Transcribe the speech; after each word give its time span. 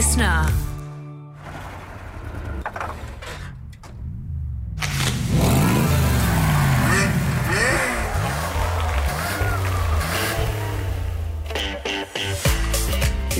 listener. 0.00 0.59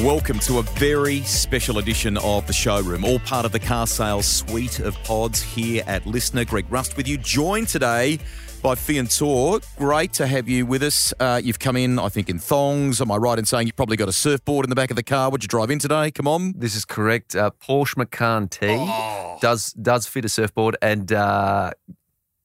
Welcome 0.05 0.39
to 0.41 0.59
a 0.61 0.63
very 0.63 1.21
special 1.23 1.77
edition 1.79 2.17
of 2.19 2.47
the 2.47 2.53
showroom, 2.55 3.05
all 3.05 3.19
part 3.19 3.45
of 3.45 3.53
the 3.53 3.59
car 3.59 3.87
sales 3.87 4.25
suite 4.27 4.79
of 4.81 4.95
pods 5.05 5.43
here 5.43 5.83
at 5.87 6.05
LiSTNR. 6.05 6.47
Greg 6.47 6.65
Rust 6.71 6.97
with 6.97 7.07
you, 7.07 7.19
joined 7.19 7.69
today 7.69 8.19
by 8.63 8.77
Feann 8.77 9.09
Torr. 9.09 9.61
Great 9.77 10.13
to 10.15 10.27
have 10.27 10.49
you 10.49 10.65
with 10.65 10.83
us. 10.83 11.13
Uh, 11.21 11.41
you've 11.45 11.59
come 11.59 11.77
in, 11.77 11.99
I 11.99 12.09
think, 12.09 12.31
in 12.31 12.39
thongs. 12.39 13.03
Am 13.03 13.11
I 13.11 13.17
right 13.17 13.39
in 13.39 13.45
saying 13.45 13.67
you've 13.67 13.77
probably 13.77 13.97
got 13.99 14.09
a 14.09 14.13
surfboard 14.13 14.65
in 14.65 14.71
the 14.71 14.77
back 14.77 14.91
of 14.91 14.97
the 14.97 15.03
car? 15.03 15.29
Would 15.31 15.43
you 15.43 15.49
drive 15.49 15.71
in 15.71 15.79
today? 15.79 16.11
Come 16.11 16.27
on. 16.29 16.55
This 16.57 16.75
is 16.77 16.85
correct. 16.87 17.35
Uh, 17.37 17.51
Porsche 17.63 17.97
Macan 17.99 18.49
T 18.49 18.69
Oh. 18.71 19.39
does 19.43 19.73
does 19.75 20.07
fit 20.07 20.25
a 20.25 20.29
surfboard, 20.31 20.77
and 20.81 21.13
uh, 21.13 21.73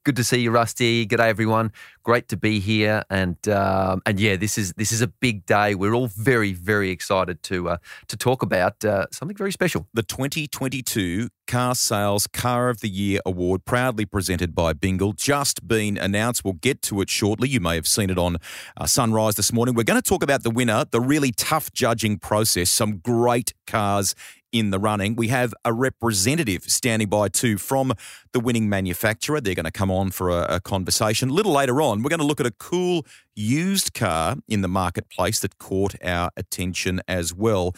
good 0.05 0.15
to 0.15 0.23
see 0.23 0.37
you, 0.37 0.51
Rusty. 0.51 1.07
G'day, 1.07 1.27
everyone. 1.29 1.71
Great 2.03 2.27
to 2.27 2.37
be 2.37 2.59
here, 2.59 3.01
and 3.09 3.35
um, 3.49 4.03
and 4.05 4.19
yeah, 4.19 4.35
this 4.35 4.55
is 4.55 4.71
this 4.73 4.91
is 4.91 5.01
a 5.01 5.07
big 5.07 5.45
day. 5.47 5.73
We're 5.73 5.95
all 5.95 6.07
very 6.07 6.53
very 6.53 6.91
excited 6.91 7.41
to 7.43 7.69
uh, 7.69 7.77
to 8.07 8.15
talk 8.15 8.43
about 8.43 8.85
uh, 8.85 9.07
something 9.11 9.35
very 9.35 9.51
special. 9.51 9.87
The 9.95 10.03
2022 10.03 11.29
Car 11.47 11.73
Sales 11.73 12.27
Car 12.27 12.69
of 12.69 12.81
the 12.81 12.87
Year 12.87 13.19
Award, 13.25 13.65
proudly 13.65 14.05
presented 14.05 14.53
by 14.53 14.73
Bingle, 14.73 15.13
just 15.13 15.67
been 15.67 15.97
announced. 15.97 16.45
We'll 16.45 16.53
get 16.53 16.83
to 16.83 17.01
it 17.01 17.09
shortly. 17.09 17.49
You 17.49 17.59
may 17.59 17.73
have 17.73 17.87
seen 17.87 18.11
it 18.11 18.19
on 18.19 18.37
uh, 18.77 18.85
Sunrise 18.85 19.35
this 19.35 19.51
morning. 19.51 19.73
We're 19.73 19.83
going 19.83 20.01
to 20.01 20.07
talk 20.07 20.21
about 20.21 20.43
the 20.43 20.51
winner, 20.51 20.85
the 20.89 21.01
really 21.01 21.31
tough 21.31 21.73
judging 21.73 22.19
process, 22.19 22.69
some 22.69 22.97
great 22.97 23.53
cars 23.65 24.13
in 24.55 24.69
the 24.69 24.79
running. 24.79 25.17
We 25.17 25.27
have 25.27 25.53
a 25.65 25.73
representative 25.73 26.63
standing 26.63 27.09
by 27.09 27.27
too 27.27 27.57
from 27.57 27.93
the 28.31 28.39
winning 28.39 28.69
manufacturer. 28.69 29.41
They're 29.41 29.53
going 29.53 29.65
to 29.65 29.71
come 29.71 29.91
on 29.91 30.11
for 30.11 30.29
a, 30.29 30.55
a 30.55 30.59
conversation. 30.61 31.29
A 31.29 31.33
little 31.33 31.51
later 31.51 31.81
on, 31.81 32.01
we're 32.01 32.09
going 32.09 32.21
to 32.21 32.25
look 32.25 32.39
at 32.39 32.45
a 32.45 32.51
cool 32.51 33.05
used 33.35 33.93
car 33.93 34.37
in 34.47 34.61
the 34.61 34.69
marketplace 34.69 35.41
that 35.41 35.57
caught 35.57 35.95
our 36.01 36.29
attention 36.37 37.01
as 37.05 37.33
well. 37.33 37.75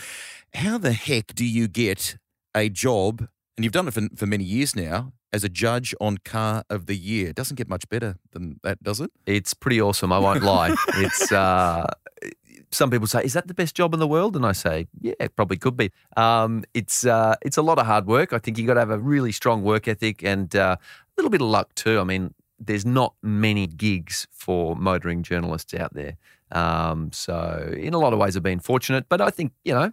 How 0.54 0.78
the 0.78 0.94
heck 0.94 1.34
do 1.34 1.44
you 1.44 1.68
get 1.68 2.18
a 2.54 2.70
job, 2.70 3.28
and 3.58 3.64
you've 3.64 3.74
done 3.74 3.88
it 3.88 3.96
for, 3.96 4.08
for 4.16 4.28
many 4.28 4.44
years 4.44 4.76
now, 4.76 5.14
as 5.34 5.44
a 5.44 5.50
judge 5.50 5.96
on 6.00 6.20
Car 6.20 6.64
of 6.70 6.86
the 6.86 6.96
Year? 6.96 7.30
It 7.30 7.36
doesn't 7.36 7.56
get 7.56 7.68
much 7.68 7.90
better 7.90 8.18
than 8.34 8.60
that, 8.62 8.84
does 8.84 9.02
it? 9.02 9.10
It's 9.26 9.56
pretty 9.56 9.82
awesome. 9.82 10.14
I 10.14 10.20
won't 10.20 10.44
lie. 10.44 10.76
It's 10.98 11.32
uh, 11.32 11.88
some 12.72 12.90
people 12.90 13.08
say, 13.08 13.24
"Is 13.24 13.34
that 13.34 13.48
the 13.48 13.54
best 13.54 13.76
job 13.76 13.94
in 13.94 14.00
the 14.00 14.08
world?" 14.08 14.36
And 14.36 14.46
I 14.46 14.52
say, 14.52 14.88
"Yeah, 15.00 15.14
it 15.20 15.36
probably 15.36 15.58
could 15.58 15.78
be." 15.78 15.92
Um, 16.16 16.64
it's 16.74 17.06
uh, 17.06 17.36
it's 17.42 17.58
a 17.58 17.62
lot 17.62 17.80
of 17.80 17.86
hard 17.86 18.06
work. 18.06 18.34
I 18.34 18.40
think 18.40 18.58
you've 18.58 18.68
got 18.68 18.76
to 18.76 18.82
have 18.82 18.90
a 18.90 19.00
really 19.00 19.32
strong 19.32 19.64
work 19.64 19.88
ethic 19.88 20.24
and 20.24 20.56
uh, 20.56 20.78
a 20.80 21.12
little 21.18 21.30
bit 21.30 21.42
of 21.42 21.48
luck 21.48 21.74
too. 21.76 22.00
I 22.00 22.04
mean, 22.04 22.34
there's 22.60 22.86
not 22.86 23.14
many 23.22 23.68
gigs 23.68 24.28
for 24.32 24.76
motoring 24.76 25.24
journalists 25.24 25.74
out 25.74 25.94
there. 25.94 26.18
Um, 26.52 27.12
so 27.12 27.74
in 27.78 27.94
a 27.94 28.00
lot 28.00 28.14
of 28.14 28.20
ways, 28.20 28.36
I've 28.38 28.44
been 28.44 28.60
fortunate. 28.60 29.06
But 29.10 29.22
I 29.22 29.30
think 29.30 29.54
you 29.64 29.74
know, 29.74 29.92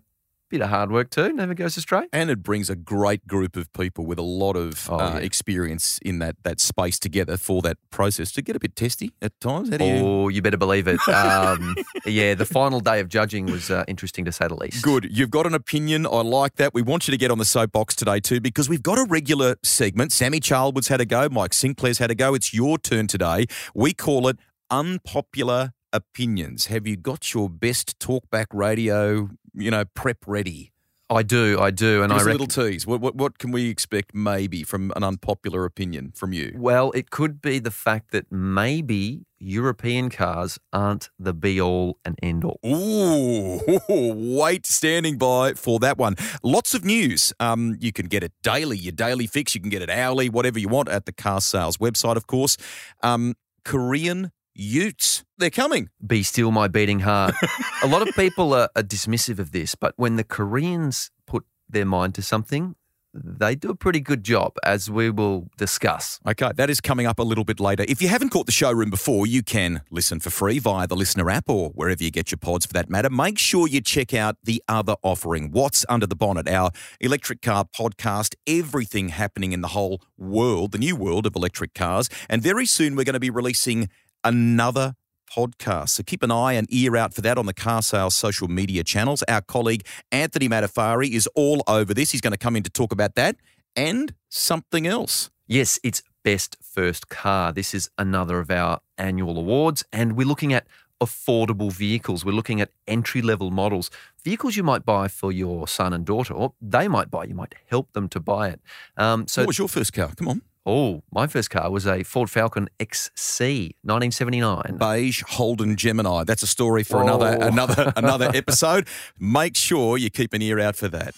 bit 0.50 0.60
of 0.60 0.68
hard 0.68 0.92
work 0.92 1.10
too 1.10 1.32
never 1.32 1.54
goes 1.54 1.76
astray. 1.76 2.06
And 2.12 2.30
it 2.30 2.42
brings 2.42 2.70
a 2.70 2.76
great 2.76 3.26
group 3.26 3.56
of 3.56 3.72
people 3.72 4.06
with 4.06 4.18
a 4.18 4.22
lot 4.22 4.56
of 4.56 4.88
Oh, 4.90 4.98
uh, 4.98 5.10
yeah. 5.14 5.18
experience 5.18 5.98
in 6.02 6.18
that, 6.20 6.36
that 6.44 6.60
space 6.60 6.98
together 6.98 7.36
for 7.36 7.62
that 7.62 7.78
process 7.90 8.30
to 8.32 8.42
get 8.42 8.54
a 8.54 8.58
bit 8.58 8.76
testy 8.76 9.12
at 9.22 9.32
times. 9.40 9.70
How 9.70 9.78
do 9.78 9.84
you? 9.84 9.94
Oh, 9.94 10.28
you 10.28 10.42
better 10.42 10.56
believe 10.58 10.86
it. 10.88 11.00
Um, 11.08 11.74
yeah, 12.04 12.34
the 12.34 12.44
final 12.44 12.80
day 12.80 13.00
of 13.00 13.08
judging 13.08 13.46
was 13.46 13.70
uh, 13.70 13.84
interesting 13.88 14.24
to 14.26 14.32
say 14.32 14.46
the 14.48 14.54
least. 14.54 14.82
Good. 14.82 15.08
You've 15.10 15.30
got 15.30 15.46
an 15.46 15.54
opinion. 15.54 16.06
I 16.06 16.20
like 16.22 16.56
that. 16.56 16.74
We 16.74 16.82
want 16.82 17.08
you 17.08 17.12
to 17.12 17.18
get 17.18 17.30
on 17.30 17.38
the 17.38 17.44
soapbox 17.44 17.94
today 17.96 18.20
too 18.20 18.40
because 18.40 18.68
we've 18.68 18.82
got 18.82 18.98
a 18.98 19.04
regular 19.08 19.56
segment. 19.62 20.12
Sammy 20.12 20.40
Charlwood's 20.40 20.88
had 20.88 21.00
a 21.00 21.06
go. 21.06 21.28
Mike 21.30 21.54
Sinclair's 21.54 21.98
had 21.98 22.10
a 22.10 22.14
go. 22.14 22.34
It's 22.34 22.52
your 22.52 22.78
turn 22.78 23.06
today. 23.06 23.46
We 23.74 23.92
call 23.94 24.28
it 24.28 24.38
unpopular 24.70 25.72
opinions. 25.92 26.66
Have 26.66 26.86
you 26.86 26.96
got 26.96 27.32
your 27.32 27.48
best 27.48 27.98
talkback 27.98 28.46
radio, 28.52 29.30
you 29.54 29.70
know, 29.70 29.84
prep 29.94 30.18
ready? 30.26 30.72
I 31.10 31.22
do, 31.22 31.60
I 31.60 31.70
do, 31.70 32.02
and 32.02 32.10
Give 32.10 32.16
I 32.16 32.20
us 32.22 32.26
a 32.26 32.30
little 32.30 32.46
tease. 32.46 32.86
What, 32.86 33.00
what, 33.00 33.14
what 33.14 33.38
can 33.38 33.50
we 33.52 33.68
expect 33.68 34.14
maybe 34.14 34.62
from 34.62 34.90
an 34.96 35.04
unpopular 35.04 35.66
opinion 35.66 36.12
from 36.14 36.32
you? 36.32 36.52
Well, 36.56 36.92
it 36.92 37.10
could 37.10 37.42
be 37.42 37.58
the 37.58 37.70
fact 37.70 38.10
that 38.12 38.32
maybe 38.32 39.26
European 39.38 40.08
cars 40.08 40.58
aren't 40.72 41.10
the 41.18 41.34
be 41.34 41.60
all 41.60 41.98
and 42.06 42.18
end 42.22 42.42
all. 42.42 42.58
Ooh, 42.66 43.60
wait, 44.38 44.64
standing 44.64 45.18
by 45.18 45.52
for 45.52 45.78
that 45.80 45.98
one. 45.98 46.16
Lots 46.42 46.72
of 46.74 46.84
news. 46.84 47.34
Um, 47.38 47.76
you 47.80 47.92
can 47.92 48.06
get 48.06 48.24
it 48.24 48.32
daily, 48.42 48.78
your 48.78 48.92
daily 48.92 49.26
fix. 49.26 49.54
You 49.54 49.60
can 49.60 49.70
get 49.70 49.82
it 49.82 49.90
hourly, 49.90 50.30
whatever 50.30 50.58
you 50.58 50.68
want 50.68 50.88
at 50.88 51.04
the 51.04 51.12
car 51.12 51.42
sales 51.42 51.76
website, 51.76 52.16
of 52.16 52.26
course. 52.26 52.56
Um, 53.02 53.34
Korean 53.62 54.32
Utes, 54.54 55.24
they're 55.38 55.50
coming. 55.50 55.90
Be 56.04 56.22
still 56.22 56.50
my 56.50 56.68
beating 56.68 57.00
heart. 57.00 57.34
a 57.82 57.86
lot 57.88 58.06
of 58.06 58.14
people 58.14 58.52
are, 58.54 58.68
are 58.76 58.82
dismissive 58.82 59.38
of 59.38 59.52
this, 59.52 59.74
but 59.74 59.94
when 59.96 60.16
the 60.16 60.24
Koreans 60.24 61.10
put 61.26 61.44
their 61.68 61.84
mind 61.84 62.14
to 62.14 62.22
something, 62.22 62.76
they 63.14 63.54
do 63.54 63.70
a 63.70 63.76
pretty 63.76 64.00
good 64.00 64.24
job, 64.24 64.54
as 64.64 64.90
we 64.90 65.08
will 65.08 65.48
discuss. 65.56 66.18
Okay, 66.26 66.50
that 66.56 66.68
is 66.68 66.80
coming 66.80 67.06
up 67.06 67.20
a 67.20 67.22
little 67.22 67.44
bit 67.44 67.60
later. 67.60 67.84
If 67.86 68.02
you 68.02 68.08
haven't 68.08 68.30
caught 68.30 68.46
the 68.46 68.52
showroom 68.52 68.90
before, 68.90 69.26
you 69.26 69.42
can 69.42 69.82
listen 69.90 70.18
for 70.18 70.30
free 70.30 70.58
via 70.58 70.88
the 70.88 70.96
LiSTNR 70.96 71.32
app 71.32 71.48
or 71.48 71.70
wherever 71.70 72.02
you 72.02 72.10
get 72.10 72.32
your 72.32 72.38
pods 72.38 72.66
for 72.66 72.72
that 72.72 72.90
matter. 72.90 73.08
Make 73.08 73.38
sure 73.38 73.68
you 73.68 73.80
check 73.80 74.14
out 74.14 74.36
the 74.42 74.62
other 74.66 74.96
offering, 75.02 75.52
What's 75.52 75.86
Under 75.88 76.06
the 76.06 76.16
Bonnet, 76.16 76.48
our 76.48 76.70
electric 77.00 77.40
car 77.40 77.64
podcast, 77.64 78.34
everything 78.48 79.10
happening 79.10 79.52
in 79.52 79.60
the 79.60 79.68
whole 79.68 80.02
world, 80.18 80.72
the 80.72 80.78
new 80.78 80.96
world 80.96 81.24
of 81.24 81.36
electric 81.36 81.72
cars. 81.74 82.08
And 82.28 82.42
very 82.42 82.66
soon 82.66 82.96
we're 82.96 83.04
going 83.04 83.14
to 83.14 83.20
be 83.20 83.30
releasing 83.30 83.90
another 84.24 84.94
podcast. 85.30 85.90
So 85.90 86.02
keep 86.02 86.22
an 86.22 86.30
eye 86.30 86.54
and 86.54 86.66
ear 86.70 86.96
out 86.96 87.14
for 87.14 87.20
that 87.22 87.38
on 87.38 87.46
the 87.46 87.54
car 87.54 87.82
sales 87.82 88.14
social 88.14 88.48
media 88.48 88.84
channels. 88.84 89.22
Our 89.28 89.40
colleague 89.40 89.86
Anthony 90.12 90.48
Matafari 90.48 91.10
is 91.10 91.26
all 91.34 91.62
over 91.66 91.92
this. 91.94 92.12
He's 92.12 92.20
going 92.20 92.32
to 92.32 92.38
come 92.38 92.56
in 92.56 92.62
to 92.62 92.70
talk 92.70 92.92
about 92.92 93.14
that 93.16 93.36
and 93.76 94.14
something 94.28 94.86
else. 94.86 95.30
Yes, 95.46 95.78
it's 95.82 96.02
Best 96.22 96.56
First 96.62 97.08
Car. 97.08 97.52
This 97.52 97.74
is 97.74 97.90
another 97.98 98.38
of 98.38 98.50
our 98.50 98.80
annual 98.96 99.38
awards, 99.38 99.84
and 99.92 100.16
we're 100.16 100.26
looking 100.26 100.54
at 100.54 100.66
affordable 101.00 101.70
vehicles. 101.70 102.24
We're 102.24 102.32
looking 102.32 102.60
at 102.60 102.70
entry 102.86 103.20
level 103.20 103.50
models, 103.50 103.90
vehicles 104.24 104.56
you 104.56 104.62
might 104.62 104.86
buy 104.86 105.08
for 105.08 105.30
your 105.32 105.68
son 105.68 105.92
and 105.92 106.04
daughter, 106.06 106.32
or 106.32 106.54
they 106.62 106.88
might 106.88 107.10
buy. 107.10 107.24
You 107.24 107.34
might 107.34 107.54
help 107.68 107.92
them 107.92 108.08
to 108.10 108.20
buy 108.20 108.48
it. 108.48 108.60
Um, 108.96 109.26
so, 109.26 109.42
what 109.42 109.48
was 109.48 109.58
your 109.58 109.68
first 109.68 109.92
car? 109.92 110.12
Come 110.16 110.28
on. 110.28 110.42
Oh, 110.66 111.02
my 111.12 111.26
first 111.26 111.50
car 111.50 111.70
was 111.70 111.86
a 111.86 112.02
Ford 112.02 112.30
Falcon 112.30 112.68
XC, 112.80 113.76
1979. 113.82 114.76
Beige 114.78 115.22
Holden 115.22 115.76
Gemini. 115.76 116.24
That's 116.24 116.42
a 116.42 116.46
story 116.46 116.84
for 116.84 117.02
another 117.02 117.36
another 117.40 117.92
another 117.96 118.30
episode. 118.34 118.88
Make 119.18 119.56
sure 119.56 119.98
you 119.98 120.10
keep 120.10 120.32
an 120.32 120.42
ear 120.42 120.60
out 120.60 120.76
for 120.76 120.88
that. 120.88 121.14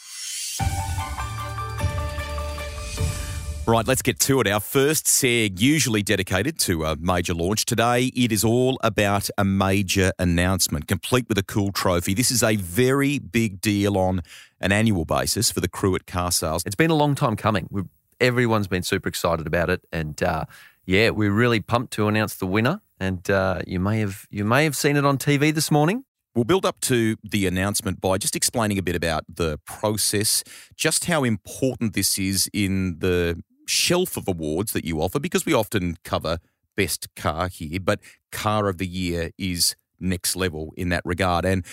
Right, 3.69 3.85
let's 3.85 4.01
get 4.01 4.21
to 4.21 4.41
it. 4.41 4.47
Our 4.47 4.61
first 4.61 5.07
SEG, 5.07 5.61
usually 5.61 6.01
dedicated 6.01 6.57
to 6.61 6.85
a 6.85 6.95
major 6.95 7.35
launch. 7.35 7.65
Today, 7.65 8.13
it 8.15 8.31
is 8.31 8.45
all 8.45 8.79
about 8.81 9.29
a 9.37 9.45
major 9.45 10.13
announcement, 10.21 10.87
complete 10.87 11.29
with 11.29 11.37
a 11.37 11.43
cool 11.43 11.73
trophy. 11.73 12.15
This 12.15 12.31
is 12.31 12.45
a 12.45 12.55
very 12.55 13.19
big 13.19 13.61
deal 13.61 13.99
on 13.99 14.23
an 14.61 14.71
annual 14.71 15.05
basis 15.05 15.51
for 15.51 15.61
the 15.61 15.69
crew 15.69 15.97
at 15.97 16.07
Car 16.07 16.31
Sales. 16.31 16.63
It's 16.65 16.77
been 16.77 16.93
a 16.93 16.95
long 16.95 17.17
time 17.17 17.35
coming. 17.35 17.67
We've, 17.69 17.87
everyone's 18.21 18.69
been 18.69 18.83
super 18.83 19.09
excited 19.09 19.47
about 19.47 19.71
it, 19.71 19.83
and 19.93 20.23
uh, 20.23 20.45
yeah, 20.85 21.11
we're 21.11 21.33
really 21.33 21.61
pumped 21.61 21.93
to 21.95 22.09
announce 22.09 22.37
the 22.37 22.47
winner. 22.47 22.81
And 22.99 23.29
uh, 23.29 23.61
you 23.67 23.79
may 23.79 24.01
have 24.01 24.27
you 24.31 24.45
may 24.45 24.65
have 24.65 24.77
seen 24.77 24.97
it 24.97 25.05
on 25.05 25.19
TV 25.19 25.53
this 25.53 25.71
morning. 25.71 26.05
We'll 26.35 26.45
build 26.45 26.67
up 26.67 26.81
to 26.83 27.17
the 27.23 27.47
announcement 27.47 28.01
by 28.01 28.19
just 28.19 28.37
explaining 28.37 28.79
a 28.79 28.83
bit 28.83 28.95
about 28.95 29.25
the 29.29 29.59
process, 29.65 30.45
just 30.77 31.07
how 31.07 31.25
important 31.25 31.95
this 31.95 32.19
is 32.19 32.51
in 32.53 32.99
the 32.99 33.43
shelf 33.67 34.17
of 34.17 34.29
awards 34.29 34.73
that 34.73 34.85
you 34.85 35.01
offer, 35.01 35.19
because 35.19 35.47
we 35.47 35.55
often 35.55 35.97
cover 36.05 36.39
best 36.77 37.09
car 37.17 37.49
here, 37.49 37.81
but 37.81 38.01
car 38.33 38.69
of 38.69 38.79
the 38.79 38.87
year 38.87 39.31
is 39.39 39.77
next 39.99 40.37
level 40.37 40.73
in 40.77 40.91
that 40.91 41.03
regard. 41.05 41.45
And 41.45 41.65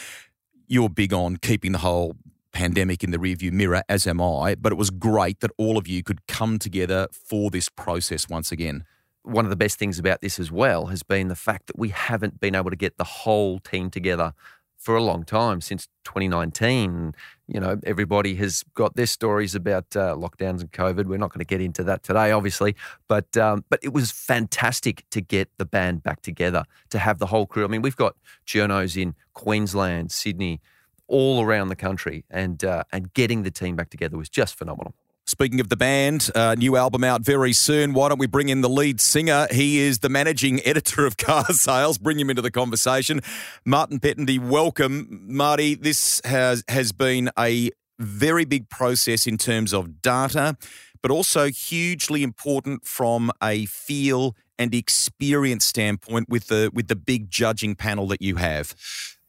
you're 0.67 0.89
big 0.89 1.13
on 1.13 1.37
keeping 1.37 1.73
the 1.73 1.79
whole 1.79 2.15
pandemic 2.53 3.03
in 3.03 3.11
the 3.11 3.17
rearview 3.17 3.51
mirror, 3.51 3.83
as 3.89 4.07
am 4.07 4.21
I. 4.21 4.55
But 4.55 4.71
it 4.71 4.75
was 4.75 4.89
great 4.89 5.41
that 5.41 5.51
all 5.57 5.77
of 5.77 5.87
you 5.87 6.03
could 6.03 6.25
come 6.27 6.59
together 6.59 7.07
for 7.11 7.49
this 7.49 7.67
process 7.69 8.29
once 8.29 8.51
again. 8.51 8.85
one 9.23 9.45
of 9.45 9.49
the 9.49 9.55
best 9.55 9.79
things 9.79 9.97
about 9.99 10.19
this 10.19 10.37
as 10.37 10.51
well 10.51 10.87
has 10.87 11.01
been 11.01 11.29
the 11.29 11.35
fact 11.35 11.67
that 11.67 11.79
we 11.79 11.89
haven't 11.89 12.41
been 12.41 12.55
able 12.55 12.69
to 12.69 12.75
get 12.75 12.97
the 12.97 13.05
whole 13.05 13.57
team 13.59 13.89
together 13.89 14.33
for 14.77 14.97
a 14.97 15.01
long 15.01 15.23
time 15.23 15.61
since 15.61 15.87
2019. 16.03 17.15
You 17.47 17.59
know, 17.61 17.79
everybody 17.85 18.35
has 18.35 18.63
got 18.73 18.97
their 18.97 19.05
stories 19.05 19.55
about 19.55 19.95
uh, 19.95 20.13
lockdowns 20.15 20.59
and 20.59 20.69
COVID. 20.73 21.05
We're 21.05 21.17
not 21.17 21.29
going 21.29 21.39
to 21.39 21.45
get 21.45 21.61
into 21.61 21.85
that 21.85 22.03
today, 22.03 22.31
obviously, 22.31 22.75
but 23.07 23.37
um, 23.37 23.63
but 23.69 23.79
it 23.81 23.93
was 23.93 24.11
fantastic 24.11 25.05
to 25.11 25.21
get 25.21 25.49
the 25.57 25.65
band 25.65 26.03
back 26.03 26.21
together 26.21 26.65
to 26.89 26.99
have 26.99 27.19
the 27.19 27.27
whole 27.27 27.45
crew. 27.45 27.63
I 27.63 27.67
mean, 27.67 27.81
we've 27.81 27.95
got 27.95 28.17
journos 28.45 29.01
in 29.01 29.15
Queensland, 29.33 30.11
Sydney. 30.11 30.59
All 31.07 31.43
around 31.43 31.69
the 31.69 31.75
country, 31.75 32.25
and 32.29 32.63
uh, 32.63 32.83
and 32.91 33.13
getting 33.13 33.43
the 33.43 33.51
team 33.51 33.75
back 33.75 33.89
together 33.89 34.17
was 34.17 34.29
just 34.29 34.57
phenomenal. 34.57 34.93
Speaking 35.25 35.61
of 35.61 35.69
the 35.69 35.77
band, 35.77 36.29
uh, 36.35 36.53
new 36.55 36.75
album 36.75 37.05
out 37.05 37.21
very 37.21 37.53
soon. 37.53 37.93
Why 37.93 38.09
don't 38.09 38.19
we 38.19 38.27
bring 38.27 38.49
in 38.49 38.59
the 38.59 38.69
lead 38.69 38.99
singer? 38.99 39.47
He 39.51 39.79
is 39.79 39.99
the 39.99 40.09
managing 40.09 40.59
editor 40.65 41.05
of 41.05 41.15
Car 41.17 41.45
Sales. 41.45 41.97
Bring 41.97 42.19
him 42.19 42.29
into 42.29 42.41
the 42.41 42.51
conversation. 42.51 43.21
Martin 43.65 44.01
Pettendy, 44.01 44.37
welcome. 44.37 45.25
Marty, 45.29 45.75
this 45.75 46.19
has, 46.25 46.65
has 46.67 46.91
been 46.91 47.29
a 47.39 47.71
very 47.99 48.43
big 48.43 48.69
process 48.69 49.25
in 49.25 49.37
terms 49.37 49.73
of 49.73 50.01
data, 50.01 50.57
but 51.01 51.09
also 51.09 51.47
hugely 51.47 52.21
important 52.21 52.85
from 52.85 53.31
a 53.41 53.65
feel 53.67 54.35
and 54.59 54.75
experience 54.75 55.65
standpoint 55.65 56.29
with 56.29 56.47
the 56.47 56.69
with 56.73 56.87
the 56.87 56.95
big 56.95 57.29
judging 57.29 57.75
panel 57.75 58.07
that 58.07 58.21
you 58.21 58.35
have. 58.35 58.75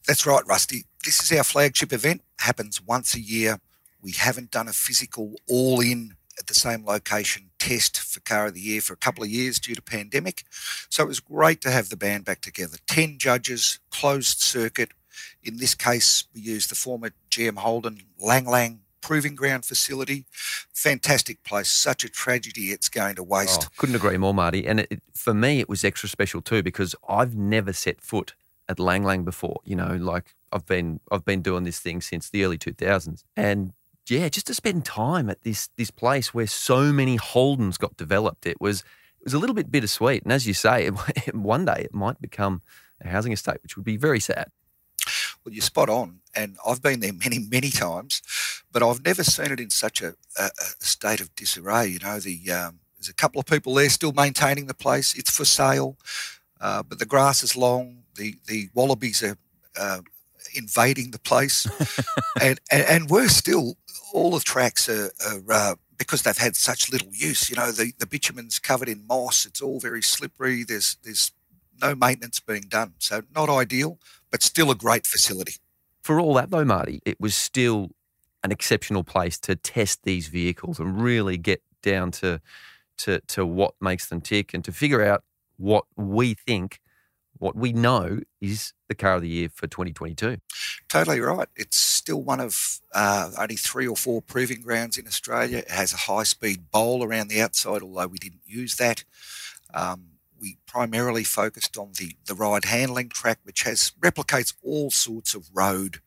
That's 0.07 0.27
right, 0.27 0.47
Rusty. 0.47 0.85
This 1.05 1.23
is 1.23 1.37
our 1.37 1.45
flagship 1.45 1.93
event. 1.93 2.23
Happens 2.39 2.81
once 2.81 3.15
a 3.15 3.21
year 3.21 3.59
we 4.05 4.13
haven't 4.13 4.51
done 4.51 4.69
a 4.69 4.73
physical 4.73 5.35
all 5.49 5.81
in 5.81 6.15
at 6.39 6.47
the 6.47 6.55
same 6.55 6.85
location 6.85 7.51
test 7.59 7.99
for 7.99 8.21
Car 8.21 8.47
of 8.47 8.55
the 8.55 8.61
Year 8.61 8.81
for 8.81 8.93
a 8.93 8.99
couple 8.99 9.25
of 9.25 9.31
years 9.31 9.59
due 9.59 9.75
to 9.75 9.81
pandemic. 9.81 10.45
So 10.91 11.03
it 11.05 11.09
was 11.09 11.21
great 11.21 11.63
to 11.63 11.71
have 11.71 11.89
the 11.89 11.97
band 11.97 12.27
back 12.27 12.43
together. 12.43 12.77
10 12.87 13.17
judges, 13.19 13.79
closed 13.91 14.41
circuit. 14.41 14.91
In 15.43 15.57
this 15.57 15.75
case, 15.75 16.25
we 16.35 16.43
used 16.43 16.71
the 16.71 16.75
former 16.75 17.13
GM 17.31 17.57
Holden 17.57 18.03
Lang 18.21 18.45
Lang 18.45 18.81
proving 19.01 19.35
ground 19.35 19.65
facility. 19.65 20.27
Fantastic 20.73 21.43
place. 21.45 21.69
Such 21.69 22.05
a 22.05 22.09
tragedy 22.09 22.73
it's 22.73 22.89
going 22.89 23.15
to 23.15 23.23
waste. 23.23 23.65
Oh, 23.65 23.73
couldn't 23.77 23.95
agree 23.95 24.17
more, 24.19 24.35
Marty. 24.35 24.67
And 24.67 24.81
it, 24.81 25.03
for 25.15 25.33
me, 25.33 25.61
it 25.61 25.69
was 25.69 25.85
extra 25.85 26.09
special 26.09 26.43
too 26.43 26.63
because 26.63 26.95
I've 27.09 27.35
never 27.35 27.73
set 27.73 28.01
foot 28.01 28.35
at 28.69 28.79
Lang 28.79 29.05
Lang 29.05 29.25
before. 29.25 29.61
You 29.65 29.77
know, 29.77 29.97
like 29.97 30.35
I've 30.53 30.67
been 30.67 31.01
I've 31.11 31.25
been 31.25 31.43
doing 31.43 31.65
this 31.65 31.79
thing 31.79 32.01
since 32.01 32.31
the 32.31 32.45
early 32.45 32.59
2000s, 32.59 33.25
and 33.37 33.73
yeah, 34.09 34.29
just 34.29 34.47
to 34.49 34.55
spend 34.55 34.85
time 34.85 35.31
at 35.31 35.43
this 35.43 35.69
this 35.77 35.91
place 35.91 36.35
where 36.35 36.47
so 36.47 36.93
many 36.93 37.19
Holdens 37.19 37.79
got 37.79 37.97
developed. 37.97 38.47
It 38.47 38.61
was 38.61 38.81
it 39.21 39.25
was 39.25 39.35
a 39.35 39.39
little 39.39 39.55
bit 39.55 39.71
bittersweet, 39.71 40.23
and 40.23 40.33
as 40.33 40.47
you 40.47 40.55
say, 40.55 40.89
one 41.33 41.65
day 41.65 41.83
it 41.85 41.95
might 41.95 42.21
become 42.21 42.63
a 43.01 43.09
housing 43.09 43.33
estate, 43.33 43.59
which 43.63 43.77
would 43.77 43.85
be 43.85 43.97
very 43.97 44.21
sad. 44.21 44.51
Well, 45.45 45.53
you're 45.53 45.63
spot 45.63 45.91
on, 45.91 46.21
and 46.35 46.57
I've 46.67 46.81
been 46.81 47.01
there 47.01 47.13
many, 47.13 47.39
many 47.39 47.71
times, 47.71 48.23
but 48.73 48.83
I've 48.83 49.05
never 49.05 49.23
seen 49.23 49.53
it 49.53 49.61
in 49.61 49.71
such 49.71 50.01
a, 50.01 50.15
a, 50.39 50.45
a 50.45 50.85
state 50.85 51.21
of 51.21 51.35
disarray. 51.35 51.89
You 51.89 51.99
know, 51.99 52.19
the 52.19 52.51
um, 52.51 52.81
there's 52.97 53.09
a 53.09 53.15
couple 53.15 53.41
of 53.41 53.47
people 53.47 53.75
there 53.75 53.91
still 53.91 54.13
maintaining 54.13 54.67
the 54.67 54.75
place. 54.75 55.15
It's 55.15 55.31
for 55.31 55.45
sale, 55.45 55.99
uh, 56.61 56.83
but 56.83 56.99
the 56.99 57.07
grass 57.07 57.43
is 57.43 57.57
long. 57.57 58.04
The 58.17 58.37
the 58.47 58.69
wallabies 58.75 59.23
are 59.23 59.37
uh, 59.79 60.01
invading 60.55 61.11
the 61.11 61.19
place, 61.19 61.67
and, 62.41 62.61
and, 62.71 62.85
and 62.89 63.11
we're 63.11 63.29
still 63.29 63.77
all 64.13 64.31
the 64.31 64.41
tracks 64.41 64.89
are, 64.89 65.11
are 65.27 65.53
uh, 65.53 65.75
because 65.99 66.23
they've 66.23 66.37
had 66.37 66.57
such 66.57 66.91
little 66.91 67.09
use. 67.13 67.51
You 67.51 67.57
know, 67.57 67.73
the, 67.73 67.93
the 67.99 68.07
bitumen's 68.07 68.59
covered 68.59 68.89
in 68.89 69.07
moss. 69.07 69.47
It's 69.47 69.61
all 69.61 69.81
very 69.81 70.03
slippery. 70.03 70.65
There's 70.65 70.97
there's 71.03 71.33
no 71.81 71.95
maintenance 71.95 72.41
being 72.41 72.65
done. 72.69 72.95
So 72.99 73.23
not 73.35 73.49
ideal, 73.49 73.99
but 74.31 74.43
still 74.43 74.71
a 74.71 74.75
great 74.75 75.07
facility. 75.07 75.57
For 76.03 76.21
all 76.21 76.35
that 76.35 76.51
though, 76.51 76.65
Marty, 76.65 77.01
it 77.05 77.21
was 77.21 77.35
still 77.35 77.91
an 78.43 78.53
exceptional 78.53 79.05
place 79.05 79.39
to 79.41 79.57
test 79.57 80.05
these 80.05 80.29
vehicles 80.29 80.79
and 80.79 81.01
really 81.01 81.37
get 81.37 81.63
down 81.83 82.11
to 82.11 82.41
to 82.99 83.21
to 83.21 83.45
what 83.45 83.75
makes 83.81 84.07
them 84.07 84.21
tick 84.21 84.55
and 84.55 84.65
to 84.65 84.73
figure 84.73 85.03
out 85.03 85.25
what 85.57 85.85
we 85.97 86.35
think 86.35 86.81
what 87.39 87.57
we 87.57 87.73
know 87.73 88.21
is 88.41 88.73
the 88.89 88.95
car 88.95 89.15
of 89.15 89.23
the 89.23 89.29
year 89.29 89.49
for 89.53 89.67
2022. 89.67 90.39
Totally 90.89 91.21
right. 91.21 91.49
It's 91.57 91.77
still 91.77 92.23
one 92.23 92.41
of 92.41 92.81
uh, 92.95 93.31
only 93.39 93.57
three 93.57 93.87
or 93.87 93.97
four 93.97 94.23
proving 94.23 94.61
grounds 94.61 94.99
in 94.99 95.07
Australia. 95.07 95.59
It 95.59 95.71
has 95.71 95.93
a 95.93 95.99
high 95.99 96.23
speed 96.23 96.71
bowl 96.71 97.03
around 97.03 97.29
the 97.29 97.41
outside, 97.41 97.83
although 97.83 98.07
we 98.07 98.19
didn't 98.19 98.43
use 98.47 98.77
that. 98.77 99.05
Um, 99.73 100.07
we 100.41 100.59
primarily 100.67 101.25
focused 101.25 101.77
on 101.79 101.93
the, 101.99 102.13
the 102.27 102.35
ride 102.35 102.67
handling 102.67 103.09
track, 103.09 103.39
which 103.43 103.63
has 103.63 103.93
replicates 104.01 104.55
all 104.63 104.91
sorts 104.91 105.35
of 105.35 105.49
road 105.53 106.01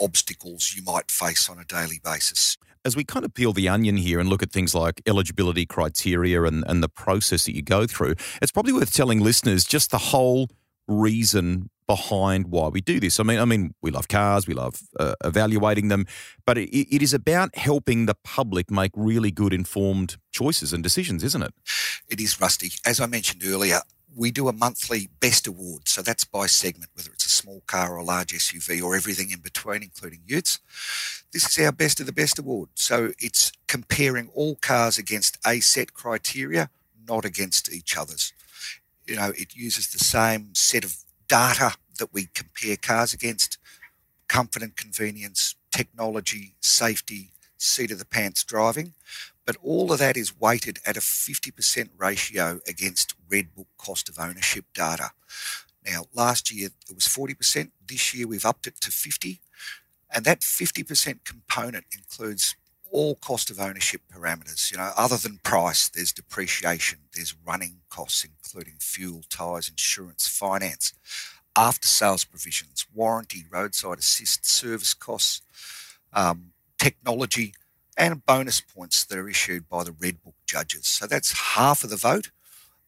obstacles 0.00 0.74
you 0.76 0.82
might 0.82 1.10
face 1.10 1.48
on 1.48 1.58
a 1.58 1.64
daily 1.64 2.00
basis. 2.02 2.56
As 2.84 2.94
we 2.96 3.04
kind 3.04 3.24
of 3.24 3.32
peel 3.32 3.52
the 3.52 3.68
onion 3.68 3.96
here 3.96 4.20
and 4.20 4.28
look 4.28 4.42
at 4.42 4.52
things 4.52 4.74
like 4.74 5.00
eligibility 5.06 5.64
criteria 5.64 6.42
and, 6.42 6.64
and 6.68 6.82
the 6.82 6.88
process 6.88 7.46
that 7.46 7.54
you 7.54 7.62
go 7.62 7.86
through, 7.86 8.14
it's 8.42 8.52
probably 8.52 8.74
worth 8.74 8.92
telling 8.92 9.20
listeners 9.20 9.64
just 9.64 9.90
the 9.90 9.98
whole 9.98 10.48
reason 10.86 11.70
behind 11.86 12.48
why 12.48 12.68
we 12.68 12.80
do 12.80 13.00
this. 13.00 13.20
I 13.20 13.22
mean, 13.22 13.38
I 13.38 13.44
mean, 13.44 13.74
we 13.82 13.90
love 13.90 14.08
cars, 14.08 14.46
we 14.46 14.54
love 14.54 14.80
uh, 14.98 15.14
evaluating 15.24 15.88
them, 15.88 16.06
but 16.46 16.58
it, 16.58 16.70
it 16.70 17.02
is 17.02 17.12
about 17.12 17.56
helping 17.56 18.06
the 18.06 18.14
public 18.24 18.70
make 18.70 18.90
really 18.94 19.30
good 19.30 19.52
informed 19.52 20.16
choices 20.32 20.72
and 20.72 20.82
decisions, 20.82 21.22
isn't 21.24 21.42
it? 21.42 21.54
It 22.08 22.20
is, 22.20 22.40
Rusty. 22.40 22.72
As 22.86 23.00
I 23.00 23.06
mentioned 23.06 23.42
earlier, 23.44 23.80
we 24.16 24.30
do 24.30 24.48
a 24.48 24.52
monthly 24.52 25.08
best 25.20 25.46
award. 25.46 25.88
So 25.88 26.02
that's 26.02 26.24
by 26.24 26.46
segment, 26.46 26.90
whether 26.94 27.10
it's 27.12 27.26
a 27.26 27.30
small 27.30 27.62
car 27.66 27.94
or 27.94 27.98
a 27.98 28.04
large 28.04 28.32
SUV 28.32 28.82
or 28.82 28.94
everything 28.94 29.30
in 29.30 29.40
between, 29.40 29.82
including 29.82 30.20
utes. 30.26 30.60
This 31.32 31.46
is 31.46 31.64
our 31.64 31.72
best 31.72 32.00
of 32.00 32.06
the 32.06 32.12
best 32.12 32.38
award. 32.38 32.68
So 32.74 33.12
it's 33.18 33.52
comparing 33.66 34.28
all 34.34 34.56
cars 34.56 34.98
against 34.98 35.38
a 35.46 35.60
set 35.60 35.94
criteria, 35.94 36.70
not 37.06 37.24
against 37.24 37.72
each 37.72 37.96
other's 37.96 38.32
you 39.06 39.16
know, 39.16 39.32
it 39.36 39.54
uses 39.54 39.88
the 39.88 39.98
same 39.98 40.54
set 40.54 40.84
of 40.84 40.96
data 41.28 41.74
that 41.98 42.12
we 42.12 42.28
compare 42.34 42.76
cars 42.76 43.12
against 43.12 43.58
comfort 44.28 44.62
and 44.62 44.76
convenience, 44.76 45.54
technology, 45.70 46.54
safety, 46.60 47.30
seat 47.58 47.90
of 47.90 47.98
the 47.98 48.04
pants 48.04 48.44
driving. 48.44 48.94
But 49.46 49.56
all 49.62 49.92
of 49.92 49.98
that 49.98 50.16
is 50.16 50.38
weighted 50.38 50.78
at 50.86 50.96
a 50.96 51.00
50% 51.00 51.90
ratio 51.98 52.60
against 52.66 53.14
Red 53.30 53.54
Book 53.54 53.68
cost 53.76 54.08
of 54.08 54.18
ownership 54.18 54.64
data. 54.74 55.10
Now, 55.86 56.04
last 56.14 56.50
year 56.50 56.70
it 56.88 56.94
was 56.94 57.06
40%. 57.06 57.70
This 57.86 58.14
year 58.14 58.26
we've 58.26 58.46
upped 58.46 58.66
it 58.66 58.80
to 58.80 58.90
50. 58.90 59.40
And 60.14 60.24
that 60.24 60.40
50% 60.40 61.24
component 61.24 61.84
includes 61.94 62.56
all 62.90 63.16
cost 63.16 63.50
of 63.50 63.58
ownership 63.58 64.02
parameters. 64.10 64.70
You 64.70 64.78
know, 64.78 64.92
other 64.96 65.16
than 65.16 65.40
price, 65.42 65.88
there's 65.88 66.12
depreciation, 66.12 67.00
there's 67.14 67.34
running 67.44 67.80
costs, 67.90 68.24
including 68.24 68.76
fuel, 68.78 69.22
tyres, 69.28 69.68
insurance, 69.68 70.28
finance, 70.28 70.94
after 71.56 71.88
sales 71.88 72.24
provisions, 72.24 72.86
warranty, 72.94 73.44
roadside 73.50 73.98
assist, 73.98 74.46
service 74.46 74.94
costs, 74.94 75.42
um, 76.12 76.52
technology, 76.84 77.54
and 77.96 78.26
bonus 78.26 78.60
points 78.60 79.04
that 79.06 79.16
are 79.16 79.28
issued 79.28 79.66
by 79.70 79.84
the 79.84 79.92
Red 79.92 80.22
Book 80.22 80.34
judges. 80.44 80.86
So 80.86 81.06
that's 81.06 81.32
half 81.54 81.82
of 81.82 81.88
the 81.88 81.96
vote. 81.96 82.30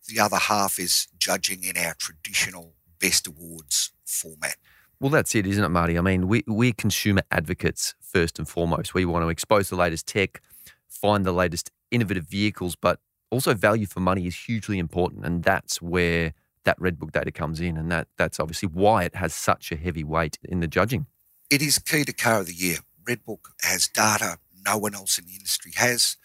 The 0.07 0.21
other 0.21 0.37
half 0.37 0.79
is 0.79 1.09
judging 1.19 1.65
in 1.65 1.79
our 1.79 1.95
traditional 1.95 2.75
best 3.01 3.27
awards 3.27 3.93
format. 4.05 4.57
Well, 5.01 5.11
that's 5.11 5.35
it, 5.35 5.47
isn't 5.47 5.65
it, 5.65 5.71
Marty? 5.71 5.97
I 5.97 6.03
mean, 6.03 6.29
we, 6.29 6.45
we're 6.47 6.75
consumer 6.75 7.23
advocates 7.31 7.95
first 8.03 8.39
and 8.39 8.47
foremost. 8.47 8.93
We 8.93 9.07
want 9.07 9.25
to 9.25 9.31
expose 9.31 9.71
the 9.71 9.77
latest 9.77 10.07
tech, 10.07 10.43
find 10.89 11.25
the 11.25 11.33
latest 11.33 11.71
innovative 11.91 12.25
vehicles, 12.25 12.77
but 12.77 13.01
also 13.31 13.55
value 13.55 13.87
for 13.87 14.01
money 14.01 14.27
is 14.27 14.37
hugely 14.37 14.79
important. 14.79 15.25
And 15.25 15.43
that's 15.43 15.81
where 15.81 16.35
that 16.65 16.79
Red 16.79 16.99
Book 16.99 17.13
data 17.13 17.31
comes 17.31 17.61
in. 17.61 17.79
And 17.79 17.91
that, 17.91 18.09
that's 18.19 18.41
obviously 18.41 18.69
why 18.69 19.05
it 19.05 19.15
has 19.15 19.35
such 19.35 19.73
a 19.73 19.77
heavy 19.77 20.05
weight 20.05 20.39
in 20.43 20.61
the 20.61 20.69
judging. 20.69 21.07
It 21.49 21.63
is 21.63 21.79
key 21.79 22.05
to 22.05 22.13
Car 22.13 22.41
of 22.41 22.47
the 22.47 22.55
Year. 22.55 22.79
Red 23.07 23.25
Book 23.25 23.51
has 23.63 23.89
data 23.89 24.39
no 24.67 24.77
one 24.77 24.95
else 24.95 25.19
in 25.19 25.27
the 25.27 25.35
industry 25.35 25.73
has. 25.77 26.17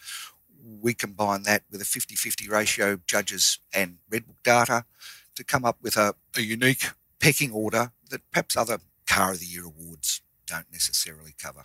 We 0.82 0.94
combine 0.94 1.44
that 1.44 1.64
with 1.72 1.82
a 1.82 1.86
50 1.86 2.16
50 2.16 2.50
ratio, 2.50 3.00
judges 3.08 3.60
and 3.74 3.98
Red 4.10 4.28
Book 4.28 4.38
data, 4.44 4.86
to 5.36 5.44
come 5.44 5.64
up 5.64 5.78
with 5.82 5.96
a, 5.98 6.16
a 6.36 6.42
unique 6.42 6.90
pecking 7.20 7.52
order 7.52 7.92
that 8.10 8.22
perhaps 8.32 8.58
other 8.58 8.80
Car 9.08 9.32
of 9.32 9.40
the 9.40 9.46
Year 9.46 9.66
awards 9.66 10.22
don't 10.46 10.72
necessarily 10.72 11.34
cover. 11.42 11.64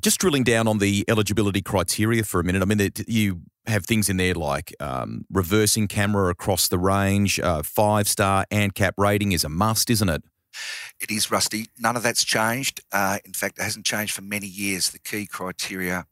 Just 0.00 0.18
drilling 0.18 0.44
down 0.44 0.66
on 0.66 0.78
the 0.78 1.04
eligibility 1.08 1.60
criteria 1.60 2.24
for 2.24 2.40
a 2.40 2.44
minute. 2.44 2.62
I 2.62 2.64
mean, 2.64 2.80
it, 2.80 3.06
you 3.08 3.42
have 3.66 3.84
things 3.84 4.08
in 4.08 4.16
there 4.16 4.34
like 4.34 4.74
um, 4.80 5.26
reversing 5.30 5.88
camera 5.88 6.30
across 6.30 6.68
the 6.68 6.78
range, 6.78 7.38
uh, 7.40 7.62
five 7.62 8.08
star 8.08 8.46
ANCAP 8.50 8.92
rating 8.96 9.32
is 9.32 9.44
a 9.44 9.48
must, 9.48 9.90
isn't 9.90 10.08
it? 10.08 10.22
It 11.00 11.10
is, 11.10 11.30
Rusty. 11.30 11.66
None 11.78 11.96
of 11.96 12.02
that's 12.02 12.24
changed. 12.24 12.80
Uh, 12.92 13.18
in 13.24 13.32
fact, 13.32 13.58
it 13.58 13.62
hasn't 13.62 13.86
changed 13.86 14.12
for 14.12 14.22
many 14.22 14.46
years. 14.46 14.90
The 14.90 14.98
key 14.98 15.26
criteria 15.26 16.06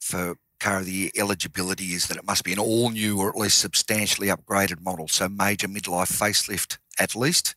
for 0.00 0.36
car 0.62 0.78
of 0.78 0.86
the 0.86 0.92
year 0.92 1.10
eligibility 1.16 1.86
is 1.86 2.06
that 2.06 2.16
it 2.16 2.24
must 2.24 2.44
be 2.44 2.52
an 2.52 2.58
all 2.58 2.90
new 2.90 3.18
or 3.18 3.28
at 3.28 3.36
least 3.36 3.58
substantially 3.58 4.28
upgraded 4.28 4.80
model. 4.80 5.08
So 5.08 5.28
major 5.28 5.66
midlife 5.66 6.12
facelift 6.12 6.78
at 6.98 7.16
least. 7.16 7.56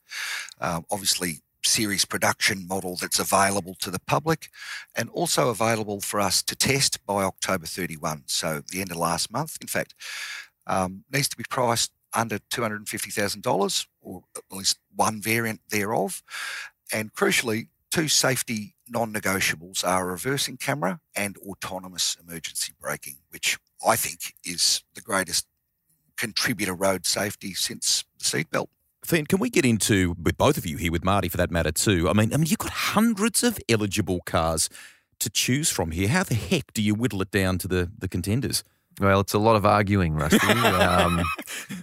Uh, 0.60 0.82
obviously, 0.90 1.42
series 1.64 2.06
production 2.06 2.68
model 2.68 2.96
that's 2.96 3.20
available 3.20 3.76
to 3.76 3.92
the 3.92 4.00
public 4.00 4.50
and 4.96 5.10
also 5.10 5.50
available 5.50 6.00
for 6.02 6.20
us 6.20 6.42
to 6.44 6.56
test 6.56 7.04
by 7.06 7.24
October 7.24 7.66
31. 7.66 8.24
So 8.28 8.62
the 8.72 8.82
end 8.82 8.92
of 8.92 8.98
last 8.98 9.32
month, 9.32 9.58
in 9.62 9.68
fact, 9.68 9.94
um, 10.68 11.04
needs 11.12 11.28
to 11.30 11.38
be 11.38 11.44
priced 11.50 11.92
under 12.16 12.40
$250,000 12.40 13.88
or 14.02 14.24
at 14.36 14.44
least 14.58 14.80
one 14.96 15.22
variant 15.22 15.62
thereof. 15.70 16.24
And 16.92 17.14
crucially, 17.14 17.68
two 17.92 18.08
safety 18.08 18.76
non-negotiables 18.90 19.86
are 19.86 20.06
reversing 20.06 20.58
camera 20.58 21.00
and 21.16 21.38
autonomous 21.38 22.16
emergency 22.22 22.74
braking, 22.80 23.18
which 23.30 23.58
I 23.86 23.96
think 23.96 24.34
is 24.44 24.84
the 24.94 25.02
greatest 25.02 25.48
contributor 26.18 26.74
road 26.74 27.06
safety 27.06 27.54
since 27.54 28.06
the 28.18 28.24
seatbelt. 28.24 28.68
Finn, 29.04 29.26
can 29.26 29.40
we 29.40 29.50
get 29.50 29.66
into 29.66 30.16
with 30.22 30.38
both 30.38 30.58
of 30.58 30.66
you 30.66 30.78
here, 30.78 30.92
with 30.92 31.04
Marty 31.04 31.30
for 31.30 31.38
that 31.38 31.52
matter 31.52 31.72
too? 31.72 32.10
I 32.10 32.14
mean, 32.14 32.34
I 32.34 32.38
mean, 32.38 32.48
you've 32.48 32.58
got 32.58 32.72
hundreds 32.72 33.44
of 33.44 33.60
eligible 33.70 34.22
cars 34.26 34.70
to 35.20 35.30
choose 35.30 35.70
from 35.70 35.92
here. 35.92 36.08
How 36.08 36.24
the 36.24 36.36
heck 36.36 36.74
do 36.74 36.82
you 36.82 36.96
whittle 36.96 37.22
it 37.22 37.32
down 37.32 37.58
to 37.60 37.68
the 37.68 37.92
the 37.98 38.08
contenders? 38.08 38.64
Well, 39.00 39.20
it's 39.20 39.34
a 39.34 39.40
lot 39.40 39.56
of 39.56 39.66
arguing, 39.66 40.16
Rusty. 40.16 40.48
um, 40.48 41.22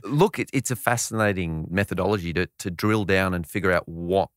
look, 0.02 0.38
it, 0.38 0.48
it's 0.52 0.70
a 0.70 0.76
fascinating 0.76 1.66
methodology 1.70 2.32
to 2.32 2.48
to 2.58 2.70
drill 2.70 3.04
down 3.04 3.34
and 3.34 3.46
figure 3.46 3.72
out 3.72 3.88
what 3.88 4.30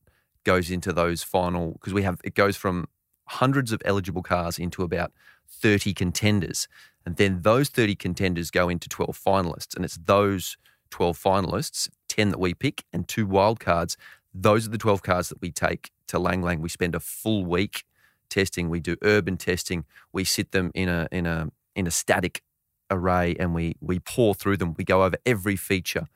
goes 0.44 0.70
into 0.70 0.92
those 0.92 1.22
final 1.22 1.72
because 1.72 1.92
we 1.92 2.02
have 2.02 2.20
it 2.22 2.34
goes 2.34 2.56
from 2.56 2.86
hundreds 3.28 3.72
of 3.72 3.82
eligible 3.84 4.22
cars 4.22 4.58
into 4.58 4.82
about 4.82 5.12
30 5.48 5.94
contenders. 5.94 6.68
And 7.04 7.16
then 7.16 7.42
those 7.42 7.68
30 7.68 7.94
contenders 7.96 8.50
go 8.50 8.68
into 8.68 8.88
12 8.88 9.18
finalists. 9.18 9.74
And 9.74 9.84
it's 9.84 9.96
those 9.96 10.56
12 10.90 11.18
finalists 11.18 11.88
10 12.08 12.30
that 12.30 12.40
we 12.40 12.54
pick 12.54 12.84
and 12.92 13.06
two 13.06 13.26
wild 13.26 13.60
cards. 13.60 13.96
Those 14.34 14.66
are 14.66 14.70
the 14.70 14.78
12 14.78 15.02
cars 15.02 15.28
that 15.28 15.40
we 15.40 15.50
take 15.50 15.90
to 16.08 16.18
lang 16.18 16.42
lang. 16.42 16.60
We 16.60 16.68
spend 16.68 16.94
a 16.94 17.00
full 17.00 17.44
week 17.44 17.84
testing. 18.28 18.68
We 18.68 18.80
do 18.80 18.96
urban 19.02 19.36
testing. 19.36 19.84
We 20.12 20.24
sit 20.24 20.52
them 20.52 20.70
in 20.74 20.88
a 20.88 21.08
in 21.10 21.26
a 21.26 21.48
in 21.74 21.86
a 21.86 21.90
static 21.90 22.42
array 22.90 23.34
and 23.38 23.54
we 23.54 23.76
we 23.80 23.98
pour 23.98 24.34
through 24.34 24.56
them 24.56 24.74
we 24.76 24.84
go 24.84 25.04
over 25.04 25.16
every 25.24 25.56
feature 25.56 26.06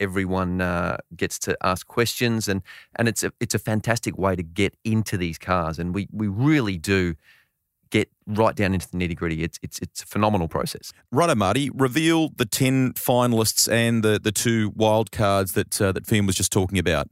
everyone 0.00 0.60
uh, 0.60 0.96
gets 1.14 1.38
to 1.38 1.56
ask 1.62 1.86
questions, 1.86 2.48
and 2.48 2.62
and 2.96 3.06
it's 3.06 3.22
a 3.22 3.32
it's 3.38 3.54
a 3.54 3.58
fantastic 3.58 4.18
way 4.18 4.34
to 4.34 4.42
get 4.42 4.74
into 4.84 5.16
these 5.16 5.38
cars, 5.38 5.78
and 5.78 5.94
we 5.94 6.08
we 6.10 6.26
really 6.26 6.78
do 6.78 7.14
get 7.90 8.08
right 8.26 8.54
down 8.54 8.72
into 8.72 8.88
the 8.90 8.96
nitty 8.96 9.14
gritty. 9.14 9.44
It's 9.44 9.58
it's 9.62 9.78
it's 9.80 10.02
a 10.02 10.06
phenomenal 10.06 10.48
process. 10.48 10.92
Righto, 11.12 11.34
Marty, 11.34 11.70
reveal 11.70 12.30
the 12.30 12.46
ten 12.46 12.94
finalists 12.94 13.70
and 13.70 14.02
the 14.02 14.18
the 14.18 14.32
two 14.32 14.72
wild 14.74 15.12
cards 15.12 15.52
that 15.52 15.80
uh, 15.80 15.92
that 15.92 16.06
Finn 16.06 16.26
was 16.26 16.34
just 16.34 16.50
talking 16.50 16.78
about. 16.78 17.08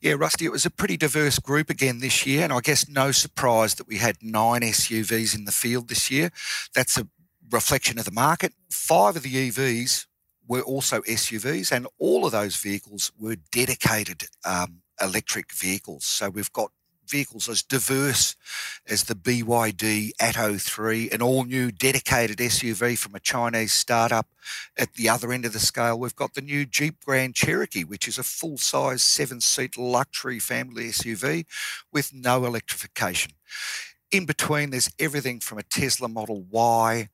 Yeah, 0.00 0.14
Rusty, 0.14 0.46
it 0.46 0.50
was 0.50 0.66
a 0.66 0.70
pretty 0.70 0.96
diverse 0.96 1.38
group 1.38 1.70
again 1.70 2.00
this 2.00 2.26
year, 2.26 2.42
and 2.42 2.52
I 2.52 2.58
guess 2.58 2.88
no 2.88 3.12
surprise 3.12 3.76
that 3.76 3.86
we 3.86 3.98
had 3.98 4.16
nine 4.20 4.62
SUVs 4.62 5.32
in 5.36 5.44
the 5.44 5.52
field 5.52 5.88
this 5.88 6.10
year. 6.10 6.30
That's 6.74 6.98
a 6.98 7.06
reflection 7.52 7.98
of 7.98 8.04
the 8.04 8.10
market. 8.10 8.52
Five 8.70 9.16
of 9.16 9.22
the 9.22 9.50
EVs 9.50 10.06
were 10.48 10.62
also 10.62 11.02
SUVs, 11.02 11.70
and 11.70 11.86
all 11.98 12.24
of 12.26 12.32
those 12.32 12.56
vehicles 12.56 13.12
were 13.18 13.36
dedicated 13.52 14.24
um, 14.44 14.82
electric 15.00 15.52
vehicles. 15.52 16.04
So 16.04 16.30
we've 16.30 16.52
got 16.52 16.72
vehicles 17.08 17.48
as 17.48 17.62
diverse 17.62 18.36
as 18.88 19.04
the 19.04 19.14
BYD 19.14 20.12
Atto 20.18 20.56
3, 20.56 21.10
an 21.10 21.20
all 21.20 21.44
new 21.44 21.70
dedicated 21.70 22.38
SUV 22.38 22.96
from 22.96 23.14
a 23.14 23.20
Chinese 23.20 23.72
startup. 23.72 24.28
At 24.78 24.94
the 24.94 25.08
other 25.08 25.32
end 25.32 25.44
of 25.44 25.52
the 25.52 25.60
scale, 25.60 25.98
we've 25.98 26.16
got 26.16 26.34
the 26.34 26.40
new 26.40 26.64
Jeep 26.64 27.04
Grand 27.04 27.34
Cherokee, 27.34 27.84
which 27.84 28.08
is 28.08 28.18
a 28.18 28.22
full 28.22 28.56
size 28.56 29.02
seven 29.02 29.40
seat 29.40 29.76
luxury 29.76 30.38
family 30.38 30.84
SUV 30.84 31.44
with 31.92 32.14
no 32.14 32.46
electrification. 32.46 33.32
In 34.10 34.24
between, 34.26 34.70
there's 34.70 34.90
everything 34.98 35.40
from 35.40 35.58
a 35.58 35.62
Tesla 35.62 36.08
Model 36.08 36.42
Y, 36.50 37.08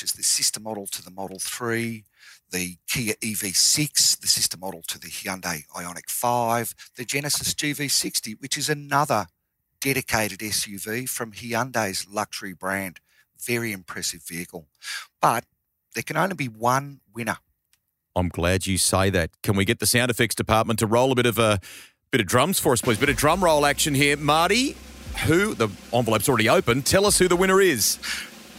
which 0.00 0.10
is 0.10 0.16
the 0.16 0.22
sister 0.22 0.58
model 0.58 0.86
to 0.86 1.02
the 1.02 1.10
Model 1.10 1.38
3, 1.38 2.04
the 2.52 2.78
Kia 2.88 3.12
EV6, 3.22 4.18
the 4.18 4.26
sister 4.26 4.56
model 4.56 4.80
to 4.88 4.98
the 4.98 5.08
Hyundai 5.08 5.66
Ioniq 5.76 6.08
5, 6.08 6.74
the 6.96 7.04
Genesis 7.04 7.52
GV60, 7.52 8.40
which 8.40 8.56
is 8.56 8.70
another 8.70 9.26
dedicated 9.78 10.38
SUV 10.38 11.06
from 11.06 11.32
Hyundai's 11.32 12.06
luxury 12.08 12.54
brand. 12.54 13.00
Very 13.44 13.72
impressive 13.72 14.22
vehicle. 14.22 14.68
But 15.20 15.44
there 15.94 16.02
can 16.02 16.16
only 16.16 16.34
be 16.34 16.48
one 16.48 17.00
winner. 17.14 17.36
I'm 18.16 18.30
glad 18.30 18.66
you 18.66 18.78
say 18.78 19.10
that. 19.10 19.30
Can 19.42 19.54
we 19.54 19.66
get 19.66 19.80
the 19.80 19.86
sound 19.86 20.10
effects 20.10 20.34
department 20.34 20.78
to 20.78 20.86
roll 20.86 21.12
a 21.12 21.14
bit 21.14 21.26
of 21.26 21.38
a 21.38 21.60
bit 22.10 22.22
of 22.22 22.26
drums 22.26 22.58
for 22.58 22.72
us, 22.72 22.80
please? 22.80 22.96
Bit 22.96 23.10
of 23.10 23.16
drum 23.16 23.44
roll 23.44 23.66
action 23.66 23.94
here. 23.94 24.16
Marty, 24.16 24.76
who 25.26 25.54
the 25.54 25.68
envelope's 25.92 26.28
already 26.28 26.48
open. 26.48 26.80
Tell 26.82 27.04
us 27.04 27.18
who 27.18 27.28
the 27.28 27.36
winner 27.36 27.60
is. 27.60 27.98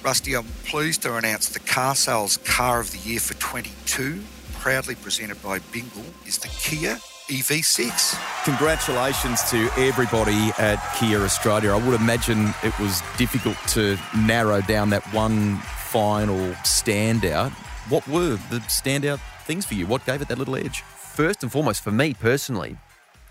Rusty, 0.04 0.36
I'm 0.36 0.46
pleased 0.66 1.04
to 1.04 1.16
announce 1.16 1.50
the 1.50 1.60
car 1.60 1.94
sales 1.94 2.38
car 2.38 2.80
of 2.80 2.92
the 2.92 2.98
year 3.08 3.20
for 3.20 3.36
22, 3.36 4.20
proudly 4.56 4.96
presented 4.96 5.40
by 5.44 5.60
Bingle, 5.72 6.04
is 6.26 6.40
the 6.40 6.48
Kia 6.48 6.96
EV6. 7.28 8.44
Congratulations 8.44 9.44
to 9.52 9.70
everybody 9.78 10.52
at 10.58 10.78
Kia 10.98 11.20
Australia. 11.20 11.72
I 11.72 11.88
would 11.88 12.02
imagine 12.02 12.52
it 12.64 12.78
was 12.80 13.04
difficult 13.16 13.58
to 13.70 13.96
narrow 14.18 14.62
down 14.62 14.90
that 14.90 15.04
one 15.14 15.58
final 15.90 16.50
standout. 16.64 17.52
What 17.88 18.08
were 18.08 18.40
the 18.50 18.58
standout 18.70 19.20
things 19.46 19.68
for 19.68 19.76
you? 19.76 19.86
What 19.86 20.04
gave 20.08 20.20
it 20.24 20.30
that 20.30 20.40
little 20.40 20.56
edge? 20.56 20.82
First 20.82 21.44
and 21.44 21.52
foremost, 21.52 21.84
for 21.84 21.92
me 21.92 22.16
personally, 22.16 22.76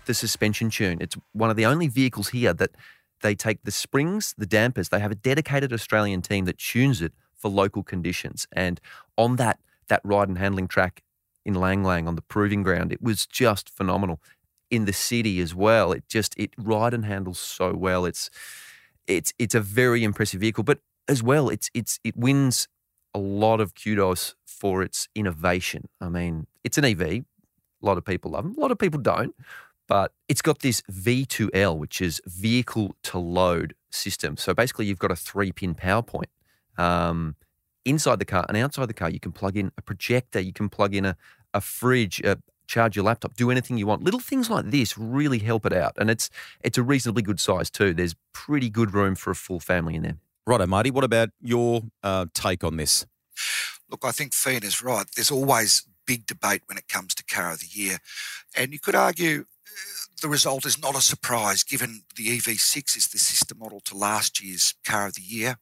the 0.05 0.13
suspension 0.13 0.69
tune. 0.69 0.99
It's 1.01 1.17
one 1.33 1.49
of 1.49 1.57
the 1.57 1.65
only 1.65 1.89
vehicles 1.89 2.29
here 2.29 2.53
that 2.53 2.71
they 3.21 3.35
take 3.35 3.63
the 3.63 3.71
springs, 3.71 4.33
the 4.37 4.45
dampers, 4.45 4.89
they 4.89 4.99
have 4.99 5.11
a 5.11 5.15
dedicated 5.15 5.71
Australian 5.73 6.21
team 6.21 6.45
that 6.45 6.57
tunes 6.57 7.01
it 7.01 7.13
for 7.35 7.49
local 7.49 7.83
conditions. 7.83 8.47
And 8.51 8.79
on 9.17 9.35
that 9.37 9.59
that 9.87 10.01
ride 10.03 10.29
and 10.29 10.37
handling 10.37 10.67
track 10.67 11.03
in 11.45 11.53
Lang 11.53 11.83
Lang 11.83 12.07
on 12.07 12.15
the 12.15 12.21
proving 12.21 12.63
ground, 12.63 12.91
it 12.91 13.01
was 13.01 13.25
just 13.25 13.69
phenomenal. 13.69 14.21
In 14.69 14.85
the 14.85 14.93
city 14.93 15.41
as 15.41 15.53
well, 15.53 15.91
it 15.91 16.07
just 16.07 16.33
it 16.37 16.51
ride 16.57 16.93
and 16.93 17.05
handles 17.05 17.39
so 17.39 17.73
well. 17.73 18.05
It's 18.05 18.29
it's 19.07 19.33
it's 19.37 19.55
a 19.55 19.59
very 19.59 20.03
impressive 20.03 20.39
vehicle, 20.39 20.63
but 20.63 20.79
as 21.07 21.21
well, 21.21 21.49
it's 21.49 21.69
it's 21.73 21.99
it 22.03 22.15
wins 22.15 22.67
a 23.13 23.19
lot 23.19 23.59
of 23.59 23.73
kudos 23.75 24.35
for 24.45 24.81
its 24.81 25.09
innovation. 25.13 25.89
I 25.99 26.07
mean, 26.07 26.47
it's 26.63 26.77
an 26.77 26.85
EV. 26.85 27.01
A 27.01 27.25
lot 27.81 27.97
of 27.97 28.05
people 28.05 28.31
love 28.31 28.45
them. 28.45 28.55
A 28.57 28.61
lot 28.61 28.71
of 28.71 28.77
people 28.77 29.01
don't 29.01 29.35
but 29.91 30.13
it's 30.29 30.41
got 30.41 30.59
this 30.59 30.81
V2L, 30.89 31.77
which 31.77 31.99
is 31.99 32.21
vehicle 32.25 32.95
to 33.03 33.19
load 33.19 33.75
system. 33.89 34.37
So 34.37 34.53
basically, 34.53 34.85
you've 34.85 34.99
got 34.99 35.11
a 35.11 35.17
three 35.17 35.51
pin 35.51 35.75
power 35.75 36.01
point 36.01 36.29
um, 36.77 37.35
inside 37.83 38.19
the 38.19 38.23
car 38.23 38.45
and 38.47 38.55
outside 38.55 38.87
the 38.87 38.93
car. 38.93 39.09
You 39.09 39.19
can 39.19 39.33
plug 39.33 39.57
in 39.57 39.73
a 39.77 39.81
projector, 39.81 40.39
you 40.39 40.53
can 40.53 40.69
plug 40.69 40.95
in 40.95 41.03
a, 41.03 41.17
a 41.53 41.59
fridge, 41.59 42.23
uh, 42.23 42.37
charge 42.67 42.95
your 42.95 43.03
laptop, 43.03 43.33
do 43.33 43.51
anything 43.51 43.77
you 43.77 43.85
want. 43.85 44.01
Little 44.01 44.21
things 44.21 44.49
like 44.49 44.71
this 44.71 44.97
really 44.97 45.39
help 45.39 45.65
it 45.65 45.73
out, 45.73 45.91
and 45.97 46.09
it's 46.09 46.29
it's 46.61 46.77
a 46.77 46.83
reasonably 46.83 47.21
good 47.21 47.41
size 47.41 47.69
too. 47.69 47.93
There's 47.93 48.15
pretty 48.31 48.69
good 48.69 48.93
room 48.93 49.15
for 49.15 49.31
a 49.31 49.35
full 49.35 49.59
family 49.59 49.95
in 49.95 50.03
there. 50.03 50.15
Righto, 50.47 50.67
Marty. 50.67 50.89
What 50.89 51.03
about 51.03 51.31
your 51.41 51.81
uh, 52.01 52.27
take 52.33 52.63
on 52.63 52.77
this? 52.77 53.05
Look, 53.89 54.05
I 54.05 54.11
think 54.13 54.31
is 54.45 54.81
right. 54.81 55.05
There's 55.17 55.31
always 55.31 55.85
big 56.07 56.25
debate 56.25 56.61
when 56.67 56.77
it 56.77 56.87
comes 56.87 57.13
to 57.15 57.25
car 57.25 57.51
of 57.51 57.59
the 57.59 57.67
year, 57.69 57.97
and 58.55 58.71
you 58.71 58.79
could 58.79 58.95
argue 58.95 59.47
the 60.21 60.29
result 60.29 60.65
is 60.65 60.81
not 60.81 60.95
a 60.95 61.01
surprise 61.01 61.63
given 61.63 62.03
the 62.15 62.37
EV6 62.37 62.95
is 62.95 63.07
the 63.07 63.17
sister 63.17 63.55
model 63.55 63.79
to 63.81 63.97
last 63.97 64.41
year's 64.43 64.75
car 64.85 65.07
of 65.07 65.15
the 65.15 65.21
year. 65.21 65.57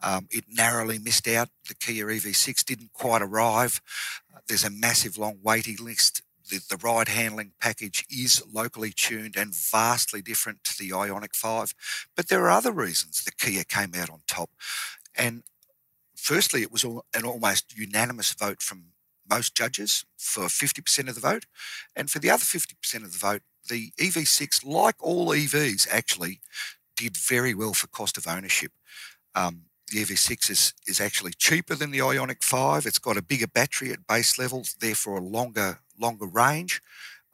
Um, 0.00 0.28
it 0.30 0.44
narrowly 0.48 0.98
missed 0.98 1.26
out. 1.26 1.48
The 1.68 1.74
Kia 1.74 2.06
EV6 2.06 2.64
didn't 2.64 2.92
quite 2.92 3.20
arrive. 3.20 3.80
Uh, 4.32 4.38
there's 4.46 4.64
a 4.64 4.70
massive 4.70 5.18
long 5.18 5.38
waiting 5.42 5.76
list. 5.80 6.22
The, 6.48 6.60
the, 6.70 6.78
ride 6.78 7.08
handling 7.08 7.52
package 7.60 8.06
is 8.08 8.42
locally 8.50 8.90
tuned 8.94 9.36
and 9.36 9.54
vastly 9.54 10.22
different 10.22 10.64
to 10.64 10.78
the 10.78 10.90
Ioniq 10.90 11.34
5. 11.34 11.74
But 12.16 12.28
there 12.28 12.44
are 12.44 12.50
other 12.50 12.72
reasons 12.72 13.22
the 13.22 13.32
Kia 13.32 13.64
came 13.64 13.92
out 13.94 14.08
on 14.08 14.20
top. 14.26 14.50
And 15.14 15.42
firstly, 16.16 16.62
it 16.62 16.72
was 16.72 16.84
an 16.84 17.24
almost 17.24 17.76
unanimous 17.76 18.32
vote 18.32 18.62
from 18.62 18.92
most 19.28 19.54
judges 19.54 20.06
for 20.16 20.44
50% 20.44 21.08
of 21.08 21.14
the 21.14 21.20
vote. 21.20 21.44
And 21.94 22.10
for 22.10 22.18
the 22.18 22.30
other 22.30 22.44
50% 22.44 22.94
of 23.04 23.12
the 23.12 23.18
vote, 23.18 23.42
the 23.68 23.92
EV6, 23.98 24.64
like 24.64 24.96
all 25.00 25.28
EVs, 25.28 25.88
actually 25.90 26.40
did 26.96 27.16
very 27.16 27.54
well 27.54 27.74
for 27.74 27.86
cost 27.86 28.16
of 28.16 28.26
ownership. 28.26 28.72
Um, 29.34 29.62
the 29.90 30.04
EV6 30.04 30.50
is, 30.50 30.74
is 30.86 31.00
actually 31.00 31.32
cheaper 31.32 31.74
than 31.74 31.90
the 31.90 32.00
Ioniq 32.00 32.42
5. 32.42 32.86
It's 32.86 32.98
got 32.98 33.16
a 33.16 33.22
bigger 33.22 33.46
battery 33.46 33.92
at 33.92 34.06
base 34.06 34.38
levels, 34.38 34.76
therefore 34.80 35.18
a 35.18 35.22
longer 35.22 35.80
longer 35.98 36.26
range. 36.26 36.80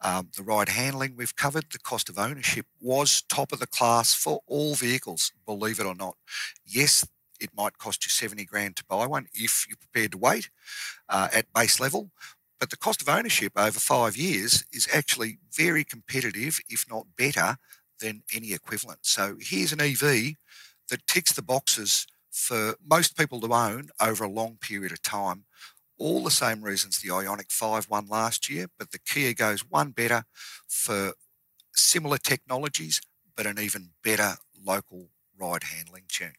Um, 0.01 0.29
the 0.35 0.43
ride 0.43 0.69
handling 0.69 1.15
we've 1.15 1.35
covered. 1.35 1.65
The 1.71 1.79
cost 1.79 2.09
of 2.09 2.19
ownership 2.19 2.65
was 2.79 3.23
top 3.23 3.51
of 3.51 3.59
the 3.59 3.67
class 3.67 4.13
for 4.13 4.41
all 4.47 4.75
vehicles, 4.75 5.31
believe 5.45 5.79
it 5.79 5.85
or 5.85 5.95
not. 5.95 6.15
Yes, 6.65 7.07
it 7.39 7.49
might 7.55 7.77
cost 7.77 8.05
you 8.05 8.09
70 8.09 8.45
grand 8.45 8.75
to 8.77 8.85
buy 8.85 9.07
one 9.07 9.27
if 9.33 9.65
you're 9.67 9.77
prepared 9.77 10.11
to 10.11 10.17
wait 10.17 10.49
uh, 11.09 11.29
at 11.33 11.51
base 11.53 11.79
level. 11.79 12.11
But 12.59 12.69
the 12.69 12.77
cost 12.77 13.01
of 13.01 13.09
ownership 13.09 13.53
over 13.55 13.79
five 13.79 14.15
years 14.15 14.63
is 14.71 14.87
actually 14.93 15.39
very 15.51 15.83
competitive, 15.83 16.59
if 16.69 16.85
not 16.89 17.07
better, 17.17 17.57
than 17.99 18.23
any 18.33 18.53
equivalent. 18.53 18.99
So 19.03 19.37
here's 19.39 19.73
an 19.73 19.81
EV 19.81 20.35
that 20.89 21.07
ticks 21.07 21.33
the 21.33 21.41
boxes 21.41 22.07
for 22.31 22.75
most 22.85 23.17
people 23.17 23.39
to 23.41 23.53
own 23.53 23.89
over 24.01 24.23
a 24.23 24.29
long 24.29 24.57
period 24.59 24.91
of 24.91 25.01
time. 25.01 25.45
All 25.97 26.23
the 26.23 26.31
same 26.31 26.61
reasons 26.61 26.99
the 26.99 27.09
Ioniq 27.09 27.51
5 27.51 27.89
won 27.89 28.07
last 28.07 28.49
year, 28.49 28.67
but 28.77 28.91
the 28.91 28.99
Kia 28.99 29.33
goes 29.33 29.61
one 29.61 29.91
better 29.91 30.25
for 30.67 31.13
similar 31.73 32.17
technologies, 32.17 33.01
but 33.35 33.45
an 33.45 33.59
even 33.59 33.91
better 34.03 34.35
local 34.61 35.09
ride 35.37 35.63
handling 35.63 36.03
tune. 36.07 36.33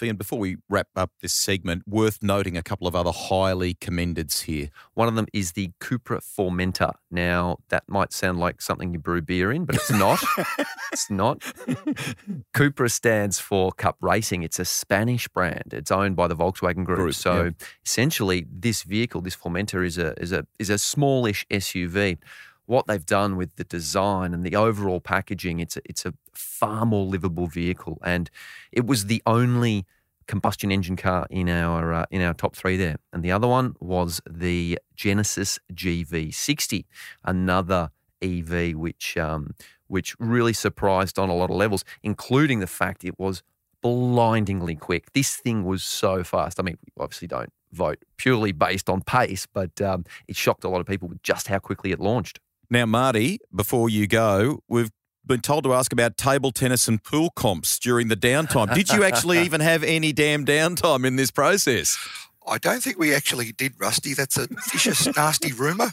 Feann, 0.00 0.16
before 0.16 0.38
we 0.38 0.56
wrap 0.70 0.88
up 0.96 1.10
this 1.20 1.34
segment, 1.34 1.82
worth 1.86 2.22
noting 2.22 2.56
a 2.56 2.62
couple 2.62 2.86
of 2.86 2.96
other 2.96 3.12
highly 3.12 3.74
commendeds 3.74 4.44
here. 4.44 4.70
One 4.94 5.08
of 5.08 5.14
them 5.14 5.26
is 5.34 5.52
the 5.52 5.72
Cupra 5.78 6.20
Formentor. 6.22 6.94
Now, 7.10 7.58
that 7.68 7.84
might 7.86 8.14
sound 8.14 8.38
like 8.38 8.62
something 8.62 8.94
you 8.94 8.98
brew 8.98 9.20
beer 9.20 9.52
in, 9.52 9.66
but 9.66 9.74
it's 9.74 9.90
not. 9.90 10.18
it's 10.92 11.10
not. 11.10 11.40
Cupra 12.54 12.90
stands 12.90 13.38
for 13.38 13.72
Cup 13.72 13.98
Racing. 14.00 14.42
It's 14.42 14.58
a 14.58 14.64
Spanish 14.64 15.28
brand. 15.28 15.74
It's 15.74 15.90
owned 15.90 16.16
by 16.16 16.28
the 16.28 16.36
Volkswagen 16.36 16.86
Group. 16.86 16.98
Group, 16.98 17.14
so 17.14 17.42
yeah. 17.44 17.50
essentially, 17.84 18.46
this 18.50 18.82
vehicle, 18.84 19.20
this 19.20 19.36
Formentor, 19.36 19.84
is 19.84 19.98
a 19.98 20.18
is 20.18 20.32
a 20.32 20.46
is 20.58 20.70
a 20.70 20.78
smallish 20.78 21.46
SUV. 21.50 22.16
What 22.70 22.86
they've 22.86 23.04
done 23.04 23.34
with 23.34 23.56
the 23.56 23.64
design 23.64 24.32
and 24.32 24.44
the 24.44 24.54
overall 24.54 25.00
packaging, 25.00 25.58
it's 25.58 25.76
a, 25.76 25.80
it's 25.84 26.06
a 26.06 26.14
far 26.32 26.86
more 26.86 27.04
livable 27.04 27.48
vehicle, 27.48 27.98
and 28.04 28.30
it 28.70 28.86
was 28.86 29.06
the 29.06 29.20
only 29.26 29.86
combustion 30.28 30.70
engine 30.70 30.94
car 30.94 31.26
in 31.30 31.48
our 31.48 31.92
uh, 31.92 32.06
in 32.12 32.22
our 32.22 32.32
top 32.32 32.54
three 32.54 32.76
there. 32.76 32.98
And 33.12 33.24
the 33.24 33.32
other 33.32 33.48
one 33.48 33.74
was 33.80 34.20
the 34.30 34.78
Genesis 34.94 35.58
GV60, 35.74 36.84
another 37.24 37.90
EV 38.22 38.76
which 38.76 39.16
um, 39.16 39.56
which 39.88 40.14
really 40.20 40.52
surprised 40.52 41.18
on 41.18 41.28
a 41.28 41.34
lot 41.34 41.50
of 41.50 41.56
levels, 41.56 41.84
including 42.04 42.60
the 42.60 42.68
fact 42.68 43.04
it 43.04 43.18
was 43.18 43.42
blindingly 43.82 44.76
quick. 44.76 45.12
This 45.12 45.34
thing 45.34 45.64
was 45.64 45.82
so 45.82 46.22
fast. 46.22 46.60
I 46.60 46.62
mean, 46.62 46.78
we 46.84 47.02
obviously 47.02 47.26
don't 47.26 47.52
vote 47.72 47.98
purely 48.16 48.52
based 48.52 48.88
on 48.88 49.00
pace, 49.00 49.44
but 49.52 49.82
um, 49.82 50.04
it 50.28 50.36
shocked 50.36 50.62
a 50.62 50.68
lot 50.68 50.80
of 50.80 50.86
people 50.86 51.08
with 51.08 51.20
just 51.24 51.48
how 51.48 51.58
quickly 51.58 51.90
it 51.90 51.98
launched. 51.98 52.38
Now, 52.70 52.86
Marty, 52.86 53.40
before 53.52 53.88
you 53.88 54.06
go, 54.06 54.62
we've 54.68 54.92
been 55.26 55.40
told 55.40 55.64
to 55.64 55.74
ask 55.74 55.92
about 55.92 56.16
table 56.16 56.52
tennis 56.52 56.86
and 56.86 57.02
pool 57.02 57.30
comps 57.30 57.78
during 57.78 58.08
the 58.08 58.16
downtime. 58.16 58.72
Did 58.72 58.90
you 58.90 59.02
actually 59.02 59.40
even 59.44 59.60
have 59.60 59.82
any 59.82 60.12
damn 60.12 60.44
downtime 60.46 61.04
in 61.04 61.16
this 61.16 61.32
process? 61.32 61.98
I 62.46 62.58
don't 62.58 62.82
think 62.82 62.98
we 62.98 63.14
actually 63.14 63.52
did, 63.52 63.74
Rusty. 63.78 64.14
That's 64.14 64.36
a 64.38 64.48
vicious, 64.72 65.14
nasty 65.16 65.52
rumour. 65.52 65.90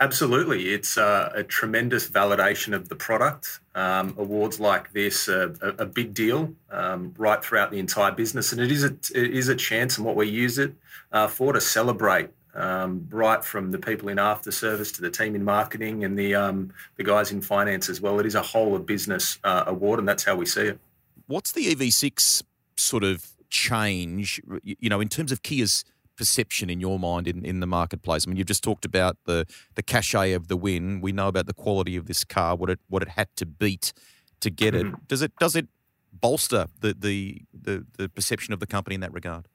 Absolutely. 0.01 0.75
It's 0.75 0.99
uh, 0.99 1.31
a 1.35 1.45
tremendous 1.45 2.09
validation 2.09 2.75
of 2.75 2.89
the 2.89 2.97
product. 2.97 3.61
Um, 3.77 4.15
awards 4.19 4.59
like 4.59 4.93
this 4.93 5.29
are 5.29 5.55
a, 5.63 5.87
big 5.87 6.13
deal 6.13 6.53
um, 6.71 7.15
right 7.17 7.43
throughout 7.43 7.71
the 7.71 7.79
entire 7.79 8.11
business. 8.11 8.53
And 8.53 8.61
it 8.61 8.73
is 8.73 8.85
a, 8.85 8.93
it 9.15 9.35
is 9.35 9.49
a 9.49 9.55
chance, 9.55 9.97
and 9.97 10.05
what 10.05 10.17
we 10.17 10.29
use 10.29 10.59
it 10.59 10.75
uh, 11.13 11.29
for, 11.29 11.53
to 11.53 11.61
celebrate 11.61 12.31
um, 12.55 13.07
right 13.11 13.45
from 13.45 13.71
the 13.71 13.79
people 13.79 14.09
in 14.09 14.19
after 14.19 14.51
service 14.51 14.93
to 14.93 15.03
the 15.03 15.11
team 15.11 15.35
in 15.35 15.45
marketing 15.45 16.05
and 16.05 16.19
the, 16.19 16.35
um, 16.35 16.73
the 16.97 17.05
guys 17.05 17.33
in 17.33 17.41
finance 17.41 17.89
as 17.89 18.01
well. 18.01 18.21
It 18.21 18.27
is 18.27 18.35
a 18.35 18.43
whole 18.43 18.75
of 18.75 18.87
business 18.87 19.39
uh, 19.45 19.65
award, 19.67 19.99
and 19.99 20.09
that's 20.09 20.25
how 20.25 20.37
we 20.37 20.47
see 20.47 20.63
it. 20.63 20.79
What's 21.27 21.53
the 21.53 21.75
EV6 21.75 22.43
sort 22.77 23.05
of 23.05 23.27
change, 23.51 24.41
you 24.63 24.89
know, 24.89 25.01
in 25.01 25.09
terms 25.09 25.33
of 25.33 25.43
Kia's 25.43 25.85
perception 26.17 26.71
in 26.71 26.81
your 26.81 26.99
mind 26.99 27.27
in, 27.27 27.45
in 27.45 27.61
the 27.61 27.67
marketplace? 27.67 28.27
I 28.27 28.31
mean, 28.31 28.37
you've 28.37 28.47
just 28.47 28.63
talked 28.63 28.85
about 28.85 29.17
the 29.25 29.47
the 29.75 29.83
cachet 29.83 30.33
of 30.33 30.49
the 30.49 30.57
win. 30.57 31.01
We 31.01 31.13
know 31.13 31.29
about 31.29 31.47
the 31.47 31.55
quality 31.55 31.97
of 31.97 32.07
this 32.07 32.25
car, 32.25 32.57
what 32.57 32.71
it 32.71 32.81
what 32.89 33.03
it 33.03 33.11
had 33.11 33.29
to 33.37 33.47
beat 33.47 33.93
to 34.41 34.51
get 34.51 34.75
mm-hmm. 34.75 34.95
it. 34.95 35.09
Does 35.09 35.23
it 35.23 35.33
does 35.39 35.57
it 35.57 35.69
bolster 36.13 36.67
the, 36.81 36.95
the 36.99 37.43
the 37.53 37.87
the 37.97 38.09
perception 38.09 38.53
of 38.53 38.61
the 38.61 38.67
company 38.67 38.95
in 38.95 39.01
that 39.01 39.13
regard? 39.13 39.49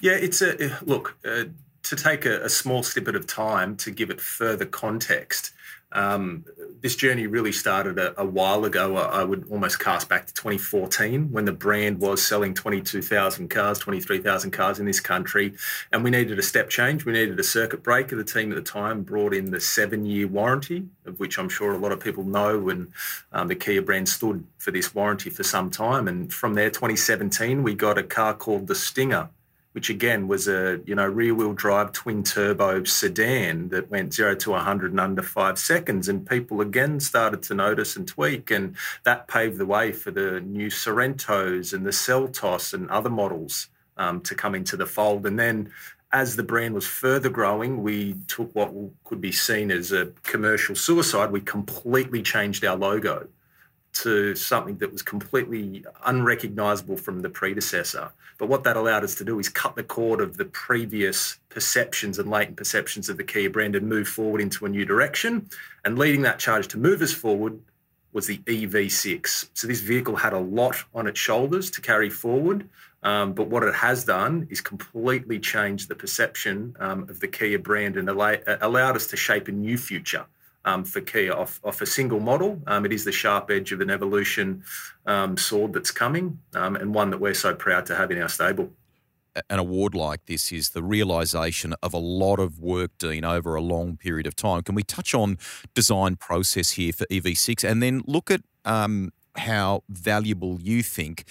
Yeah, 0.00 0.12
it's 0.12 0.42
a 0.42 0.78
look. 0.84 1.16
Uh, 1.24 1.44
to 1.86 1.96
take 1.96 2.26
a, 2.26 2.42
a, 2.44 2.48
small 2.48 2.82
snippet 2.82 3.14
of 3.14 3.26
time 3.26 3.76
to 3.76 3.90
give 3.90 4.10
it 4.10 4.20
further 4.20 4.66
context, 4.66 5.52
um, 5.92 6.44
this 6.80 6.96
journey 6.96 7.26
really 7.26 7.52
started 7.52 7.98
a, 7.98 8.20
a, 8.20 8.26
while 8.26 8.64
ago. 8.64 8.96
I 8.96 9.22
would 9.22 9.46
almost 9.50 9.78
cast 9.78 10.08
back 10.08 10.26
to 10.26 10.34
2014 10.34 11.30
when 11.30 11.44
the 11.44 11.52
brand 11.52 12.00
was 12.00 12.22
selling 12.22 12.54
22,000 12.54 13.48
cars, 13.48 13.78
23,000 13.78 14.50
cars 14.50 14.80
in 14.80 14.86
this 14.86 14.98
country. 14.98 15.54
And 15.92 16.02
we 16.02 16.10
needed 16.10 16.38
a 16.38 16.42
step 16.42 16.68
change. 16.68 17.04
We 17.04 17.12
needed 17.12 17.38
a 17.38 17.44
circuit 17.44 17.82
breaker. 17.82 18.16
The 18.16 18.24
team 18.24 18.50
at 18.50 18.56
the 18.56 18.62
time 18.62 19.02
brought 19.02 19.32
in 19.32 19.52
the 19.52 19.60
seven 19.60 20.04
year 20.04 20.26
warranty, 20.26 20.86
of 21.06 21.20
which 21.20 21.38
I'm 21.38 21.48
sure 21.48 21.72
a 21.72 21.78
lot 21.78 21.92
of 21.92 22.00
people 22.00 22.24
know. 22.24 22.68
And 22.68 22.92
um, 23.32 23.48
the 23.48 23.56
Kia 23.56 23.80
brand 23.80 24.08
stood 24.08 24.44
for 24.58 24.72
this 24.72 24.94
warranty 24.94 25.30
for 25.30 25.44
some 25.44 25.70
time. 25.70 26.08
And 26.08 26.32
from 26.32 26.54
there, 26.54 26.70
2017, 26.70 27.62
we 27.62 27.74
got 27.74 27.96
a 27.96 28.02
car 28.02 28.34
called 28.34 28.66
the 28.66 28.74
Stinger 28.74 29.30
which 29.76 29.90
again 29.90 30.26
was 30.26 30.48
a 30.48 30.80
you 30.86 30.94
know 30.94 31.06
rear 31.06 31.34
wheel 31.34 31.52
drive 31.52 31.92
twin 31.92 32.22
turbo 32.22 32.82
sedan 32.84 33.68
that 33.68 33.90
went 33.90 34.14
0 34.14 34.34
to 34.34 34.52
100 34.52 34.90
in 34.90 34.98
under 34.98 35.22
5 35.22 35.58
seconds. 35.58 36.08
And 36.08 36.26
people 36.26 36.62
again 36.62 36.98
started 36.98 37.42
to 37.42 37.54
notice 37.54 37.94
and 37.94 38.08
tweak 38.08 38.50
and 38.50 38.74
that 39.04 39.28
paved 39.28 39.58
the 39.58 39.66
way 39.66 39.92
for 39.92 40.10
the 40.10 40.40
new 40.40 40.68
Sorentos 40.70 41.74
and 41.74 41.84
the 41.84 41.90
Seltos 41.90 42.72
and 42.72 42.88
other 42.88 43.10
models 43.10 43.68
um, 43.98 44.22
to 44.22 44.34
come 44.34 44.54
into 44.54 44.78
the 44.78 44.86
fold. 44.86 45.26
And 45.26 45.38
then 45.38 45.70
as 46.10 46.36
the 46.36 46.42
brand 46.42 46.72
was 46.72 46.86
further 46.86 47.28
growing, 47.28 47.82
we 47.82 48.14
took 48.28 48.54
what 48.54 48.72
could 49.04 49.20
be 49.20 49.30
seen 49.30 49.70
as 49.70 49.92
a 49.92 50.06
commercial 50.22 50.74
suicide. 50.74 51.30
We 51.30 51.42
completely 51.42 52.22
changed 52.22 52.64
our 52.64 52.76
logo 52.76 53.28
to 54.02 54.34
something 54.34 54.76
that 54.78 54.92
was 54.92 55.02
completely 55.02 55.84
unrecognizable 56.04 56.96
from 56.96 57.22
the 57.22 57.30
predecessor. 57.30 58.10
But 58.38 58.48
what 58.48 58.64
that 58.64 58.76
allowed 58.76 59.04
us 59.04 59.14
to 59.16 59.24
do 59.24 59.38
is 59.38 59.48
cut 59.48 59.76
the 59.76 59.82
cord 59.82 60.20
of 60.20 60.36
the 60.36 60.44
previous 60.44 61.38
perceptions 61.48 62.18
and 62.18 62.28
latent 62.28 62.56
perceptions 62.56 63.08
of 63.08 63.16
the 63.16 63.24
Kia 63.24 63.48
brand 63.48 63.74
and 63.74 63.88
move 63.88 64.08
forward 64.08 64.40
into 64.40 64.66
a 64.66 64.68
new 64.68 64.84
direction. 64.84 65.48
And 65.84 65.98
leading 65.98 66.22
that 66.22 66.38
charge 66.38 66.68
to 66.68 66.78
move 66.78 67.00
us 67.00 67.12
forward 67.12 67.58
was 68.12 68.26
the 68.26 68.38
EV6. 68.38 69.48
So 69.54 69.66
this 69.66 69.80
vehicle 69.80 70.16
had 70.16 70.32
a 70.32 70.38
lot 70.38 70.76
on 70.94 71.06
its 71.06 71.20
shoulders 71.20 71.70
to 71.72 71.80
carry 71.80 72.10
forward. 72.10 72.68
Um, 73.02 73.32
but 73.34 73.48
what 73.48 73.62
it 73.62 73.74
has 73.74 74.04
done 74.04 74.46
is 74.50 74.60
completely 74.60 75.38
changed 75.38 75.88
the 75.88 75.94
perception 75.94 76.74
um, 76.80 77.02
of 77.04 77.20
the 77.20 77.28
Kia 77.28 77.58
brand 77.58 77.96
and 77.96 78.08
allowed 78.08 78.96
us 78.96 79.06
to 79.08 79.16
shape 79.16 79.48
a 79.48 79.52
new 79.52 79.78
future 79.78 80.26
um, 80.66 80.84
for 80.84 81.00
Kia 81.00 81.32
off, 81.32 81.60
off 81.64 81.80
a 81.80 81.86
single 81.86 82.20
model. 82.20 82.60
Um, 82.66 82.84
it 82.84 82.92
is 82.92 83.04
the 83.04 83.12
sharp 83.12 83.50
edge 83.50 83.72
of 83.72 83.80
an 83.80 83.88
evolution 83.88 84.62
um, 85.06 85.36
sword 85.36 85.72
that's 85.72 85.90
coming 85.90 86.38
um, 86.54 86.76
and 86.76 86.94
one 86.94 87.10
that 87.10 87.20
we're 87.20 87.34
so 87.34 87.54
proud 87.54 87.86
to 87.86 87.94
have 87.94 88.10
in 88.10 88.20
our 88.20 88.28
stable. 88.28 88.70
An 89.50 89.58
award 89.58 89.94
like 89.94 90.24
this 90.26 90.50
is 90.50 90.70
the 90.70 90.82
realization 90.82 91.74
of 91.82 91.92
a 91.94 91.98
lot 91.98 92.40
of 92.40 92.58
work, 92.58 92.90
Dean, 92.98 93.24
over 93.24 93.54
a 93.54 93.60
long 93.60 93.96
period 93.96 94.26
of 94.26 94.34
time. 94.34 94.62
Can 94.62 94.74
we 94.74 94.82
touch 94.82 95.14
on 95.14 95.38
design 95.74 96.16
process 96.16 96.72
here 96.72 96.92
for 96.92 97.06
EV6 97.06 97.68
and 97.68 97.82
then 97.82 98.02
look 98.06 98.30
at 98.30 98.40
um, 98.64 99.12
how 99.36 99.82
valuable 99.88 100.58
you 100.60 100.82
think 100.82 101.24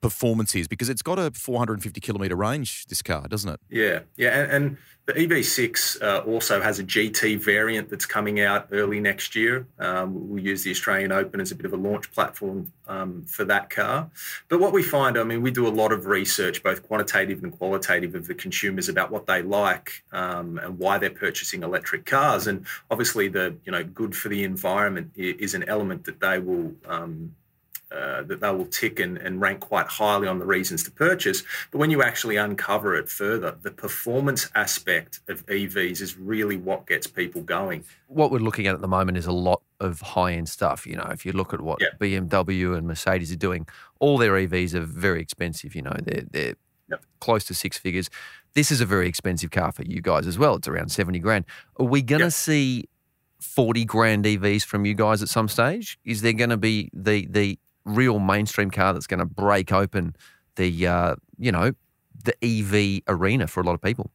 performance 0.00 0.54
is 0.54 0.68
because 0.68 0.88
it's 0.88 1.02
got 1.02 1.18
a 1.18 1.32
450 1.32 2.00
kilometre 2.00 2.36
range, 2.36 2.86
this 2.86 3.02
car, 3.02 3.26
doesn't 3.28 3.50
it? 3.50 3.60
Yeah, 3.68 4.00
yeah. 4.16 4.40
And, 4.40 4.52
and 4.52 4.76
the 5.08 5.14
EV6 5.14 6.02
uh, 6.02 6.18
also 6.26 6.60
has 6.60 6.78
a 6.80 6.84
GT 6.84 7.40
variant 7.40 7.88
that's 7.88 8.04
coming 8.04 8.40
out 8.40 8.68
early 8.72 9.00
next 9.00 9.34
year. 9.34 9.66
Um, 9.78 10.28
we'll 10.28 10.44
use 10.44 10.64
the 10.64 10.70
Australian 10.70 11.12
Open 11.12 11.40
as 11.40 11.50
a 11.50 11.54
bit 11.54 11.64
of 11.64 11.72
a 11.72 11.78
launch 11.78 12.12
platform 12.12 12.70
um, 12.86 13.24
for 13.24 13.46
that 13.46 13.70
car. 13.70 14.10
But 14.50 14.60
what 14.60 14.74
we 14.74 14.82
find, 14.82 15.16
I 15.16 15.24
mean, 15.24 15.40
we 15.40 15.50
do 15.50 15.66
a 15.66 15.70
lot 15.70 15.92
of 15.92 16.04
research, 16.04 16.62
both 16.62 16.86
quantitative 16.86 17.42
and 17.42 17.56
qualitative, 17.56 18.14
of 18.14 18.26
the 18.26 18.34
consumers 18.34 18.90
about 18.90 19.10
what 19.10 19.24
they 19.24 19.40
like 19.40 20.04
um, 20.12 20.58
and 20.58 20.78
why 20.78 20.98
they're 20.98 21.08
purchasing 21.08 21.62
electric 21.62 22.04
cars. 22.04 22.46
And 22.46 22.66
obviously, 22.90 23.28
the 23.28 23.56
you 23.64 23.72
know 23.72 23.82
good 23.82 24.14
for 24.14 24.28
the 24.28 24.44
environment 24.44 25.12
is 25.16 25.54
an 25.54 25.64
element 25.70 26.04
that 26.04 26.20
they 26.20 26.38
will 26.38 26.74
um, 26.84 27.34
uh, 27.90 28.22
that 28.24 28.40
they 28.40 28.50
will 28.50 28.66
tick 28.66 29.00
and, 29.00 29.16
and 29.18 29.40
rank 29.40 29.60
quite 29.60 29.86
highly 29.86 30.28
on 30.28 30.38
the 30.38 30.44
reasons 30.44 30.82
to 30.84 30.90
purchase. 30.90 31.42
But 31.70 31.78
when 31.78 31.90
you 31.90 32.02
actually 32.02 32.36
uncover 32.36 32.94
it 32.94 33.08
further, 33.08 33.56
the 33.62 33.70
performance 33.70 34.50
aspect 34.54 35.20
of 35.28 35.44
EVs 35.46 36.00
is 36.02 36.18
really 36.18 36.56
what 36.56 36.86
gets 36.86 37.06
people 37.06 37.40
going. 37.42 37.84
What 38.06 38.30
we're 38.30 38.38
looking 38.40 38.66
at 38.66 38.74
at 38.74 38.80
the 38.82 38.88
moment 38.88 39.16
is 39.16 39.26
a 39.26 39.32
lot 39.32 39.62
of 39.80 40.00
high 40.00 40.32
end 40.32 40.48
stuff. 40.48 40.86
You 40.86 40.96
know, 40.96 41.06
if 41.10 41.24
you 41.24 41.32
look 41.32 41.54
at 41.54 41.60
what 41.60 41.80
Yeah. 41.80 41.88
BMW 42.00 42.76
and 42.76 42.86
Mercedes 42.86 43.32
are 43.32 43.36
doing, 43.36 43.66
all 44.00 44.18
their 44.18 44.32
EVs 44.32 44.74
are 44.74 44.80
very 44.84 45.20
expensive. 45.22 45.74
You 45.74 45.82
know, 45.82 45.96
they're 46.02 46.24
they're 46.30 46.54
Yep. 46.90 47.04
close 47.20 47.44
to 47.44 47.54
six 47.54 47.76
figures. 47.76 48.08
This 48.54 48.70
is 48.70 48.80
a 48.80 48.86
very 48.86 49.06
expensive 49.08 49.50
car 49.50 49.72
for 49.72 49.82
you 49.82 50.00
guys 50.00 50.26
as 50.26 50.38
well. 50.38 50.54
It's 50.56 50.66
around 50.68 50.90
seventy 50.90 51.18
grand. 51.18 51.44
Are 51.78 51.84
we 51.84 52.00
going 52.02 52.20
to 52.20 52.26
Yep. 52.26 52.32
see 52.32 52.84
forty 53.40 53.84
grand 53.84 54.24
EVs 54.24 54.64
from 54.64 54.84
you 54.84 54.94
guys 54.94 55.22
at 55.22 55.28
some 55.28 55.48
stage? 55.48 55.98
Is 56.04 56.22
there 56.22 56.32
going 56.32 56.50
to 56.50 56.56
be 56.56 56.90
the 56.92 57.26
the 57.30 57.58
real 57.88 58.18
mainstream 58.18 58.70
car 58.70 58.92
that's 58.92 59.06
going 59.06 59.20
to 59.20 59.26
break 59.26 59.72
open 59.72 60.14
the 60.56 60.86
uh, 60.86 61.16
you 61.38 61.52
know 61.52 61.72
the 62.24 62.34
EV 62.42 63.02
arena 63.08 63.46
for 63.46 63.60
a 63.60 63.64
lot 63.64 63.74
of 63.74 63.82
people? 63.82 64.10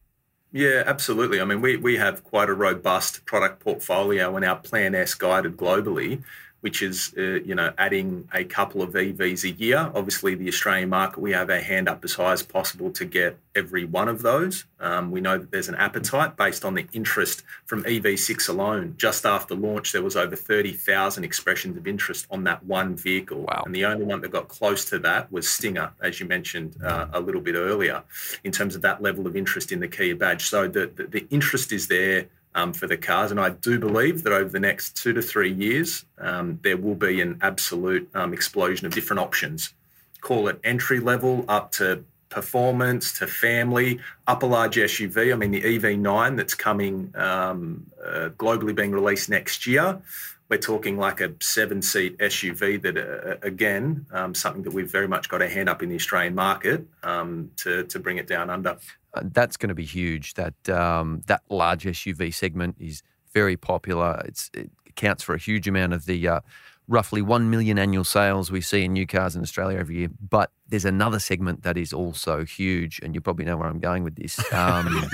Yeah, 0.52 0.84
absolutely. 0.86 1.40
I 1.40 1.44
mean, 1.44 1.60
we, 1.60 1.76
we 1.76 1.96
have 1.96 2.22
quite 2.22 2.48
a 2.48 2.54
robust 2.54 3.24
product 3.24 3.58
portfolio 3.58 4.36
in 4.36 4.44
our 4.44 4.54
Plan 4.54 4.94
S 4.94 5.12
guided 5.14 5.56
globally, 5.56 6.22
which 6.64 6.80
is, 6.80 7.12
uh, 7.18 7.20
you 7.20 7.54
know, 7.54 7.74
adding 7.76 8.26
a 8.32 8.42
couple 8.42 8.80
of 8.80 8.94
EVs 8.94 9.44
a 9.44 9.50
year. 9.50 9.90
Obviously, 9.94 10.34
the 10.34 10.48
Australian 10.48 10.88
market, 10.88 11.20
we 11.20 11.32
have 11.32 11.50
our 11.50 11.60
hand 11.60 11.90
up 11.90 12.02
as 12.02 12.14
high 12.14 12.32
as 12.32 12.42
possible 12.42 12.90
to 12.92 13.04
get 13.04 13.36
every 13.54 13.84
one 13.84 14.08
of 14.08 14.22
those. 14.22 14.64
Um, 14.80 15.10
we 15.10 15.20
know 15.20 15.36
that 15.36 15.50
there's 15.50 15.68
an 15.68 15.74
appetite 15.74 16.38
based 16.38 16.64
on 16.64 16.72
the 16.72 16.86
interest 16.94 17.42
from 17.66 17.84
EV6 17.84 18.48
alone. 18.48 18.94
Just 18.96 19.26
after 19.26 19.54
launch, 19.54 19.92
there 19.92 20.02
was 20.02 20.16
over 20.16 20.34
30,000 20.34 21.22
expressions 21.22 21.76
of 21.76 21.86
interest 21.86 22.26
on 22.30 22.44
that 22.44 22.64
one 22.64 22.96
vehicle. 22.96 23.42
Wow. 23.42 23.64
And 23.66 23.74
the 23.74 23.84
only 23.84 24.06
one 24.06 24.22
that 24.22 24.30
got 24.30 24.48
close 24.48 24.86
to 24.86 24.98
that 25.00 25.30
was 25.30 25.46
Stinger, 25.46 25.92
as 26.00 26.18
you 26.18 26.24
mentioned 26.24 26.78
uh, 26.82 27.08
a 27.12 27.20
little 27.20 27.42
bit 27.42 27.56
earlier, 27.56 28.02
in 28.42 28.52
terms 28.52 28.74
of 28.74 28.80
that 28.80 29.02
level 29.02 29.26
of 29.26 29.36
interest 29.36 29.70
in 29.70 29.80
the 29.80 29.88
Kia 29.88 30.16
badge. 30.16 30.46
So 30.46 30.66
the, 30.66 30.86
the, 30.86 31.04
the 31.08 31.26
interest 31.28 31.72
is 31.72 31.88
there 31.88 32.28
um, 32.54 32.72
for 32.72 32.86
the 32.86 32.96
cars. 32.96 33.30
And 33.30 33.40
I 33.40 33.50
do 33.50 33.78
believe 33.78 34.22
that 34.22 34.32
over 34.32 34.48
the 34.48 34.60
next 34.60 34.96
two 34.96 35.12
to 35.12 35.22
three 35.22 35.52
years, 35.52 36.04
um, 36.18 36.58
there 36.62 36.76
will 36.76 36.94
be 36.94 37.20
an 37.20 37.38
absolute 37.42 38.08
um, 38.14 38.32
explosion 38.32 38.86
of 38.86 38.92
different 38.92 39.20
options. 39.20 39.74
Call 40.20 40.48
it 40.48 40.60
entry 40.64 41.00
level 41.00 41.44
up 41.48 41.72
to 41.72 42.04
performance 42.34 43.16
to 43.18 43.26
family, 43.26 44.00
up 44.26 44.42
a 44.42 44.46
large 44.46 44.76
SUV. 44.76 45.32
I 45.32 45.36
mean, 45.36 45.52
the 45.52 45.62
EV9 45.62 46.36
that's 46.36 46.54
coming 46.54 47.12
um, 47.14 47.86
uh, 48.04 48.30
globally 48.36 48.74
being 48.74 48.90
released 48.90 49.28
next 49.30 49.66
year. 49.66 50.00
We're 50.48 50.58
talking 50.58 50.98
like 50.98 51.20
a 51.20 51.32
seven 51.40 51.80
seat 51.80 52.18
SUV 52.18 52.82
that, 52.82 52.98
uh, 52.98 53.36
again, 53.46 54.06
um, 54.10 54.34
something 54.34 54.62
that 54.64 54.72
we've 54.72 54.90
very 54.90 55.08
much 55.08 55.28
got 55.28 55.42
a 55.42 55.48
hand 55.48 55.68
up 55.68 55.82
in 55.82 55.88
the 55.88 55.94
Australian 55.94 56.34
market 56.34 56.84
um, 57.02 57.50
to, 57.58 57.84
to 57.84 57.98
bring 57.98 58.18
it 58.18 58.26
down 58.26 58.50
under. 58.50 58.76
Uh, 59.14 59.22
that's 59.32 59.56
going 59.56 59.68
to 59.68 59.74
be 59.74 59.84
huge. 59.84 60.34
That 60.34 60.68
um, 60.68 61.22
that 61.26 61.42
large 61.48 61.84
SUV 61.84 62.34
segment 62.34 62.76
is 62.78 63.02
very 63.32 63.56
popular. 63.56 64.22
It's, 64.26 64.50
it 64.54 64.70
accounts 64.88 65.22
for 65.22 65.34
a 65.34 65.38
huge 65.38 65.66
amount 65.66 65.92
of 65.92 66.06
the 66.06 66.28
uh, 66.28 66.40
roughly 66.88 67.22
one 67.22 67.50
million 67.50 67.78
annual 67.78 68.04
sales 68.04 68.50
we 68.50 68.60
see 68.60 68.84
in 68.84 68.92
new 68.92 69.06
cars 69.06 69.34
in 69.34 69.42
Australia 69.42 69.78
every 69.78 69.98
year. 69.98 70.08
But 70.28 70.50
there's 70.68 70.84
another 70.84 71.18
segment 71.18 71.62
that 71.62 71.76
is 71.76 71.92
also 71.92 72.44
huge, 72.44 73.00
and 73.02 73.14
you 73.14 73.20
probably 73.20 73.44
know 73.44 73.56
where 73.56 73.68
I'm 73.68 73.80
going 73.80 74.04
with 74.04 74.16
this. 74.16 74.38
Um, 74.52 74.86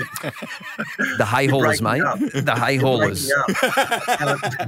the 1.17 1.25
hay 1.25 1.47
haulers, 1.47 1.81
mate. 1.81 2.01
up. 2.01 2.19
The 2.19 2.55
hay 2.55 2.77
haulers, 2.77 3.31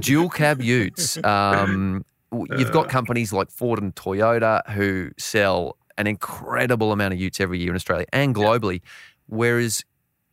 dual 0.00 0.28
cab 0.28 0.62
utes. 0.62 1.22
Um, 1.24 2.04
you've 2.32 2.72
got 2.72 2.88
companies 2.88 3.32
like 3.32 3.50
Ford 3.50 3.80
and 3.80 3.94
Toyota 3.94 4.68
who 4.70 5.10
sell 5.18 5.76
an 5.96 6.06
incredible 6.06 6.92
amount 6.92 7.14
of 7.14 7.20
utes 7.20 7.40
every 7.40 7.60
year 7.60 7.70
in 7.70 7.76
Australia 7.76 8.06
and 8.12 8.34
globally, 8.34 8.80
whereas 9.26 9.84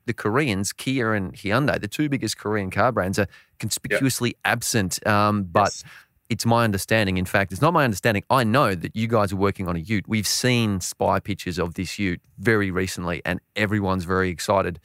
the 0.06 0.13
Koreans, 0.13 0.73
Kia 0.73 1.13
and 1.13 1.34
Hyundai, 1.34 1.80
the 1.80 1.88
two 1.88 2.10
biggest 2.10 2.38
Korean 2.38 2.71
car 2.71 2.91
brands, 2.91 3.19
are 3.19 3.27
conspicuously 3.60 4.36
absent. 4.45 5.06
Um, 5.08 5.43
but 5.43 5.65
Yes. 5.65 5.84
it's 6.30 6.45
my 6.45 6.63
understanding. 6.63 7.17
In 7.17 7.25
fact, 7.25 7.51
it's 7.51 7.62
not 7.62 7.73
my 7.73 7.84
understanding. 7.84 8.23
I 8.30 8.43
know 8.43 8.73
that 8.73 8.95
you 8.95 9.08
guys 9.08 9.32
are 9.32 9.36
working 9.38 9.67
on 9.67 9.75
a 9.75 9.80
ute. 9.80 10.06
We've 10.08 10.27
seen 10.27 10.82
spy 10.82 11.19
pictures 11.19 11.60
of 11.60 11.75
this 11.75 11.99
ute 11.99 12.21
very 12.39 12.71
recently, 12.71 13.21
and 13.25 13.39
everyone's 13.56 14.04
very 14.06 14.30
excited. 14.30 14.80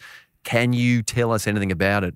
Can 0.45 0.73
you 0.73 1.03
tell 1.03 1.33
us 1.33 1.47
anything 1.47 1.73
about 1.73 2.05
it? 2.05 2.15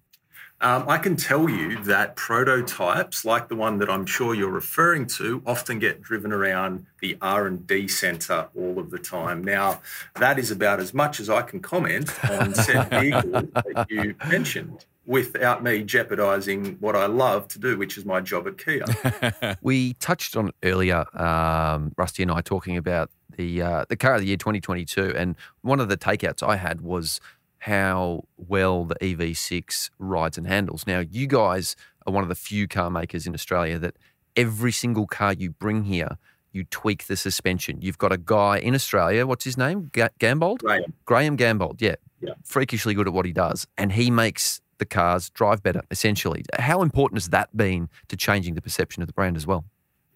Um, 0.62 0.84
I 0.88 0.98
can 0.98 1.16
tell 1.16 1.48
you 1.48 1.82
that 1.84 2.16
prototypes, 2.16 3.24
like 3.24 3.48
the 3.48 3.56
one 3.56 3.78
that 3.78 3.88
I'm 3.88 4.04
sure 4.04 4.34
you're 4.34 4.50
referring 4.50 5.06
to, 5.06 5.42
often 5.46 5.78
get 5.78 6.02
driven 6.02 6.32
around 6.32 6.84
the 7.00 7.16
R&D 7.22 7.88
centre 7.88 8.48
all 8.54 8.78
of 8.78 8.90
the 8.90 8.98
time. 8.98 9.42
Now, 9.42 9.80
that 10.16 10.38
is 10.38 10.50
about 10.50 10.78
as 10.78 10.92
much 10.92 11.18
as 11.18 11.30
I 11.30 11.42
can 11.42 11.60
comment 11.60 12.12
on 12.28 12.54
said 12.54 12.90
vehicle 12.90 13.48
that 13.54 13.86
you 13.88 14.14
mentioned, 14.28 14.84
without 15.06 15.62
me 15.62 15.82
jeopardising 15.82 16.76
what 16.78 16.94
I 16.94 17.06
love 17.06 17.48
to 17.48 17.58
do, 17.58 17.78
which 17.78 17.96
is 17.96 18.04
my 18.04 18.20
job 18.20 18.46
at 18.46 18.58
Kia. 18.58 19.56
We 19.62 19.94
touched 19.94 20.36
on 20.36 20.48
it 20.48 20.54
earlier, 20.62 21.04
um, 21.20 21.92
Rusty 21.96 22.22
and 22.22 22.30
I 22.30 22.42
talking 22.42 22.76
about 22.76 23.10
the 23.36 23.62
uh, 23.62 23.84
the 23.88 23.96
car 23.96 24.14
of 24.14 24.20
the 24.20 24.26
year 24.26 24.36
2022, 24.36 25.14
and 25.16 25.36
one 25.62 25.80
of 25.80 25.88
the 25.88 25.96
takeouts 25.96 26.42
I 26.42 26.56
had 26.56 26.82
was 26.82 27.20
how 27.60 28.24
well 28.36 28.84
the 28.84 28.96
EV6 28.96 29.90
rides 29.98 30.36
and 30.38 30.46
handles. 30.46 30.86
Now, 30.86 31.00
you 31.00 31.26
guys 31.26 31.76
are 32.06 32.12
one 32.12 32.22
of 32.22 32.28
the 32.28 32.34
few 32.34 32.66
car 32.66 32.90
makers 32.90 33.26
in 33.26 33.34
Australia 33.34 33.78
that 33.78 33.96
every 34.34 34.72
single 34.72 35.06
car 35.06 35.34
you 35.34 35.50
bring 35.50 35.84
here, 35.84 36.16
you 36.52 36.64
tweak 36.64 37.06
the 37.06 37.16
suspension. 37.16 37.80
You've 37.82 37.98
got 37.98 38.12
a 38.12 38.18
guy 38.18 38.58
in 38.58 38.74
Australia, 38.74 39.26
what's 39.26 39.44
his 39.44 39.56
name? 39.58 39.90
Ga- 39.92 40.08
Gambold? 40.18 40.60
Graham. 40.60 40.94
Graham 41.04 41.36
Gambold, 41.36 41.80
yeah. 41.82 41.96
Yeah. 42.20 42.32
Freakishly 42.44 42.94
good 42.94 43.06
at 43.06 43.12
what 43.12 43.26
he 43.26 43.32
does. 43.32 43.66
And 43.78 43.92
he 43.92 44.10
makes 44.10 44.60
the 44.78 44.86
cars 44.86 45.28
drive 45.30 45.62
better, 45.62 45.82
essentially. 45.90 46.44
How 46.58 46.80
important 46.82 47.18
has 47.18 47.28
that 47.28 47.54
been 47.54 47.88
to 48.08 48.16
changing 48.16 48.54
the 48.54 48.62
perception 48.62 49.02
of 49.02 49.06
the 49.06 49.12
brand 49.12 49.36
as 49.36 49.46
well? 49.46 49.64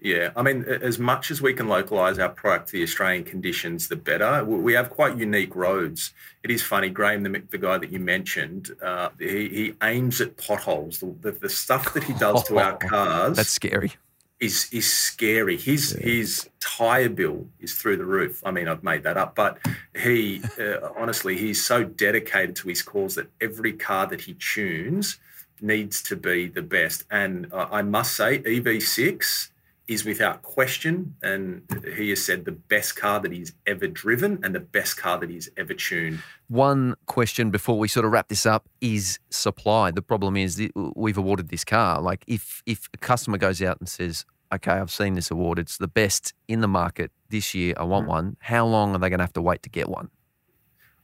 Yeah, 0.05 0.33
I 0.37 0.43
mean, 0.43 0.65
as 0.65 0.99
much 0.99 1.31
as 1.31 1.41
we 1.41 1.55
can 1.55 1.67
localise 1.67 2.19
our 2.19 2.29
product 2.29 2.69
to 2.69 2.73
the 2.73 2.83
Australian 2.83 3.25
conditions, 3.25 3.89
the 3.89 3.97
better. 3.97 4.45
We 4.45 4.75
have 4.75 4.91
quite 4.91 5.17
unique 5.17 5.57
roads. 5.57 6.13
It 6.43 6.51
is 6.51 6.63
funny, 6.63 6.91
Graham, 6.91 7.23
the, 7.23 7.43
the 7.51 7.57
guy 7.57 7.79
that 7.79 7.91
you 7.91 7.99
mentioned, 7.99 8.77
uh, 8.83 9.09
he, 9.19 9.49
he 9.49 9.75
aims 9.83 10.21
at 10.21 10.37
potholes. 10.37 10.99
The, 10.99 11.15
the, 11.23 11.31
the 11.33 11.49
stuff 11.49 11.95
that 11.95 12.05
he 12.05 12.13
does 12.13 12.45
to 12.45 12.59
our 12.59 12.77
cars 12.91 13.39
That's 13.39 13.49
scary. 13.49 13.93
is 14.41 14.69
is 14.73 14.93
scary. 14.93 15.57
His 15.57 15.93
his 15.93 16.51
tire 16.61 17.09
bill 17.09 17.47
is 17.59 17.73
through 17.73 17.97
the 17.97 18.05
roof. 18.05 18.43
I 18.45 18.51
mean, 18.51 18.69
I've 18.69 18.85
made 18.85 19.05
that 19.05 19.17
up, 19.17 19.35
but 19.35 19.57
he 19.97 20.43
uh, 20.61 20.91
honestly 20.99 21.39
he's 21.39 21.65
so 21.65 21.83
dedicated 21.83 22.57
to 22.57 22.69
his 22.69 22.83
cause 22.83 23.15
that 23.15 23.29
every 23.41 23.73
car 23.73 24.07
that 24.09 24.21
he 24.21 24.35
tunes 24.35 25.17
needs 25.63 26.03
to 26.03 26.17
be 26.17 26.49
the 26.49 26.61
best. 26.61 27.05
And 27.11 27.51
uh, 27.55 27.69
I 27.71 27.81
must 27.81 28.15
say, 28.15 28.41
EV6 28.41 29.49
is 29.87 30.05
without 30.05 30.43
question, 30.43 31.15
and 31.23 31.63
he 31.97 32.11
has 32.11 32.25
said 32.25 32.45
the 32.45 32.53
best 32.53 32.97
car 32.97 33.21
that 33.21 33.33
he's 33.33 33.53
ever 33.67 33.87
driven 33.87 34.41
and 34.43 34.55
the 34.55 34.61
best 34.61 34.97
car 34.97 35.19
that 35.19 35.29
he's 35.29 35.49
ever 35.57 35.75
tuned. 35.75 36.21
One 36.49 36.95
question 37.07 37.51
before 37.51 37.79
we 37.79 37.89
sort 37.89 38.07
of 38.07 38.13
wrap 38.13 38.29
this 38.29 38.47
up 38.47 38.69
is 38.81 39.19
supply. 39.31 39.91
The 39.91 40.03
problem 40.03 40.37
is 40.37 40.61
we've 40.97 41.19
awarded 41.19 41.49
this 41.49 41.65
car. 41.65 42.01
Like 42.01 42.25
if 42.27 42.63
if 42.67 42.89
a 42.95 42.99
customer 42.99 43.39
goes 43.39 43.61
out 43.61 43.79
and 43.79 43.89
says, 43.89 44.25
"Okay, 44.53 44.73
I've 44.73 44.91
seen 44.91 45.15
this 45.15 45.31
award. 45.31 45.59
It's 45.59 45.77
the 45.77 45.89
best 45.89 46.33
in 46.49 46.61
the 46.61 46.69
market 46.69 47.11
this 47.29 47.55
year. 47.55 47.75
I 47.77 47.85
want 47.85 48.07
mm. 48.07 48.11
one." 48.11 48.37
How 48.41 48.67
long 48.67 48.95
are 48.95 48.99
they 48.99 49.11
going 49.11 49.19
to 49.19 49.25
have 49.25 49.33
to 49.35 49.43
wait 49.43 49.63
to 49.65 49.71
get 49.71 49.89
one? 49.89 50.11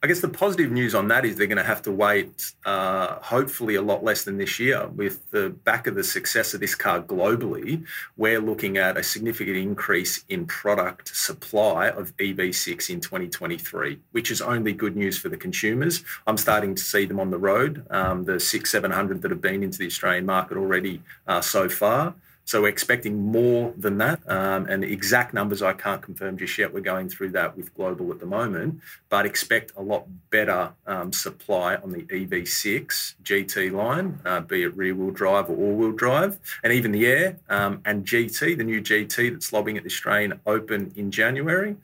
I 0.02 0.06
guess 0.06 0.20
the 0.20 0.30
positive 0.30 0.72
news 0.72 0.94
on 0.94 1.08
that 1.08 1.26
is 1.26 1.36
they're 1.36 1.46
going 1.46 1.58
to 1.58 1.62
have 1.62 1.82
to 1.82 1.92
wait, 1.92 2.54
uh, 2.64 3.16
hopefully, 3.20 3.74
a 3.74 3.82
lot 3.82 4.02
less 4.02 4.24
than 4.24 4.38
this 4.38 4.58
year. 4.58 4.88
With 4.88 5.30
the 5.30 5.50
back 5.50 5.86
of 5.86 5.94
the 5.94 6.02
success 6.02 6.54
of 6.54 6.60
this 6.60 6.74
car 6.74 7.02
globally, 7.02 7.84
we're 8.16 8.40
looking 8.40 8.78
at 8.78 8.96
a 8.96 9.02
significant 9.02 9.58
increase 9.58 10.24
in 10.30 10.46
product 10.46 11.14
supply 11.14 11.90
of 11.90 12.16
EV6 12.16 12.88
in 12.88 13.00
2023, 13.02 13.98
which 14.12 14.30
is 14.30 14.40
only 14.40 14.72
good 14.72 14.96
news 14.96 15.18
for 15.18 15.28
the 15.28 15.36
consumers. 15.36 16.02
I'm 16.26 16.38
starting 16.38 16.74
to 16.74 16.82
see 16.82 17.04
them 17.04 17.20
on 17.20 17.30
the 17.30 17.38
road, 17.38 17.84
um, 17.90 18.24
the 18.24 18.40
six, 18.40 18.70
700 18.70 19.20
that 19.20 19.30
have 19.30 19.42
been 19.42 19.62
into 19.62 19.78
the 19.78 19.86
Australian 19.86 20.24
market 20.24 20.56
already 20.56 21.02
uh, 21.26 21.42
so 21.42 21.68
far. 21.68 22.14
So 22.44 22.62
we're 22.62 22.68
expecting 22.68 23.30
more 23.30 23.72
than 23.76 23.98
that. 23.98 24.20
Um, 24.28 24.66
and 24.66 24.82
the 24.82 24.92
exact 24.92 25.34
numbers 25.34 25.62
I 25.62 25.72
can't 25.72 26.02
confirm 26.02 26.36
just 26.36 26.58
yet. 26.58 26.74
We're 26.74 26.80
going 26.80 27.08
through 27.08 27.30
that 27.30 27.56
with 27.56 27.72
Global 27.74 28.10
at 28.10 28.18
the 28.18 28.26
moment, 28.26 28.80
but 29.08 29.24
expect 29.24 29.72
a 29.76 29.82
lot 29.82 30.06
better 30.30 30.72
um, 30.86 31.12
supply 31.12 31.76
on 31.76 31.92
the 31.92 32.02
EV6 32.02 33.14
GT 33.22 33.72
line, 33.72 34.18
uh, 34.24 34.40
be 34.40 34.64
it 34.64 34.76
rear 34.76 34.94
wheel 34.94 35.12
drive 35.12 35.48
or 35.48 35.56
all 35.56 35.74
wheel 35.76 35.92
drive, 35.92 36.38
and 36.64 36.72
even 36.72 36.90
the 36.92 37.06
Air 37.06 37.38
um, 37.48 37.80
and 37.84 38.04
GT, 38.04 38.56
the 38.56 38.64
new 38.64 38.80
GT 38.80 39.32
that's 39.32 39.52
lobbing 39.52 39.76
at 39.76 39.84
the 39.84 39.90
Australian 39.90 40.40
Open 40.46 40.92
in 40.96 41.10
January. 41.10 41.76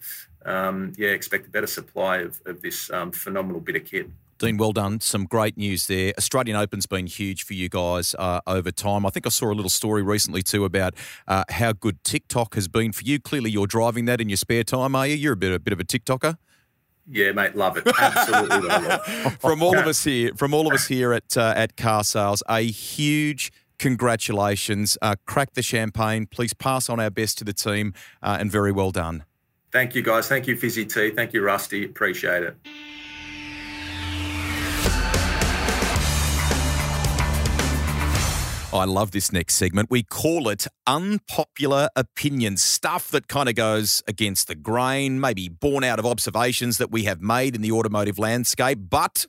Um, 0.45 0.93
yeah, 0.97 1.09
expect 1.09 1.47
a 1.47 1.51
better 1.51 1.67
supply 1.67 2.19
of, 2.19 2.41
of 2.47 2.63
this 2.63 2.91
um, 2.91 3.11
phenomenal 3.13 3.61
bit 3.61 3.77
of 3.77 3.85
kit. 3.85 4.09
Dean, 4.39 4.57
well 4.59 4.73
done. 4.73 5.01
Some 5.01 5.25
great 5.25 5.57
news 5.57 5.87
there. 5.87 6.13
Australian 6.19 6.57
Open's 6.57 6.87
been 6.87 7.07
huge 7.07 7.43
for 7.45 7.55
you 7.55 7.69
guys 7.69 8.15
uh, 8.19 8.41
over 8.47 8.71
time. 8.71 9.07
I 9.07 9.11
think 9.11 9.27
I 9.27 9.31
saw 9.31 9.51
a 9.51 9.55
little 9.55 9.71
story 9.71 10.03
recently 10.03 10.43
too 10.43 10.65
about 10.65 10.95
uh, 11.27 11.45
how 11.51 11.73
good 11.73 12.03
TikTok 12.05 12.55
has 12.55 12.69
been 12.69 12.93
for 12.93 13.05
you. 13.05 13.19
Clearly, 13.19 13.51
you're 13.51 13.67
driving 13.67 14.05
that 14.07 14.21
in 14.21 14.29
your 14.29 14.37
spare 14.37 14.65
time, 14.65 14.95
are 14.95 15.07
you? 15.07 15.15
You're 15.15 15.33
a 15.33 15.37
bit, 15.37 15.53
a 15.53 15.59
bit 15.59 15.73
of 15.73 15.81
a 15.81 15.85
TikToker. 15.85 16.37
Yeah, 17.09 17.33
mate, 17.33 17.55
love 17.55 17.77
it. 17.77 17.87
Absolutely 17.87 18.69
love 18.69 19.03
it. 19.07 19.33
from 19.41 19.63
all 19.63 19.79
of 19.79 19.87
us 19.87 20.03
here, 20.03 20.33
from 20.35 20.53
all 20.53 20.67
of 20.67 20.73
us 20.73 20.87
here 20.89 21.13
at 21.13 21.37
uh, 21.37 21.55
at 21.57 21.77
Car 21.77 22.03
Sales, 22.03 22.43
a 22.49 22.61
huge 22.61 23.53
congratulations. 23.79 24.99
Uh, 25.01 25.15
crack 25.25 25.55
the 25.55 25.63
champagne. 25.63 26.27
Please 26.27 26.53
pass 26.53 26.91
on 26.91 26.99
our 26.99 27.11
best 27.11 27.39
to 27.39 27.45
the 27.45 27.53
team, 27.53 27.95
uh, 28.23 28.37
and 28.41 28.51
very 28.51 28.73
well 28.73 28.91
done. 28.91 29.25
Thank 29.71 29.95
you, 29.95 30.03
guys. 30.03 30.27
Thank 30.27 30.47
you, 30.49 30.57
Fizzy 30.57 30.85
T. 30.85 31.11
Thank 31.11 31.33
you, 31.33 31.43
Rusty. 31.43 31.85
Appreciate 31.85 32.43
it. 32.43 32.57
I 38.77 38.85
love 38.85 39.11
this 39.11 39.33
next 39.33 39.55
segment. 39.55 39.91
We 39.91 40.03
call 40.03 40.49
it 40.49 40.67
unpopular 40.87 41.89
opinions, 41.97 42.63
stuff 42.63 43.09
that 43.11 43.27
kind 43.29 43.49
of 43.49 43.55
goes 43.55 44.03
against 44.07 44.49
the 44.49 44.55
grain, 44.55 45.19
maybe 45.19 45.49
born 45.49 45.83
out 45.83 45.99
of 45.99 46.07
observations 46.07 46.79
that 46.79 46.91
we 46.91 47.05
have 47.05 47.21
made 47.21 47.55
in 47.55 47.63
the 47.63 47.73
automotive 47.73 48.19
landscape, 48.19 48.79
but 48.89 49.27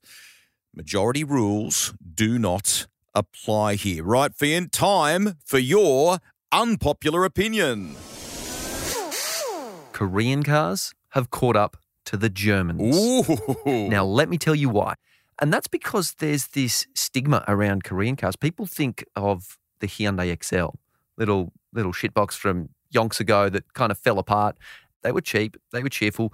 majority 0.75 1.23
rules 1.23 1.93
do 2.13 2.37
not 2.37 2.87
apply 3.15 3.75
here. 3.75 4.03
Right, 4.03 4.33
Finn? 4.33 4.69
Time 4.69 5.35
for 5.43 5.59
your 5.59 6.19
unpopular 6.51 7.25
opinion. 7.25 7.95
Korean 9.93 10.43
cars 10.43 10.93
have 11.09 11.31
caught 11.31 11.55
up 11.55 11.77
to 12.05 12.17
the 12.17 12.29
Germans. 12.29 12.95
Ooh. 12.95 13.89
Now, 13.89 14.05
let 14.05 14.29
me 14.29 14.37
tell 14.37 14.55
you 14.55 14.69
why. 14.69 14.95
And 15.39 15.53
that's 15.53 15.67
because 15.67 16.15
there's 16.19 16.47
this 16.47 16.87
stigma 16.95 17.43
around 17.47 17.83
Korean 17.83 18.15
cars. 18.15 18.35
People 18.35 18.65
think 18.65 19.05
of 19.15 19.57
the 19.79 19.87
Hyundai 19.87 20.31
Excel, 20.31 20.79
little 21.17 21.53
little 21.73 21.93
shitbox 21.93 22.33
from 22.33 22.69
yonks 22.93 23.19
ago 23.19 23.49
that 23.49 23.73
kind 23.73 23.91
of 23.91 23.97
fell 23.97 24.19
apart. 24.19 24.57
They 25.03 25.11
were 25.11 25.21
cheap, 25.21 25.57
they 25.71 25.83
were 25.83 25.89
cheerful. 25.89 26.33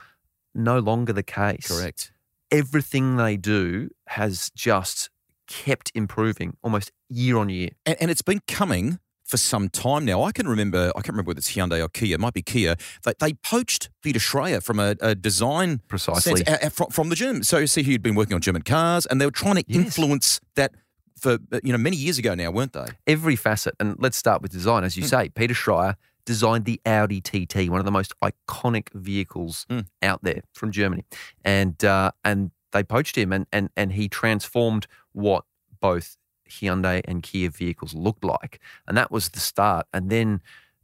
No 0.56 0.80
longer 0.80 1.14
the 1.14 1.24
case. 1.24 1.68
Correct. 1.68 2.12
Everything 2.52 3.18
they 3.18 3.38
do 3.38 3.90
has 4.08 4.52
just 4.56 5.10
kept 5.48 5.92
improving 5.96 6.56
almost 6.62 6.92
year 7.10 7.38
on 7.38 7.50
year. 7.50 7.70
And, 7.86 7.98
and 8.00 8.12
it's 8.12 8.22
been 8.22 8.42
coming 8.48 9.00
for 9.34 9.38
some 9.38 9.68
time 9.68 10.06
now. 10.06 10.22
I 10.22 10.32
can 10.32 10.48
remember, 10.48 10.90
I 10.96 11.02
can't 11.02 11.10
remember 11.16 11.30
whether 11.30 11.40
it's 11.40 11.56
Hyundai 11.56 11.84
or 11.84 11.90
Kia, 11.90 12.14
it 12.14 12.20
might 12.20 12.36
be 12.36 12.44
Kia. 12.44 12.76
They, 13.04 13.14
they 13.20 13.34
poached 13.34 13.90
Peter 14.04 14.20
Schreier 14.20 14.62
from 14.62 14.80
a, 14.80 14.96
a 15.02 15.16
design 15.16 15.82
Precisely. 15.88 16.36
sense, 16.46 16.48
uh, 16.48 16.68
uh, 16.68 16.70
from, 16.70 16.88
from 16.92 17.10
the 17.10 17.16
German. 17.16 17.42
So, 17.44 17.66
see, 17.66 17.82
he'd 17.82 18.04
been 18.04 18.14
working 18.14 18.36
on 18.36 18.42
German 18.42 18.62
cars 18.62 19.08
and 19.08 19.20
they 19.20 19.26
were 19.26 19.32
trying 19.32 19.56
to 19.56 19.64
Yes. 19.68 19.86
influence 19.86 20.40
that 20.56 20.76
for, 21.20 21.40
uh, 21.52 21.60
you 21.64 21.72
know, 21.72 21.80
many 21.80 21.98
years 21.98 22.20
ago 22.20 22.36
now, 22.36 22.52
weren't 22.52 22.74
they? 22.74 22.86
Every 23.08 23.36
facet, 23.36 23.74
and 23.80 23.96
let's 23.98 24.18
start 24.18 24.44
with 24.44 24.52
design. 24.52 24.84
As 24.84 24.96
you 24.98 25.02
say, 25.04 25.30
Peter 25.30 25.56
Schreier 25.56 25.96
designed 26.28 26.66
the 26.66 26.80
Audi 26.86 27.20
TT, 27.20 27.70
one 27.72 27.80
of 27.80 27.86
the 27.86 27.92
most 27.92 28.14
iconic 28.24 28.90
vehicles 28.94 29.66
Mm. 29.72 29.88
out 30.04 30.20
there 30.22 30.42
from 30.54 30.72
Germany, 30.72 31.06
and 31.44 31.84
uh, 31.84 32.12
and 32.24 32.52
they 32.72 32.84
poached 32.84 33.18
him, 33.18 33.34
and 33.34 33.48
and 33.52 33.70
and 33.76 33.94
he 33.94 34.08
transformed 34.08 34.86
what 35.12 35.46
both 35.82 36.18
Hyundai 36.62 37.02
and 37.06 37.24
Kia 37.24 37.50
vehicles 37.50 37.94
looked 37.94 38.24
like, 38.24 38.60
and 38.88 38.98
that 38.98 39.12
was 39.12 39.30
the 39.30 39.40
start. 39.40 39.88
And 39.94 40.10
then 40.10 40.42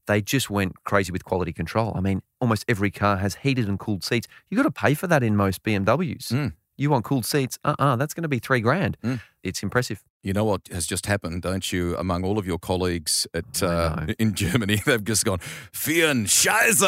they 0.07 0.21
just 0.21 0.49
went 0.49 0.83
crazy 0.83 1.11
with 1.11 1.23
quality 1.23 1.53
control. 1.53 1.93
I 1.95 2.01
mean, 2.01 2.21
almost 2.41 2.65
every 2.67 2.91
car 2.91 3.17
has 3.17 3.35
heated 3.35 3.67
and 3.69 3.79
cooled 3.79 4.03
seats. 4.03 4.27
You've 4.49 4.57
got 4.57 4.63
to 4.63 4.71
pay 4.71 4.95
for 4.95 5.07
that 5.07 5.21
in 5.23 5.35
most 5.35 5.63
BMWs. 5.63 6.31
Mm. 6.31 6.53
You 6.77 6.89
want 6.89 7.05
cooled 7.05 7.25
seats? 7.25 7.59
Uh 7.63 7.75
uh 7.77 7.95
that's 7.95 8.13
going 8.13 8.23
to 8.23 8.29
be 8.29 8.39
three 8.39 8.61
grand. 8.61 8.97
Mm. 9.03 9.21
It's 9.43 9.61
impressive. 9.61 10.03
You 10.21 10.33
know 10.33 10.43
what 10.43 10.67
has 10.69 10.85
just 10.85 11.05
happened, 11.05 11.41
don't 11.43 11.71
you? 11.71 11.95
Among 11.95 12.25
all 12.25 12.37
of 12.37 12.45
your 12.45 12.59
colleagues 12.59 13.25
at 13.33 13.63
uh, 13.63 14.07
in 14.19 14.33
Germany, 14.33 14.81
they've 14.85 15.03
just 15.03 15.23
gone, 15.23 15.39
Vieren 15.71 16.25
Scheiße. 16.27 16.85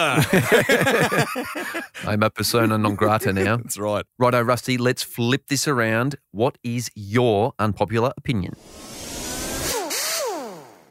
I'm 2.05 2.23
a 2.23 2.29
persona 2.29 2.77
non 2.77 2.95
grata 2.95 3.31
now. 3.33 3.55
That's 3.55 3.77
right. 3.77 4.03
Righto, 4.19 4.41
Rusty, 4.41 4.77
let's 4.77 5.01
flip 5.01 5.47
this 5.47 5.65
around. 5.65 6.15
What 6.31 6.57
is 6.61 6.91
your 6.93 7.53
unpopular 7.57 8.11
opinion? 8.17 8.55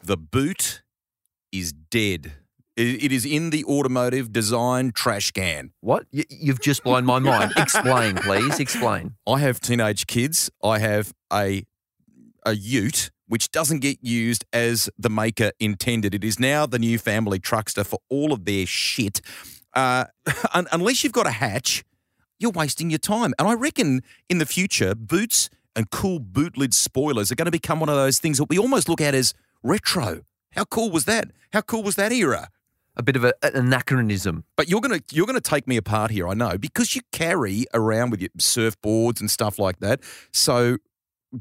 The 0.03 0.17
boot 0.17 0.83
is 1.53 1.73
dead. 1.73 2.33
It 2.77 3.13
is 3.13 3.27
in 3.27 3.51
the 3.51 3.65
automotive 3.67 4.33
design 4.33 4.93
trash 4.93 5.33
can. 5.33 5.73
What? 5.81 6.07
You've 6.13 6.63
just 6.63 6.83
blown 6.83 7.05
my 7.05 7.19
mind. 7.19 7.53
Explain, 7.59 8.15
please. 8.17 8.59
Explain. 8.59 9.17
I 9.27 9.41
have 9.41 9.61
teenage 9.61 10.07
kids. 10.07 10.51
I 10.65 10.79
have 10.79 11.13
a 11.31 11.65
a 12.45 12.55
Ute 12.55 13.11
which 13.31 13.53
doesn't 13.53 13.79
get 13.79 13.97
used 14.03 14.45
as 14.53 14.91
the 14.99 15.09
maker 15.09 15.53
intended. 15.61 16.17
It 16.17 16.25
is 16.25 16.41
now 16.41 16.67
the 16.67 16.81
new 16.81 16.99
family 16.99 17.39
truckster 17.39 17.87
for 17.87 18.01
all 18.09 18.33
of 18.33 18.45
their 18.45 18.67
shit. 18.67 19.21
Uh, 19.73 20.07
un- 20.53 20.67
unless 20.73 21.05
you've 21.05 21.13
got 21.13 21.29
a 21.29 21.31
hatch, 21.31 21.85
you're 22.41 22.51
wasting 22.51 22.91
your 22.91 22.99
time. 22.99 23.33
And 23.39 23.47
I 23.47 23.55
reckon 23.55 24.03
in 24.29 24.39
the 24.39 24.47
future, 24.47 24.97
boots 24.97 25.49
and 25.77 25.89
cool 25.91 26.19
boot 26.19 26.59
lid 26.59 26.75
spoilers 26.75 27.31
are 27.31 27.37
going 27.37 27.47
to 27.47 27.53
become 27.53 27.79
one 27.79 27.89
of 27.89 27.95
those 27.95 28.19
things 28.19 28.39
that 28.39 28.49
we 28.49 28.59
almost 28.59 28.89
look 28.89 29.01
at 29.01 29.15
as 29.15 29.33
retro. 29.63 30.23
How 30.53 30.65
cool 30.65 30.91
was 30.91 31.05
that? 31.05 31.31
How 31.53 31.61
cool 31.61 31.85
was 31.85 31.95
that 31.95 32.11
era? 32.11 32.49
A 32.97 33.03
bit 33.05 33.15
of 33.15 33.23
a, 33.23 33.33
an 33.45 33.55
anachronism. 33.55 34.43
But 34.57 34.69
you're 34.69 34.81
gonna 34.81 35.01
you're 35.13 35.27
gonna 35.27 35.41
take 35.41 35.69
me 35.69 35.77
apart 35.77 36.11
here, 36.11 36.27
I 36.29 36.35
know, 36.35 36.59
because 36.59 36.97
you 36.97 37.03
carry 37.13 37.67
around 37.73 38.11
with 38.11 38.21
your 38.21 38.31
surfboards 38.39 39.21
and 39.21 39.31
stuff 39.31 39.59
like 39.61 39.79
that. 39.79 40.01
So 40.33 40.79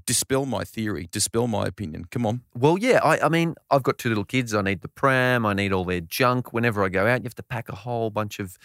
dispel 0.06 0.45
my 0.45 0.63
theory, 0.63 1.08
dispel 1.12 1.47
my 1.47 1.65
opinion. 1.65 2.06
Come 2.12 2.25
on. 2.25 2.41
Well, 2.56 2.78
yeah, 2.78 2.99
I, 3.04 3.25
I 3.25 3.30
mean, 3.30 3.56
I've 3.71 3.84
got 3.84 3.97
two 3.97 4.10
little 4.10 4.25
kids. 4.25 4.54
I 4.54 4.62
need 4.62 4.82
the 4.82 4.88
pram. 4.88 5.45
I 5.45 5.54
need 5.54 5.73
all 5.73 5.86
their 5.86 6.02
junk. 6.02 6.54
Whenever 6.54 6.84
I 6.84 6.89
go 6.89 7.08
out, 7.08 7.21
you 7.21 7.25
have 7.25 7.36
to 7.36 7.43
pack 7.43 7.69
a 7.69 7.75
whole 7.75 8.10
bunch 8.10 8.39
of 8.39 8.58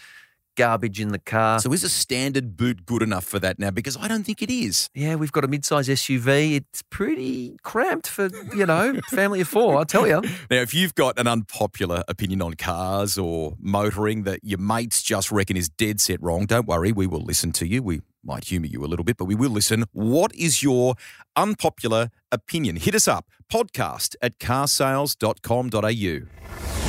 garbage 0.57 1.01
in 1.01 1.09
the 1.09 1.19
car. 1.19 1.59
So 1.59 1.73
is 1.73 1.83
a 1.83 1.89
standard 1.89 2.57
boot 2.57 2.87
good 2.87 3.03
enough 3.03 3.25
for 3.25 3.39
that 3.41 3.59
now? 3.59 3.71
Because 3.71 3.97
I 3.97 4.07
don't 4.07 4.23
think 4.25 4.41
it 4.43 4.51
is. 4.51 4.89
yeah, 4.95 5.17
we've 5.17 5.33
got 5.33 5.45
a 5.45 5.49
mid-size 5.49 5.89
SUV. 5.89 6.57
It's 6.57 6.83
pretty 6.83 7.57
cramped 7.63 8.07
for, 8.07 8.29
you 8.55 8.67
know, 8.67 9.01
family 9.11 9.41
of 9.41 9.49
four, 9.49 9.77
I'll 9.77 9.85
tell 9.85 10.07
you. 10.07 10.23
Now, 10.51 10.61
if 10.61 10.75
you've 10.75 10.95
got 10.95 11.19
an 11.19 11.27
unpopular 11.27 12.05
opinion 12.07 12.43
on 12.43 12.55
cars 12.55 13.19
or 13.19 13.57
motoring 13.59 14.25
that 14.25 14.41
your 14.43 14.59
mates 14.59 15.03
just 15.03 15.33
reckon 15.33 15.57
is 15.57 15.69
dead 15.69 16.01
set 16.01 16.23
wrong, 16.23 16.47
don't 16.47 16.67
worry. 16.69 16.93
We 16.93 17.07
will 17.07 17.23
listen 17.23 17.51
to 17.53 17.67
you. 17.67 17.83
We 17.83 18.03
might 18.25 18.45
humour 18.45 18.67
you 18.67 18.85
a 18.85 18.87
little 18.87 19.05
bit, 19.05 19.17
but 19.17 19.27
we 19.27 19.35
will 19.35 19.51
listen. 19.51 19.85
What 19.93 20.35
is 20.35 20.63
your 20.63 20.95
unpopular 21.37 22.11
opinion? 22.33 22.77
Hit 22.77 22.95
us 22.95 23.09
up, 23.09 23.27
podcast 23.51 24.17
at 24.23 24.39
carsales.com.au. 24.39 26.84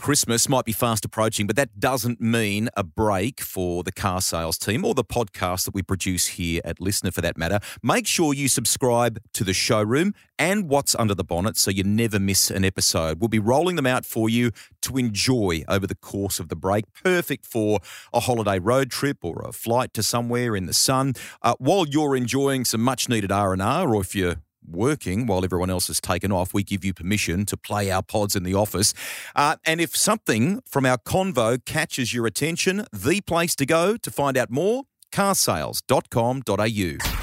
Christmas 0.00 0.48
might 0.48 0.64
be 0.64 0.72
fast 0.72 1.04
approaching, 1.04 1.46
but 1.46 1.56
that 1.56 1.78
doesn't 1.78 2.22
mean 2.22 2.70
a 2.74 2.82
break 2.82 3.42
for 3.42 3.82
the 3.82 3.92
car 3.92 4.22
sales 4.22 4.56
team 4.56 4.82
or 4.82 4.94
the 4.94 5.04
podcast 5.04 5.66
that 5.66 5.74
we 5.74 5.82
produce 5.82 6.26
here 6.26 6.62
at 6.64 6.78
LiSTNR 6.78 7.12
for 7.12 7.20
that 7.20 7.36
matter. 7.36 7.60
Make 7.82 8.06
sure 8.06 8.32
you 8.32 8.48
subscribe 8.48 9.20
to 9.34 9.44
the 9.44 9.52
showroom 9.52 10.14
and 10.38 10.70
What's 10.70 10.94
Under 10.94 11.14
the 11.14 11.22
Bonnet 11.22 11.58
so 11.58 11.70
you 11.70 11.84
never 11.84 12.18
miss 12.18 12.50
an 12.50 12.64
episode. 12.64 13.20
We'll 13.20 13.28
be 13.28 13.38
rolling 13.38 13.76
them 13.76 13.86
out 13.86 14.06
for 14.06 14.30
you 14.30 14.52
to 14.82 14.96
enjoy 14.96 15.64
over 15.68 15.86
the 15.86 15.94
course 15.94 16.40
of 16.40 16.48
the 16.48 16.56
break. 16.56 16.86
Perfect 17.04 17.44
for 17.44 17.80
a 18.14 18.20
holiday 18.20 18.58
road 18.58 18.90
trip 18.90 19.18
or 19.22 19.42
a 19.46 19.52
flight 19.52 19.92
to 19.94 20.02
somewhere 20.02 20.56
in 20.56 20.64
the 20.64 20.72
sun. 20.72 21.12
Uh, 21.42 21.54
while 21.58 21.86
you're 21.86 22.16
enjoying 22.16 22.64
some 22.64 22.80
much 22.80 23.10
needed 23.10 23.30
R&R 23.30 23.94
or 23.94 24.00
if 24.00 24.14
you're 24.14 24.36
working 24.66 25.26
while 25.26 25.44
everyone 25.44 25.70
else 25.70 25.88
has 25.88 26.00
taken 26.00 26.32
off, 26.32 26.54
we 26.54 26.62
give 26.62 26.84
you 26.84 26.94
permission 26.94 27.44
to 27.46 27.56
play 27.56 27.90
our 27.90 28.02
pods 28.02 28.36
in 28.36 28.42
the 28.42 28.54
office. 28.54 28.94
Uh, 29.34 29.56
and 29.64 29.80
if 29.80 29.96
something 29.96 30.60
from 30.66 30.86
our 30.86 30.98
convo 30.98 31.64
catches 31.64 32.14
your 32.14 32.26
attention, 32.26 32.86
the 32.92 33.20
place 33.20 33.54
to 33.56 33.66
go 33.66 33.96
to 33.96 34.10
find 34.10 34.36
out 34.36 34.50
more, 34.50 34.84
carsales.com.au. 35.12 37.19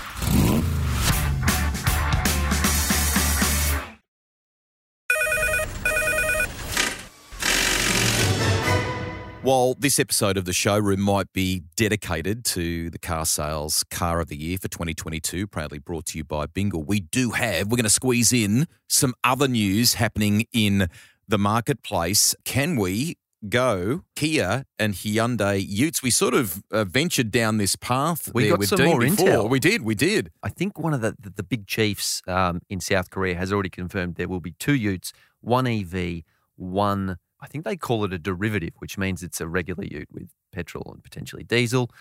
While 9.47 9.75
this 9.75 9.97
episode 9.97 10.35
of 10.35 10.43
the 10.43 10.51
showroom 10.51 10.99
might 10.99 11.31
be 11.31 11.63
dedicated 11.77 12.43
to 12.47 12.89
the 12.89 12.99
car 12.99 13.25
sales 13.25 13.85
car 13.85 14.19
of 14.19 14.27
the 14.27 14.35
year 14.35 14.57
for 14.57 14.67
2022, 14.67 15.47
proudly 15.47 15.79
brought 15.79 16.07
to 16.07 16.17
you 16.17 16.25
by 16.25 16.47
Bingle, 16.47 16.83
we 16.83 16.99
do 16.99 17.31
have, 17.31 17.67
we're 17.67 17.77
going 17.77 17.85
to 17.85 17.89
squeeze 17.89 18.33
in 18.33 18.67
some 18.89 19.13
other 19.23 19.47
news 19.47 19.93
happening 19.93 20.47
in 20.51 20.89
the 21.29 21.37
marketplace. 21.37 22.35
Can 22.43 22.75
we 22.75 23.15
go 23.47 24.01
Kia 24.17 24.65
and 24.77 24.93
Hyundai 24.93 25.65
Utes? 25.65 26.03
We 26.03 26.11
sort 26.11 26.33
of 26.33 26.61
uh, 26.69 26.83
ventured 26.83 27.31
down 27.31 27.55
this 27.55 27.77
path. 27.77 28.29
We 28.33 28.49
got 28.49 28.61
some 28.65 28.79
Dean 28.79 28.87
more 28.87 28.99
before. 28.99 29.27
intel. 29.27 29.49
We 29.49 29.61
did, 29.61 29.81
we 29.83 29.95
did. 29.95 30.29
I 30.43 30.49
think 30.49 30.77
one 30.77 30.93
of 30.93 30.99
the, 30.99 31.15
the, 31.17 31.29
the 31.29 31.43
big 31.43 31.67
chiefs 31.67 32.21
um, 32.27 32.59
in 32.69 32.81
South 32.81 33.09
Korea 33.09 33.35
has 33.35 33.53
already 33.53 33.69
confirmed 33.69 34.15
there 34.15 34.27
will 34.27 34.41
be 34.41 34.55
two 34.59 34.75
Utes, 34.75 35.13
one 35.39 35.65
EV, 35.67 36.23
one 36.57 37.17
I 37.39 37.47
think 37.47 37.65
they 37.65 37.77
call 37.77 38.03
it 38.03 38.13
a 38.13 38.19
derivative, 38.19 38.73
which 38.79 38.97
means 38.97 39.23
it's 39.23 39.41
a 39.41 39.47
regular 39.47 39.83
ute 39.83 40.09
with 40.11 40.29
petrol 40.51 40.91
and 40.93 41.03
potentially 41.03 41.43
diesel. 41.43 41.91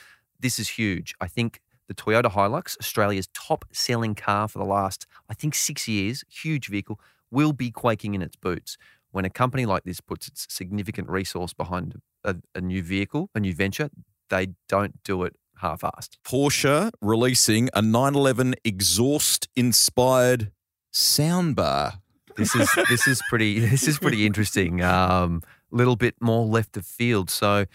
This 0.41 0.59
is 0.59 0.69
huge. 0.71 1.15
I 1.21 1.29
think 1.29 1.61
the 1.89 1.95
Toyota 1.95 2.31
Hilux, 2.31 2.77
Australia's 2.81 3.29
top 3.29 3.65
selling 3.73 4.15
car 4.15 4.49
for 4.49 4.59
the 4.59 4.65
last, 4.65 5.07
I 5.29 5.35
think, 5.35 5.55
six 5.55 5.87
years, 5.87 6.25
huge 6.29 6.69
vehicle, 6.69 6.99
will 7.31 7.53
be 7.53 7.71
quaking 7.71 8.15
in 8.15 8.23
its 8.23 8.37
boots. 8.37 8.77
When 9.11 9.25
a 9.25 9.31
company 9.31 9.67
like 9.67 9.85
this 9.85 10.01
puts 10.01 10.29
its 10.29 10.47
significant 10.51 11.09
resource 11.09 11.53
behind 11.53 12.01
a, 12.25 12.37
a 12.55 12.61
new 12.61 12.83
vehicle, 12.83 13.31
a 13.35 13.41
new 13.41 13.55
venture, 13.55 13.91
they 14.29 14.49
don't 14.69 15.03
do 15.05 15.23
it 15.23 15.37
half-assed. 15.59 16.17
Porsche 16.25 16.91
releasing 17.01 17.71
a 17.73 17.81
911 17.81 18.57
exhaust 18.65 19.49
inspired 19.57 20.53
soundbar. 20.93 22.01
This 22.37 22.55
is 22.55 22.69
this 22.89 23.07
is 23.07 23.23
pretty 23.29 23.59
this 23.75 23.87
is 23.89 23.99
pretty 23.99 24.27
interesting. 24.27 24.83
Um, 24.83 25.43
little 25.71 25.97
bit 25.97 26.15
more 26.21 26.45
left 26.47 26.77
of 26.77 26.87
field. 26.87 27.31
So 27.31 27.67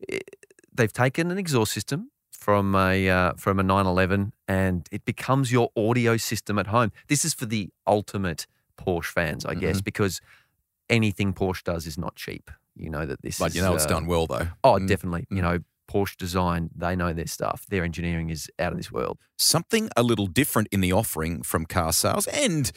it, 0.00 0.36
they've 0.72 0.92
taken 0.92 1.30
an 1.30 1.38
exhaust 1.38 1.72
system 1.72 2.10
from 2.30 2.74
a 2.74 3.08
uh, 3.08 3.32
from 3.36 3.58
a 3.58 3.62
911 3.62 4.32
and 4.46 4.88
it 4.90 5.04
becomes 5.04 5.50
your 5.52 5.70
audio 5.76 6.16
system 6.16 6.58
at 6.58 6.68
home. 6.68 6.92
This 7.08 7.24
is 7.24 7.34
for 7.34 7.46
the 7.46 7.70
ultimate 7.86 8.46
Porsche 8.78 9.06
fans, 9.06 9.44
I 9.44 9.54
guess, 9.54 9.80
Mhm. 9.80 9.84
because 9.84 10.20
anything 10.88 11.32
Porsche 11.34 11.64
does 11.64 11.86
is 11.86 11.98
not 11.98 12.14
cheap. 12.16 12.50
You 12.76 12.90
know 12.90 13.06
that 13.06 13.22
this 13.22 13.38
But 13.38 13.48
is, 13.50 13.56
you 13.56 13.62
know 13.62 13.74
it's 13.74 13.84
uh, 13.86 13.88
done 13.88 14.06
well 14.06 14.26
though. 14.26 14.48
Oh, 14.62 14.74
Mm. 14.74 14.86
definitely. 14.88 15.26
You 15.30 15.38
Mm. 15.38 15.42
know, 15.42 15.58
Porsche 15.90 16.16
design, 16.18 16.70
they 16.76 16.94
know 16.94 17.12
their 17.14 17.26
stuff. 17.26 17.64
Their 17.70 17.82
engineering 17.82 18.28
is 18.30 18.48
out 18.58 18.72
of 18.72 18.78
this 18.78 18.92
world. 18.92 19.18
Something 19.38 19.88
a 19.96 20.02
little 20.02 20.26
different 20.26 20.68
in 20.70 20.80
the 20.80 20.92
offering 20.92 21.42
from 21.42 21.64
car 21.66 21.92
sales 21.94 22.26
and 22.28 22.70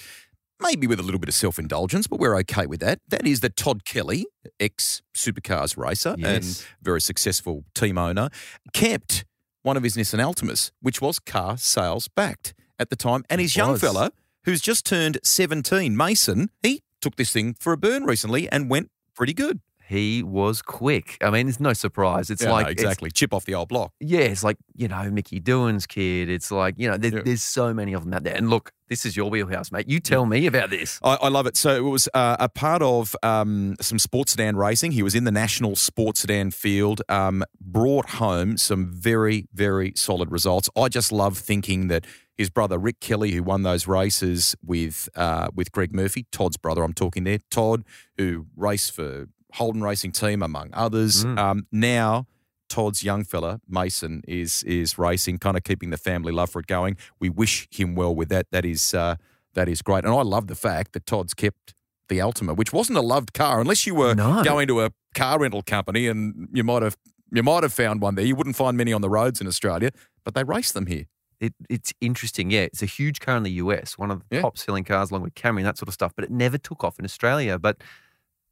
maybe 0.61 0.87
with 0.87 0.99
a 0.99 1.03
little 1.03 1.19
bit 1.19 1.29
of 1.29 1.35
self 1.35 1.57
indulgence, 1.59 2.07
but 2.07 2.19
we're 2.19 2.37
okay 2.39 2.65
with 2.65 2.79
that. 2.81 2.99
That 3.09 3.25
is 3.27 3.39
that 3.41 3.55
Todd 3.55 3.85
Kelly, 3.85 4.25
ex 4.59 5.01
supercars 5.15 5.77
racer 5.77 6.15
Yes. 6.17 6.27
and 6.61 6.67
very 6.81 7.01
successful 7.01 7.63
team 7.75 7.97
owner, 7.97 8.29
kept 8.73 9.25
one 9.63 9.77
of 9.77 9.83
his 9.83 9.95
Nissan 9.95 10.19
Altimas, 10.19 10.71
which 10.81 11.01
was 11.01 11.19
car 11.19 11.57
sales 11.57 12.07
backed 12.07 12.53
at 12.79 12.89
the 12.89 12.95
time. 12.95 13.23
And 13.29 13.39
his 13.41 13.55
young 13.55 13.77
fella, 13.77 14.11
who's 14.45 14.61
just 14.61 14.85
turned 14.85 15.19
17, 15.23 15.95
Mason, 15.95 16.49
he 16.63 16.81
took 17.01 17.15
this 17.15 17.31
thing 17.31 17.55
for 17.59 17.73
a 17.73 17.77
burn 17.77 18.05
recently 18.05 18.49
and 18.49 18.69
went 18.69 18.89
pretty 19.15 19.33
good. 19.33 19.59
He 19.91 20.23
was 20.23 20.61
quick. 20.61 21.17
I 21.21 21.29
mean, 21.29 21.49
it's 21.49 21.59
no 21.59 21.73
surprise. 21.73 22.29
It's 22.29 22.41
Yeah, 22.41 22.47
no, 22.49 22.53
like 22.53 22.67
it's- 22.71 22.81
exactly 22.83 23.11
chip 23.11 23.33
off 23.33 23.45
the 23.45 23.55
old 23.55 23.67
block. 23.69 23.91
yeah, 23.99 24.19
it's 24.31 24.43
like 24.43 24.57
you 24.75 24.87
know 24.87 25.09
Mickey 25.11 25.39
Doohan's 25.41 25.85
kid. 25.85 26.29
It's 26.29 26.49
like 26.49 26.75
you 26.77 26.89
know 26.89 26.97
there, 26.97 27.11
Yeah. 27.15 27.21
there's 27.25 27.43
so 27.43 27.73
many 27.73 27.93
of 27.93 28.03
them 28.05 28.13
out 28.13 28.23
there. 28.23 28.35
And 28.35 28.49
look, 28.49 28.71
this 28.87 29.05
is 29.05 29.15
your 29.17 29.29
wheelhouse, 29.29 29.71
mate. 29.71 29.87
You 29.89 29.99
tell 29.99 30.25
me 30.25 30.45
about 30.47 30.69
this. 30.69 30.99
I, 31.03 31.15
I 31.23 31.27
love 31.27 31.45
it. 31.45 31.55
So 31.57 31.75
it 31.75 31.81
was 31.81 32.07
uh, 32.13 32.37
a 32.39 32.47
part 32.49 32.81
of 32.81 33.15
um, 33.23 33.75
some 33.81 33.99
sports 33.99 34.31
sedan 34.33 34.55
racing. 34.55 34.91
He 34.93 35.03
was 35.03 35.13
in 35.15 35.23
the 35.25 35.31
national 35.31 35.75
sports 35.75 36.21
sedan 36.21 36.51
field, 36.51 37.01
um, 37.09 37.43
brought 37.59 38.09
home 38.11 38.57
some 38.57 38.91
very, 38.93 39.47
very 39.53 39.93
solid 39.95 40.31
results. 40.31 40.69
I 40.75 40.87
just 40.89 41.11
love 41.11 41.37
thinking 41.37 41.87
that 41.89 42.05
his 42.37 42.49
brother 42.49 42.77
Rick 42.77 42.99
Kelly, 43.01 43.31
who 43.31 43.43
won 43.43 43.63
those 43.63 43.87
races 43.87 44.55
with 44.65 45.07
uh, 45.15 45.49
with 45.53 45.71
Greg 45.71 45.93
Murphy, 45.93 46.25
Todd's 46.31 46.57
brother, 46.57 46.81
I'm 46.83 46.93
talking 46.93 47.23
there, 47.23 47.39
Todd, 47.49 47.83
who 48.17 48.47
raced 48.55 48.93
for 48.95 49.27
Holden 49.53 49.81
Racing 49.83 50.11
Team 50.11 50.41
among 50.41 50.69
others. 50.73 51.25
Mm. 51.25 51.37
Um, 51.39 51.67
now. 51.71 52.27
Todd's 52.69 53.03
young 53.03 53.25
fella 53.25 53.59
Mason 53.67 54.21
is 54.25 54.63
is 54.63 54.97
racing, 54.97 55.39
kind 55.39 55.57
of 55.57 55.63
keeping 55.65 55.89
the 55.89 55.97
family 55.97 56.31
love 56.31 56.49
for 56.51 56.61
it 56.61 56.67
going. 56.67 56.95
We 57.19 57.27
wish 57.29 57.67
him 57.69 57.95
well 57.95 58.15
with 58.15 58.29
that. 58.29 58.45
That 58.51 58.63
is 58.63 58.93
uh, 58.93 59.17
that 59.55 59.67
is 59.67 59.81
great, 59.81 60.05
and 60.05 60.13
I 60.13 60.21
love 60.21 60.47
the 60.47 60.55
fact 60.55 60.93
that 60.93 61.05
Todd's 61.05 61.33
kept 61.33 61.73
the 62.07 62.19
Altima, 62.19 62.55
which 62.55 62.71
wasn't 62.71 62.97
a 62.97 63.01
loved 63.01 63.33
car 63.33 63.59
unless 63.59 63.85
you 63.85 63.93
were 63.93 64.15
No. 64.15 64.41
going 64.41 64.69
to 64.69 64.79
a 64.85 64.91
car 65.13 65.37
rental 65.41 65.61
company, 65.63 66.07
and 66.07 66.47
you 66.53 66.63
might 66.63 66.81
have 66.81 66.95
you 67.29 67.43
might 67.43 67.63
have 67.63 67.73
found 67.73 68.01
one 68.01 68.15
there. 68.15 68.23
You 68.23 68.37
wouldn't 68.37 68.55
find 68.55 68.77
many 68.77 68.93
on 68.93 69.01
the 69.01 69.09
roads 69.09 69.41
in 69.41 69.47
Australia, 69.47 69.89
but 70.23 70.33
they 70.33 70.45
race 70.45 70.71
them 70.71 70.85
here. 70.85 71.07
It, 71.41 71.53
it's 71.69 71.91
interesting. 71.99 72.51
Yeah, 72.51 72.61
it's 72.61 72.81
a 72.81 72.85
huge 72.85 73.19
car 73.19 73.35
in 73.35 73.43
the 73.43 73.51
US, 73.63 73.97
one 73.97 74.11
of 74.11 74.19
the 74.29 74.35
Yeah. 74.37 74.43
top 74.43 74.57
selling 74.57 74.85
cars 74.85 75.11
along 75.11 75.23
with 75.23 75.35
Camry 75.35 75.57
and 75.57 75.65
that 75.65 75.77
sort 75.77 75.89
of 75.89 75.93
stuff. 75.93 76.13
But 76.15 76.23
it 76.23 76.31
never 76.31 76.57
took 76.57 76.85
off 76.85 76.99
in 76.99 77.03
Australia. 77.03 77.59
But 77.59 77.81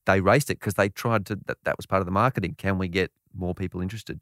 they 0.09 0.21
raced 0.21 0.49
it 0.49 0.59
because 0.59 0.73
they 0.73 0.89
tried 0.89 1.25
to. 1.27 1.35
That, 1.45 1.57
that 1.63 1.77
was 1.77 1.85
part 1.85 2.01
of 2.01 2.05
the 2.05 2.11
marketing. 2.11 2.55
Can 2.57 2.77
we 2.77 2.87
get 2.87 3.11
more 3.33 3.53
people 3.53 3.81
interested? 3.81 4.19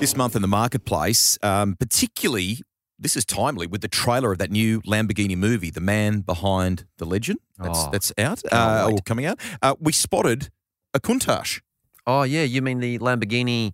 This 0.00 0.14
month 0.14 0.36
in 0.36 0.42
the 0.42 0.48
marketplace, 0.48 1.38
um, 1.42 1.74
particularly 1.76 2.58
this 2.98 3.16
is 3.16 3.24
timely 3.24 3.66
with 3.66 3.80
the 3.80 3.88
trailer 3.88 4.32
of 4.32 4.38
that 4.38 4.50
new 4.50 4.80
Lamborghini 4.82 5.36
movie, 5.36 5.70
The 5.70 5.80
Man 5.80 6.20
Behind 6.20 6.84
the 6.98 7.04
Legend. 7.06 7.38
That's 7.58 7.78
Oh, 7.78 7.88
that's 7.90 8.12
out 8.18 8.42
uh, 8.52 8.90
or 8.90 8.98
coming 9.04 9.26
out. 9.26 9.38
Uh, 9.62 9.74
we 9.80 9.92
spotted 9.92 10.50
a 10.92 11.00
Countach. 11.00 11.60
Oh 12.06 12.22
yeah, 12.24 12.42
you 12.42 12.62
mean 12.62 12.80
the 12.80 12.98
Lamborghini 12.98 13.72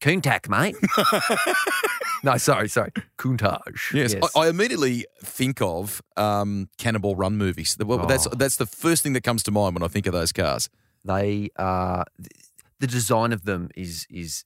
Countach, 0.00 0.48
mate? 0.48 0.76
no, 2.22 2.36
sorry, 2.36 2.68
sorry, 2.68 2.90
Countach. 3.18 3.92
Yes, 3.92 4.14
I, 4.34 4.40
I 4.40 4.48
immediately 4.48 5.06
think 5.22 5.60
of 5.60 6.02
um, 6.16 6.68
Cannonball 6.78 7.16
Run 7.16 7.36
movies. 7.36 7.76
Well, 7.78 8.06
That's 8.06 8.26
Oh. 8.26 8.30
that's 8.36 8.56
the 8.56 8.66
first 8.66 9.02
thing 9.02 9.12
that 9.14 9.22
comes 9.22 9.42
to 9.44 9.50
mind 9.50 9.74
when 9.74 9.82
I 9.82 9.88
think 9.88 10.06
of 10.06 10.12
those 10.12 10.32
cars. 10.32 10.68
they 11.04 11.48
are 11.56 12.04
the 12.80 12.86
design 12.86 13.32
of 13.32 13.44
them 13.44 13.68
is 13.76 14.06
is 14.10 14.44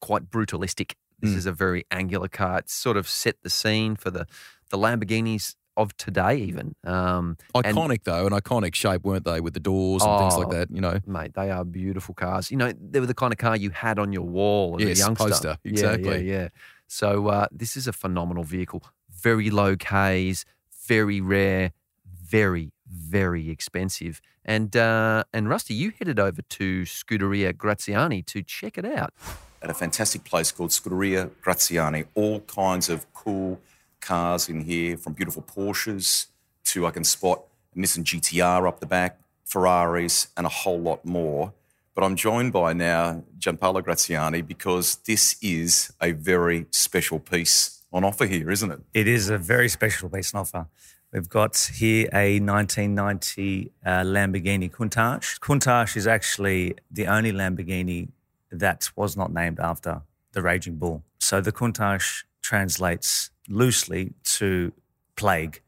quite 0.00 0.30
brutalistic. 0.30 0.94
This 1.20 1.32
Mm. 1.32 1.36
is 1.36 1.46
a 1.46 1.52
very 1.52 1.84
angular 1.90 2.28
car. 2.28 2.58
It's 2.58 2.72
sort 2.74 2.96
of 2.96 3.06
set 3.08 3.36
the 3.42 3.50
scene 3.50 3.96
for 3.96 4.10
the 4.10 4.26
the 4.70 4.78
Lamborghinis 4.78 5.56
of 5.76 5.96
today, 5.96 6.36
even. 6.36 6.74
Um, 6.84 7.36
and- 7.54 7.64
Iconic 7.76 8.04
though, 8.04 8.26
an 8.26 8.32
iconic 8.32 8.74
shape, 8.74 9.02
weren't 9.04 9.24
they, 9.24 9.40
with 9.40 9.54
the 9.54 9.60
doors 9.60 10.02
and 10.02 10.18
things 10.18 10.36
like 10.36 10.48
Oh, 10.48 10.52
that? 10.52 10.70
You 10.70 10.80
know, 10.80 10.98
mate, 11.06 11.32
they 11.34 11.50
are 11.50 11.64
beautiful 11.64 12.14
cars. 12.14 12.50
You 12.50 12.56
know, 12.56 12.72
they 12.72 13.00
were 13.00 13.06
the 13.06 13.14
kind 13.14 13.32
of 13.32 13.38
car 13.38 13.56
you 13.56 13.70
had 13.70 13.98
on 13.98 14.12
your 14.12 14.22
wall 14.26 14.76
as 14.80 14.86
Yes, 14.88 14.98
a 14.98 15.04
youngster. 15.04 15.24
poster, 15.28 15.58
Yeah, 15.64 15.70
exactly. 15.70 16.26
Yeah, 16.28 16.34
yeah. 16.42 16.48
So 16.90 17.28
uh, 17.28 17.46
this 17.52 17.76
is 17.76 17.86
a 17.86 17.92
phenomenal 17.92 18.42
vehicle. 18.42 18.82
Very 19.08 19.48
low 19.48 19.76
Ks, 19.76 20.44
very 20.88 21.20
rare, 21.20 21.70
very, 22.04 22.72
very 22.84 23.48
expensive. 23.48 24.20
And 24.44 24.76
uh, 24.76 25.22
and 25.32 25.48
Rusty, 25.48 25.72
you 25.72 25.92
headed 25.96 26.18
over 26.18 26.42
to 26.42 26.82
Scuderia 26.82 27.56
Graziani 27.56 28.22
to 28.22 28.42
check 28.42 28.76
it 28.76 28.84
out. 28.84 29.14
at 29.62 29.70
a 29.70 29.74
fantastic 29.74 30.24
place 30.24 30.50
called 30.50 30.70
Scuderia 30.70 31.30
Graziani. 31.40 32.06
All 32.16 32.40
kinds 32.40 32.88
of 32.88 33.06
cool 33.14 33.60
cars 34.00 34.48
in 34.48 34.62
here, 34.62 34.96
from 34.96 35.12
beautiful 35.12 35.42
Porsches 35.42 36.26
to 36.64 36.88
I 36.88 36.90
can 36.90 37.04
spot 37.04 37.44
a 37.76 37.78
Nissan 37.78 38.02
GTR 38.02 38.66
up 38.66 38.80
the 38.80 38.86
back, 38.86 39.20
Ferraris, 39.44 40.26
and 40.36 40.44
a 40.44 40.50
whole 40.50 40.80
lot 40.80 41.04
more. 41.04 41.52
But 42.00 42.06
I'm 42.06 42.16
joined 42.16 42.54
by 42.54 42.72
now 42.72 43.24
Gianpaolo 43.38 43.84
Graziani 43.84 44.40
because 44.40 44.96
this 45.04 45.36
is 45.42 45.92
a 46.00 46.12
very 46.12 46.64
special 46.70 47.18
piece 47.18 47.82
on 47.92 48.04
offer 48.04 48.24
here, 48.24 48.50
isn't 48.50 48.70
it? 48.70 48.80
It 48.94 49.06
is 49.06 49.28
a 49.28 49.36
very 49.36 49.68
special 49.68 50.08
piece 50.08 50.32
on 50.32 50.40
offer. 50.40 50.66
We've 51.12 51.28
got 51.28 51.58
here 51.74 52.08
a 52.10 52.40
1990 52.40 53.72
uh, 53.84 53.90
Lamborghini 54.00 54.70
Countach. 54.70 55.40
Countach 55.40 55.94
is 55.94 56.06
actually 56.06 56.74
the 56.90 57.06
only 57.06 57.32
Lamborghini 57.32 58.08
that 58.50 58.90
was 58.96 59.14
not 59.14 59.30
named 59.30 59.60
after 59.60 60.00
the 60.32 60.40
Raging 60.40 60.76
Bull. 60.76 61.02
So 61.18 61.42
the 61.42 61.52
Countach 61.52 62.24
translates 62.40 63.28
loosely 63.46 64.14
to 64.38 64.72
plague, 65.16 65.60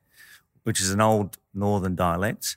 which 0.63 0.81
is 0.81 0.93
an 0.93 1.03
old 1.03 1.37
northern 1.53 1.95
dialect 1.95 2.57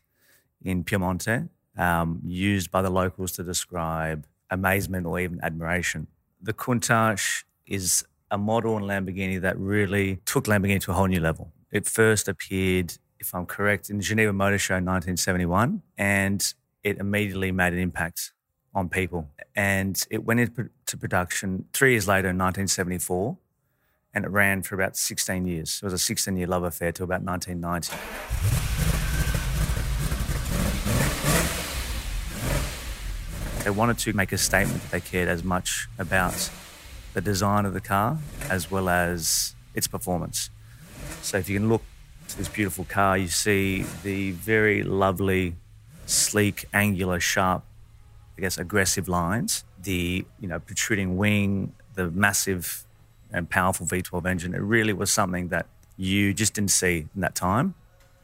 in 0.64 0.86
Piemonte, 0.86 1.50
um, 1.78 2.22
used 2.26 2.72
by 2.72 2.82
the 2.82 2.90
locals 2.90 3.32
to 3.34 3.44
describe 3.44 4.26
amazement 4.50 5.06
or 5.06 5.20
even 5.20 5.40
admiration. 5.44 6.08
The 6.42 6.54
Countach 6.54 7.44
is 7.66 8.06
a 8.32 8.38
model 8.38 8.78
in 8.78 8.84
Lamborghini 8.84 9.42
that 9.42 9.58
really 9.58 10.20
took 10.26 10.46
Lamborghini 10.46 10.80
to 10.82 10.92
a 10.92 10.94
whole 10.94 11.08
new 11.08 11.20
level. 11.20 11.52
It 11.72 11.88
first 11.88 12.28
appeared, 12.28 12.98
if 13.20 13.34
I'm 13.34 13.46
correct, 13.46 13.90
in 13.90 13.98
the 13.98 14.04
Geneva 14.04 14.34
Motor 14.34 14.58
Show 14.58 14.76
in 14.76 14.86
1971, 14.86 15.82
and 15.98 16.54
it 16.84 16.98
immediately 16.98 17.52
made 17.52 17.74
an 17.74 17.80
impact 17.80 18.32
on 18.74 18.90
people. 18.90 19.30
And 19.56 20.02
it 20.10 20.24
went 20.24 20.40
into 20.42 20.98
production 20.98 21.66
three 21.74 21.92
years 21.92 22.08
later 22.08 22.30
in 22.30 22.38
1974, 22.38 23.38
and 24.14 24.26
it 24.26 24.30
ran 24.30 24.62
for 24.62 24.76
about 24.76 24.96
16 24.96 25.46
years. 25.46 25.80
It 25.82 25.86
was 25.86 25.94
a 25.94 25.98
16 25.98 26.38
year 26.38 26.48
love 26.48 26.64
affair 26.64 26.92
till 26.92 27.04
about 27.06 27.22
1990. 27.22 29.05
They 33.66 33.72
wanted 33.72 33.98
to 33.98 34.14
make 34.14 34.32
a 34.32 34.38
statement 34.38 34.80
that 34.84 34.92
they 34.92 35.02
cared 35.02 35.28
as 35.28 35.44
much 35.44 35.88
about 35.98 36.52
the 37.16 37.22
design 37.22 37.66
of 37.66 37.74
the 37.74 37.82
car 37.82 38.20
as 38.48 38.70
well 38.70 38.88
as 38.90 39.56
its 39.74 39.88
performance. 39.88 40.52
So 41.24 41.40
if 41.40 41.50
you 41.50 41.58
can 41.58 41.68
look 41.68 41.82
to 42.28 42.38
this 42.38 42.48
beautiful 42.48 42.86
car, 42.86 43.18
you 43.18 43.28
see 43.28 43.84
the 44.04 44.34
very 44.34 44.84
lovely, 44.84 45.56
sleek, 46.06 46.66
angular, 46.74 47.20
sharp, 47.20 47.64
I 48.38 48.42
guess, 48.42 48.60
aggressive 48.60 49.08
lines, 49.08 49.64
the 49.82 50.24
you 50.40 50.48
know 50.48 50.60
protruding 50.60 51.18
wing, 51.18 51.74
the 51.96 52.12
massive 52.12 52.86
and 53.32 53.50
powerful 53.50 53.88
V12 53.88 54.28
engine. 54.28 54.54
It 54.54 54.62
really 54.62 54.94
was 54.94 55.10
something 55.10 55.48
that 55.48 55.66
you 55.98 56.36
just 56.36 56.54
didn't 56.54 56.70
see 56.72 57.08
in 57.16 57.22
that 57.22 57.34
time. 57.34 57.74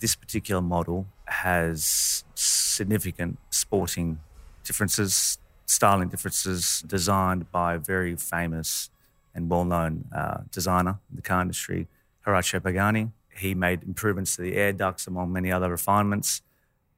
this 0.01 0.15
particular 0.15 0.61
model 0.61 1.07
has 1.25 2.23
significant 2.35 3.39
sporting 3.49 4.19
differences, 4.63 5.37
styling 5.65 6.09
differences, 6.09 6.83
designed 6.85 7.51
by 7.51 7.75
a 7.75 7.79
very 7.79 8.15
famous 8.15 8.89
and 9.33 9.49
well-known 9.49 10.05
uh, 10.15 10.41
designer 10.51 10.99
in 11.09 11.15
the 11.15 11.21
car 11.21 11.41
industry, 11.41 11.87
Horacio 12.25 12.61
Pagani. 12.61 13.11
He 13.37 13.55
made 13.55 13.83
improvements 13.83 14.35
to 14.35 14.41
the 14.41 14.55
air 14.55 14.73
ducts, 14.73 15.07
among 15.07 15.31
many 15.31 15.51
other 15.51 15.69
refinements, 15.69 16.41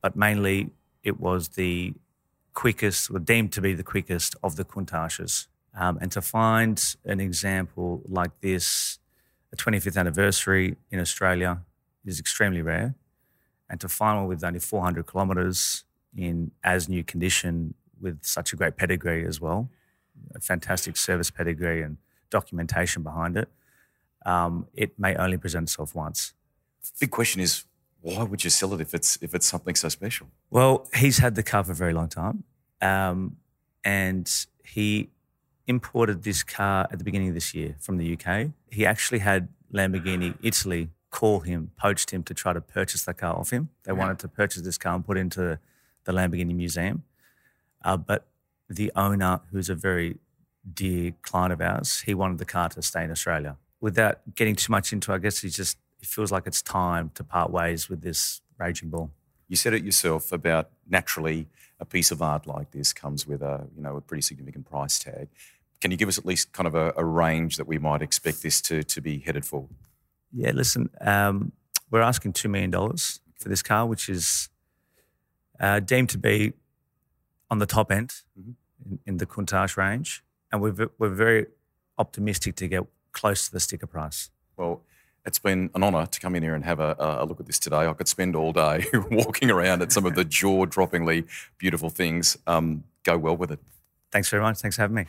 but 0.01 0.15
mainly 0.15 0.71
it 1.03 1.19
was 1.19 1.49
the 1.49 1.93
quickest, 2.53 3.11
or 3.11 3.19
deemed 3.19 3.51
to 3.53 3.61
be 3.61 3.73
the 3.73 3.83
quickest 3.83 4.35
of 4.43 4.55
the 4.55 4.65
Countachs. 4.65 5.47
Um, 5.75 5.97
and 6.01 6.11
to 6.11 6.21
find 6.21 6.95
an 7.05 7.19
example 7.19 8.01
like 8.07 8.31
this, 8.41 8.99
a 9.51 9.55
25th 9.55 9.97
anniversary 9.97 10.75
in 10.91 10.99
Australia 10.99 11.61
is 12.05 12.19
extremely 12.19 12.61
rare. 12.61 12.95
And 13.69 13.79
to 13.81 13.89
find 13.89 14.19
one 14.19 14.27
with 14.27 14.43
only 14.43 14.59
400 14.59 15.07
kilometres 15.07 15.83
in 16.15 16.51
as 16.63 16.87
new 16.87 17.03
condition 17.03 17.73
with 17.99 18.23
such 18.23 18.53
a 18.53 18.55
great 18.55 18.75
pedigree 18.75 19.25
as 19.25 19.39
well, 19.39 19.69
a 20.35 20.39
fantastic 20.39 20.97
service 20.97 21.31
pedigree 21.31 21.81
and 21.81 21.97
documentation 22.29 23.03
behind 23.03 23.37
it, 23.37 23.49
um, 24.25 24.67
it 24.73 24.97
may 24.97 25.15
only 25.15 25.37
present 25.37 25.63
itself 25.69 25.95
once. 25.95 26.33
Big 26.99 27.11
question 27.11 27.41
is, 27.41 27.65
why 28.01 28.23
would 28.23 28.43
you 28.43 28.49
sell 28.49 28.73
it 28.73 28.81
if 28.81 28.93
it's 28.93 29.17
if 29.21 29.33
it's 29.33 29.45
something 29.45 29.75
so 29.75 29.87
special? 29.89 30.27
Well, 30.49 30.89
he's 30.93 31.19
had 31.19 31.35
the 31.35 31.43
car 31.43 31.63
for 31.63 31.71
a 31.71 31.75
very 31.75 31.93
long 31.93 32.09
time, 32.09 32.43
um, 32.81 33.37
and 33.83 34.29
he 34.65 35.09
imported 35.67 36.23
this 36.23 36.43
car 36.43 36.87
at 36.91 36.99
the 36.99 37.05
beginning 37.05 37.29
of 37.29 37.33
this 37.33 37.53
year 37.53 37.75
from 37.79 37.97
the 37.97 38.17
UK. 38.17 38.49
He 38.69 38.85
actually 38.85 39.19
had 39.19 39.47
Lamborghini 39.73 40.35
Italy 40.41 40.89
call 41.09 41.41
him, 41.41 41.71
poached 41.77 42.11
him 42.11 42.23
to 42.23 42.33
try 42.33 42.51
to 42.51 42.59
purchase 42.59 43.03
the 43.03 43.13
car 43.13 43.35
off 43.35 43.51
him. 43.51 43.69
They 43.83 43.93
wanted 43.93 44.19
to 44.19 44.27
purchase 44.27 44.63
this 44.63 44.77
car 44.77 44.95
and 44.95 45.05
put 45.05 45.15
it 45.17 45.21
into 45.21 45.59
the 46.05 46.11
Lamborghini 46.11 46.55
Museum, 46.55 47.03
uh, 47.83 47.97
but 47.97 48.25
the 48.69 48.91
owner, 48.95 49.41
who's 49.51 49.69
a 49.69 49.75
very 49.75 50.17
dear 50.71 51.13
client 51.21 51.53
of 51.53 51.61
ours, 51.61 52.01
he 52.01 52.13
wanted 52.13 52.37
the 52.37 52.45
car 52.45 52.69
to 52.69 52.81
stay 52.81 53.03
in 53.03 53.11
Australia. 53.11 53.57
Without 53.81 54.19
getting 54.35 54.55
too 54.55 54.71
much 54.71 54.93
into, 54.93 55.11
it, 55.11 55.15
I 55.15 55.17
guess 55.17 55.41
he 55.41 55.49
just 55.49 55.77
he 55.99 56.05
feels 56.05 56.31
like 56.31 56.47
it's 56.47 56.61
time 56.61 57.11
to 57.15 57.23
part 57.23 57.51
ways 57.51 57.89
with 57.89 58.01
this 58.01 58.41
raging 58.57 58.89
bull. 58.89 59.11
You 59.47 59.55
said 59.55 59.73
it 59.73 59.83
yourself 59.83 60.31
about 60.31 60.69
naturally 60.89 61.47
a 61.79 61.85
piece 61.85 62.11
of 62.11 62.21
art 62.21 62.47
like 62.47 62.71
this 62.71 62.93
comes 62.93 63.27
with 63.27 63.41
a 63.41 63.67
you 63.75 63.81
know 63.81 63.97
a 63.97 64.01
pretty 64.01 64.21
significant 64.21 64.69
price 64.69 64.99
tag. 64.99 65.27
Can 65.81 65.91
you 65.91 65.97
give 65.97 66.07
us 66.07 66.17
at 66.17 66.25
least 66.25 66.53
kind 66.53 66.67
of 66.67 66.75
a, 66.75 66.93
a 66.95 67.03
range 67.03 67.57
that 67.57 67.67
we 67.67 67.77
might 67.77 68.01
expect 68.01 68.41
this 68.41 68.61
to 68.61 68.83
to 68.83 69.01
be 69.01 69.19
headed 69.19 69.45
for? 69.45 69.67
Yeah, 70.31 70.51
listen, 70.51 70.89
um, 70.99 71.51
we're 71.91 72.01
asking 72.01 72.33
$2 72.33 72.49
million 72.49 72.71
for 72.71 73.49
this 73.49 73.61
car, 73.61 73.85
which 73.85 74.09
is 74.09 74.49
uh, 75.59 75.79
deemed 75.79 76.09
to 76.09 76.17
be 76.17 76.53
on 77.49 77.59
the 77.59 77.65
top 77.65 77.91
end 77.91 78.13
Mhm. 78.39 78.55
in, 78.85 78.99
in 79.05 79.17
the 79.17 79.25
Countach 79.25 79.77
range. 79.77 80.23
And 80.51 80.61
we're, 80.61 80.89
we're 80.97 81.09
very 81.09 81.47
optimistic 81.97 82.55
to 82.57 82.67
get 82.67 82.83
close 83.11 83.45
to 83.47 83.51
the 83.51 83.59
sticker 83.59 83.87
price. 83.87 84.29
Well, 84.57 84.81
it's 85.25 85.39
been 85.39 85.69
an 85.73 85.83
honour 85.83 86.05
to 86.07 86.19
come 86.19 86.35
in 86.35 86.43
here 86.43 86.53
and 86.53 86.63
have 86.65 86.79
a, 86.79 86.95
a 86.99 87.25
look 87.25 87.39
at 87.39 87.45
this 87.45 87.59
today. 87.59 87.87
I 87.87 87.93
could 87.93 88.07
spend 88.07 88.35
all 88.35 88.51
day 88.51 88.85
walking 89.11 89.49
around 89.49 89.81
at 89.81 89.91
some 89.91 90.05
of 90.05 90.15
the 90.15 90.25
jaw-droppingly 90.25 91.25
beautiful 91.57 91.89
things. 91.89 92.37
Um, 92.45 92.83
go 93.03 93.17
well 93.17 93.37
with 93.37 93.51
it. 93.51 93.59
Thanks 94.11 94.29
very 94.29 94.43
much. 94.43 94.57
Thanks 94.59 94.75
for 94.75 94.81
having 94.81 94.95
me. 94.95 95.05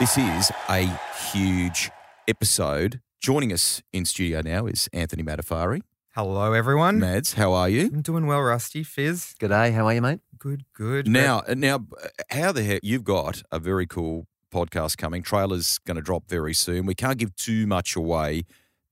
This 0.00 0.16
is 0.16 0.50
a 0.70 0.88
huge 1.30 1.90
episode. 2.26 3.00
Joining 3.20 3.52
us 3.52 3.82
in 3.92 4.06
studio 4.06 4.40
now 4.42 4.64
is 4.64 4.88
Anthony 4.94 5.22
Matafari. 5.22 5.82
Hello, 6.14 6.54
everyone. 6.54 6.98
Mads, 6.98 7.34
how 7.34 7.52
are 7.52 7.68
you? 7.68 7.90
I'm 7.92 8.00
doing 8.00 8.26
well, 8.26 8.40
Rusty. 8.40 8.82
Fizz, 8.82 9.34
G'day, 9.38 9.74
how 9.74 9.86
are 9.86 9.92
you, 9.92 10.00
mate? 10.00 10.20
good, 10.38 10.64
good. 10.72 11.06
Now, 11.06 11.42
now, 11.54 11.84
how 12.30 12.50
the 12.50 12.62
heck 12.62 12.80
you've 12.82 13.04
got 13.04 13.42
a 13.52 13.58
very 13.58 13.86
cool 13.86 14.26
podcast 14.50 14.96
coming. 14.96 15.22
Trailer's 15.22 15.76
going 15.80 15.96
to 15.96 16.00
drop 16.00 16.28
very 16.28 16.54
soon. 16.54 16.86
We 16.86 16.94
can't 16.94 17.18
give 17.18 17.36
too 17.36 17.66
much 17.66 17.94
away 17.94 18.44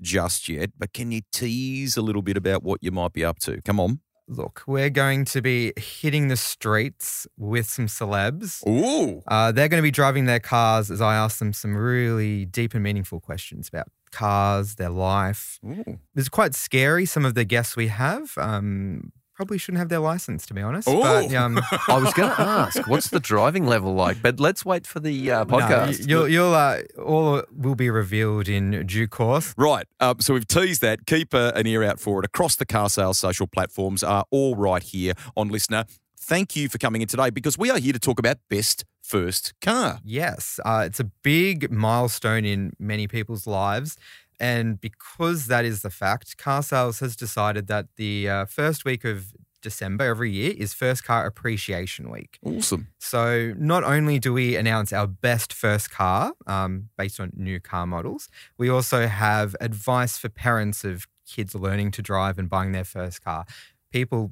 just 0.03 0.47
yet, 0.47 0.73
but 0.79 0.93
can 0.93 1.11
you 1.11 1.23
tease 1.33 1.97
a 1.97 2.03
little 2.03 2.21
bit 2.21 2.37
about 2.37 2.63
what 2.63 2.83
you 2.83 2.91
might 2.91 3.15
be 3.15 3.25
up 3.25 3.39
to? 3.41 3.63
Come 3.63 3.81
on. 3.81 4.01
Look, 4.29 4.63
we're 4.67 4.91
going 4.91 5.25
to 5.25 5.41
be 5.41 5.73
hitting 5.79 6.29
the 6.29 6.37
streets 6.37 7.27
with 7.39 7.65
some 7.65 7.87
celebs. 7.87 8.63
Ooh. 8.69 9.23
Uh, 9.27 9.53
they're 9.53 9.69
going 9.69 9.81
to 9.81 9.83
be 9.83 9.91
driving 9.91 10.27
their 10.27 10.39
cars 10.39 10.91
as 10.91 11.01
I 11.01 11.17
ask 11.17 11.39
them 11.39 11.55
some 11.55 11.75
really 11.75 12.45
deep 12.45 12.75
and 12.75 12.83
meaningful 12.83 13.21
questions 13.21 13.69
about 13.69 13.89
cars, 14.11 14.75
their 14.77 14.91
life. 14.91 15.59
Ooh. 15.65 15.99
It's 16.15 16.29
quite 16.29 16.55
scary. 16.55 17.07
Some 17.07 17.25
of 17.25 17.35
the 17.35 17.45
guests 17.45 17.77
we 17.77 17.89
have 17.89 18.37
um, 18.39 19.13
probably 19.35 19.59
shouldn't 19.59 19.79
have 19.79 19.89
their 19.89 20.01
license, 20.01 20.47
to 20.47 20.55
be 20.55 20.61
honest. 20.63 20.89
Ooh. 20.89 21.01
But 21.01 21.33
um, 21.35 21.61
I 21.89 21.99
was 21.99 22.13
going 22.15 22.31
to 22.35 22.41
ask, 22.41 22.87
what's 22.89 23.09
the 23.11 23.21
driving 23.21 23.67
level 23.67 23.95
like? 23.95 24.21
But 24.21 24.41
let's 24.41 24.65
wait 24.65 24.87
for 24.87 25.01
the 25.01 25.31
uh, 25.31 25.45
podcast. 25.45 26.01
you- 26.01 26.07
you'll, 26.09 26.29
you'll 26.29 26.55
uh, 26.55 26.81
all 27.05 27.43
will 27.55 27.75
be 27.77 27.91
revealed 27.91 28.49
in 28.49 28.87
due 28.87 29.07
course. 29.09 29.55
Right. 29.57 29.87
Um, 30.01 30.21
so 30.21 30.35
we've 30.35 30.49
teased 30.49 30.81
that. 30.83 31.07
Keep 31.07 31.35
uh, 31.35 31.53
an 31.55 31.67
ear 31.67 31.83
out 31.85 32.01
for 32.01 32.19
it. 32.21 32.25
Across 32.25 32.57
the 32.57 32.67
car 32.67 32.89
sales 32.91 33.19
social 33.19 33.47
platforms 33.47 34.03
are 34.03 34.25
all 34.31 34.57
right 34.57 34.83
here 34.83 35.13
on 35.37 35.51
LiSTNR. 35.51 35.85
Thank 36.29 36.55
you 36.55 36.69
for 36.69 36.77
coming 36.77 37.01
in 37.01 37.09
today 37.09 37.31
because 37.31 37.57
we 37.57 37.71
are 37.71 37.79
here 37.79 37.95
to 37.95 37.99
talk 37.99 38.19
about 38.19 38.37
best 38.51 38.85
first 39.01 39.55
car. 39.63 39.99
Yes, 40.05 40.61
uh, 40.63 40.83
it's 40.85 41.01
a 41.01 41.05
big 41.05 41.73
milestone 41.73 42.45
in 42.45 42.75
many 42.79 43.09
people's 43.09 43.47
lives. 43.47 43.97
And 44.39 44.79
because 44.79 45.47
that 45.47 45.65
is 45.65 45.81
the 45.81 45.89
fact, 45.89 46.37
Car 46.37 46.63
Sales 46.63 47.01
has 47.01 47.17
decided 47.17 47.67
that 47.69 47.87
the 47.97 48.29
uh, 48.29 48.45
first 48.45 48.85
week 48.85 49.07
of 49.07 49.33
December 49.63 50.05
every 50.05 50.31
year 50.31 50.53
is 50.55 50.75
First 50.75 51.03
Car 51.03 51.25
Appreciation 51.25 52.11
Week. 52.11 52.39
Awesome. 52.45 52.89
So 52.99 53.55
not 53.57 53.83
only 53.83 54.19
do 54.19 54.35
we 54.35 54.55
announce 54.55 54.93
our 54.93 55.07
best 55.07 55.55
first 55.55 55.91
car 55.91 56.35
um, 56.47 56.91
based 56.99 57.21
on 57.21 57.33
new 57.37 57.59
car 57.59 57.87
models, 57.87 58.29
we 58.59 58.69
also 58.69 59.07
have 59.07 59.57
advice 59.63 60.19
for 60.19 60.29
parents 60.29 60.85
of 60.85 61.07
kids 61.27 61.55
learning 61.55 61.93
to 61.93 62.03
drive 62.03 62.39
and 62.39 62.51
buying 62.51 62.73
their 62.73 62.85
first 62.85 63.25
car. 63.25 63.47
People 63.91 64.31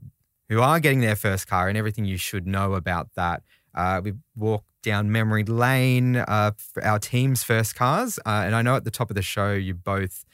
who 0.49 0.61
are 0.61 0.81
getting 0.81 1.01
their 1.01 1.17
first 1.17 1.47
car 1.47 1.69
and 1.69 1.77
everything 1.77 2.05
you 2.05 2.17
should 2.17 2.47
know 2.47 2.75
about 2.75 3.09
that. 3.17 3.43
Uh, 3.75 4.01
we 4.03 4.13
walk 4.35 4.65
down 4.83 5.11
memory 5.11 5.43
lane 5.45 6.17
uh, 6.17 6.53
for 6.57 6.85
our 6.85 6.99
team's 6.99 7.43
first 7.43 7.75
cars, 7.75 8.19
uh, 8.25 8.43
and 8.47 8.55
I 8.55 8.63
know 8.63 8.77
at 8.77 8.85
the 8.85 8.91
top 8.91 9.11
of 9.11 9.17
the 9.17 9.23
show 9.23 9.53
you 9.53 9.75
both 9.75 10.25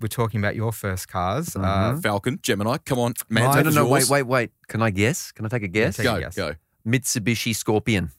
were 0.00 0.08
talking 0.08 0.40
about 0.40 0.56
your 0.56 0.72
first 0.72 1.08
cars. 1.08 1.54
Uh, 1.56 1.96
Falcon, 2.02 2.38
Gemini, 2.42 2.78
come 2.78 2.98
on. 2.98 3.14
Mine- 3.28 3.44
Mads, 3.44 3.56
no, 3.56 3.62
no, 3.62 3.70
no, 3.84 3.88
wait, 3.88 4.08
wait, 4.08 4.22
wait. 4.24 4.50
Can 4.68 4.82
I 4.82 4.90
guess? 4.90 5.32
Can 5.32 5.46
I 5.46 5.48
take 5.48 5.62
a 5.62 5.68
guess? 5.68 5.96
take 5.96 6.06
a 6.06 6.10
Go, 6.14 6.20
guess. 6.20 6.34
go. 6.36 6.54
Mitsubishi 6.86 7.54
Scorpion. 7.54 8.10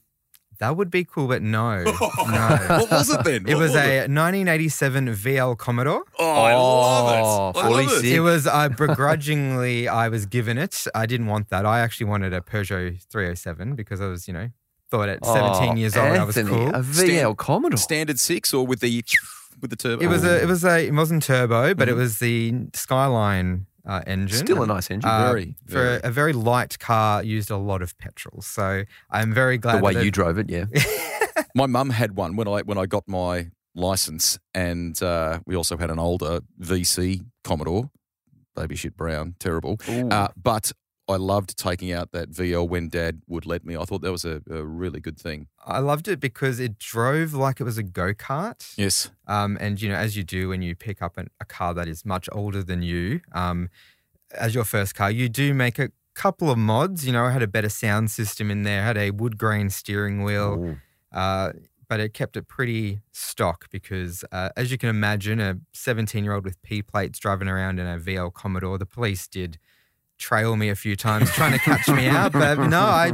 That 0.60 0.76
would 0.76 0.90
be 0.90 1.04
cool, 1.04 1.28
but 1.28 1.40
no, 1.42 1.82
no. 1.84 1.90
what 1.90 2.90
was 2.90 3.10
it 3.10 3.24
then? 3.24 3.46
It 3.46 3.54
What 3.54 3.58
was 3.62 3.74
a 3.76 4.06
1987 4.08 5.06
VL 5.14 5.56
Commodore. 5.56 6.02
Oh, 6.18 6.42
I 6.42 6.54
love 6.54 7.54
it. 7.54 7.60
I 7.60 7.66
Oh, 7.66 7.70
love 7.70 8.04
it. 8.04 8.12
It 8.12 8.20
was 8.20 8.46
I 8.46 8.68
begrudgingly 8.68 9.88
I 9.88 10.08
was 10.08 10.26
given 10.26 10.58
it. 10.58 10.84
I 10.94 11.06
didn't 11.06 11.26
want 11.26 11.48
that. 11.50 11.64
I 11.64 11.80
actually 11.80 12.06
wanted 12.06 12.32
a 12.32 12.40
Peugeot 12.40 13.02
307 13.10 13.74
because 13.74 14.00
I 14.00 14.06
was, 14.06 14.26
you 14.28 14.34
know, 14.34 14.50
thought 14.90 15.08
at 15.08 15.24
17 15.24 15.68
Oh, 15.70 15.74
years 15.76 15.96
old 15.96 16.06
I 16.16 16.24
was 16.24 16.34
cool. 16.36 16.68
A 16.70 16.80
VL 16.82 16.92
Stand- 16.94 17.36
Commodore. 17.38 17.76
Standard 17.78 18.18
six 18.18 18.52
or 18.52 18.66
with 18.66 18.80
the 18.80 19.04
with 19.60 19.70
the 19.70 19.76
turbo? 19.76 20.02
It 20.02 20.08
was 20.08 20.24
a 20.24 20.42
it 20.42 20.46
was 20.46 20.64
a 20.64 20.86
it 20.86 20.92
wasn't 20.94 21.22
turbo, 21.22 21.74
but 21.74 21.88
it 21.88 21.94
Mhm. 21.94 21.98
was 21.98 22.18
the 22.18 22.54
Skyline 22.74 23.66
uh, 23.88 24.02
engine. 24.06 24.38
Still 24.46 24.62
a 24.62 24.66
nice 24.66 24.90
engine. 24.90 25.10
Uh, 25.10 25.26
Very, 25.28 25.54
for 25.66 25.72
very. 25.72 26.00
a 26.04 26.10
very 26.10 26.32
light 26.32 26.78
car 26.78 27.22
used 27.24 27.50
a 27.50 27.56
lot 27.56 27.82
of 27.82 27.96
petrol. 27.98 28.42
So 28.42 28.84
I'm 29.10 29.32
very 29.34 29.58
glad 29.58 29.78
the 29.78 29.82
way 29.84 29.92
you 29.94 30.00
it- 30.08 30.14
drove 30.14 30.38
it, 30.38 30.48
yeah. 30.50 30.66
My 31.54 31.66
mum 31.66 31.90
had 31.90 32.14
one 32.16 32.36
when 32.36 32.46
I 32.46 32.60
when 32.62 32.78
I 32.78 32.86
got 32.86 33.04
my 33.08 33.50
license, 33.74 34.38
and 34.54 35.00
uh, 35.02 35.40
we 35.46 35.56
also 35.56 35.76
had 35.76 35.90
an 35.90 35.98
older 35.98 36.40
VC 36.60 37.24
Commodore, 37.44 37.90
baby 38.54 38.76
shit 38.76 38.96
brown, 38.96 39.34
terrible. 39.38 39.78
Uh, 39.88 40.28
but 40.36 40.72
I 41.08 41.16
loved 41.16 41.56
taking 41.56 41.90
out 41.92 42.12
that 42.12 42.30
VL 42.30 42.68
when 42.68 42.88
Dad 42.88 43.22
would 43.26 43.46
let 43.46 43.64
me. 43.64 43.76
I 43.76 43.84
thought 43.84 44.02
that 44.02 44.12
was 44.12 44.24
a, 44.24 44.42
a 44.50 44.62
really 44.64 45.00
good 45.00 45.18
thing. 45.18 45.48
I 45.64 45.78
loved 45.78 46.06
it 46.06 46.20
because 46.20 46.60
it 46.60 46.78
drove 46.78 47.32
like 47.32 47.60
it 47.60 47.64
was 47.64 47.78
a 47.78 47.82
go 47.82 48.12
kart. 48.12 48.74
Yes, 48.76 49.10
Um, 49.26 49.56
and 49.60 49.80
you 49.80 49.88
know, 49.88 49.94
as 49.96 50.16
you 50.16 50.24
do 50.24 50.50
when 50.50 50.60
you 50.62 50.74
pick 50.76 51.00
up 51.00 51.16
an, 51.16 51.28
a 51.40 51.44
car 51.44 51.72
that 51.74 51.88
is 51.88 52.04
much 52.04 52.28
older 52.32 52.62
than 52.62 52.82
you, 52.82 53.20
um, 53.32 53.70
as 54.34 54.54
your 54.54 54.64
first 54.64 54.94
car, 54.94 55.10
you 55.10 55.28
do 55.28 55.54
make 55.54 55.78
a 55.78 55.90
couple 56.14 56.50
of 56.50 56.58
mods. 56.58 57.06
You 57.06 57.12
know, 57.12 57.24
I 57.24 57.30
had 57.30 57.42
a 57.42 57.46
better 57.48 57.70
sound 57.70 58.10
system 58.10 58.50
in 58.50 58.62
there, 58.64 58.82
had 58.82 58.98
a 58.98 59.10
wood 59.10 59.38
grain 59.38 59.70
steering 59.70 60.22
wheel, 60.24 60.76
uh, 61.12 61.52
but 61.88 62.00
it 62.00 62.12
kept 62.12 62.36
it 62.36 62.48
pretty 62.48 63.00
stock 63.12 63.70
because, 63.70 64.24
uh, 64.30 64.50
as 64.58 64.70
you 64.70 64.76
can 64.76 64.90
imagine, 64.90 65.40
a 65.40 65.58
17 65.72 66.22
year 66.22 66.34
old 66.34 66.44
with 66.44 66.60
P 66.60 66.82
plates 66.82 67.18
driving 67.18 67.48
around 67.48 67.78
in 67.78 67.86
a 67.86 67.98
VL 67.98 68.30
Commodore, 68.32 68.76
the 68.76 68.84
police 68.84 69.26
did 69.26 69.58
trail 70.18 70.56
me 70.56 70.68
a 70.68 70.74
few 70.74 70.96
times 70.96 71.30
trying 71.30 71.52
to 71.52 71.58
catch 71.58 71.88
me 71.88 72.06
out. 72.08 72.32
But 72.32 72.58
no, 72.68 72.80
I 72.80 73.12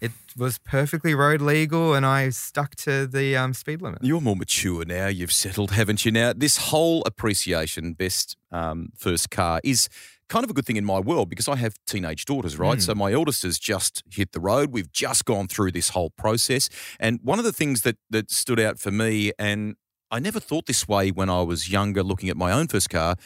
it 0.00 0.12
was 0.36 0.58
perfectly 0.58 1.14
road 1.14 1.40
legal, 1.40 1.94
and 1.94 2.04
I 2.04 2.30
stuck 2.30 2.74
to 2.76 3.06
the 3.06 3.36
um, 3.36 3.54
speed 3.54 3.82
limit. 3.82 4.00
You're 4.02 4.20
more 4.20 4.36
mature 4.36 4.84
now. 4.84 5.06
You've 5.08 5.32
settled, 5.32 5.72
haven't 5.72 6.04
you? 6.04 6.12
Now, 6.12 6.32
this 6.32 6.56
whole 6.56 7.02
appreciation, 7.06 7.94
best 7.94 8.36
um, 8.52 8.90
first 8.96 9.30
car, 9.30 9.60
is 9.64 9.88
kind 10.28 10.44
of 10.44 10.50
a 10.50 10.54
good 10.54 10.66
thing 10.66 10.76
in 10.76 10.84
my 10.84 10.98
world 10.98 11.28
because 11.28 11.48
I 11.48 11.56
have 11.56 11.74
teenage 11.86 12.24
daughters, 12.24 12.58
right? 12.58 12.78
Mm. 12.78 12.82
So 12.82 12.94
my 12.94 13.12
eldest 13.12 13.42
has 13.42 13.58
just 13.58 14.02
hit 14.10 14.32
the 14.32 14.40
road. 14.40 14.72
We've 14.72 14.90
just 14.90 15.24
gone 15.24 15.48
through 15.48 15.72
this 15.72 15.90
whole 15.90 16.10
process. 16.10 16.68
And 16.98 17.20
one 17.22 17.38
of 17.38 17.44
the 17.44 17.52
things 17.52 17.82
that 17.82 17.96
that 18.10 18.30
stood 18.30 18.60
out 18.60 18.78
for 18.78 18.90
me, 18.90 19.32
and 19.38 19.76
I 20.10 20.18
never 20.18 20.40
thought 20.40 20.66
this 20.66 20.88
way 20.88 21.10
when 21.10 21.30
I 21.30 21.42
was 21.42 21.70
younger 21.70 22.02
looking 22.02 22.28
at 22.28 22.36
my 22.36 22.52
own 22.52 22.68
first 22.68 22.90
car, 22.90 23.16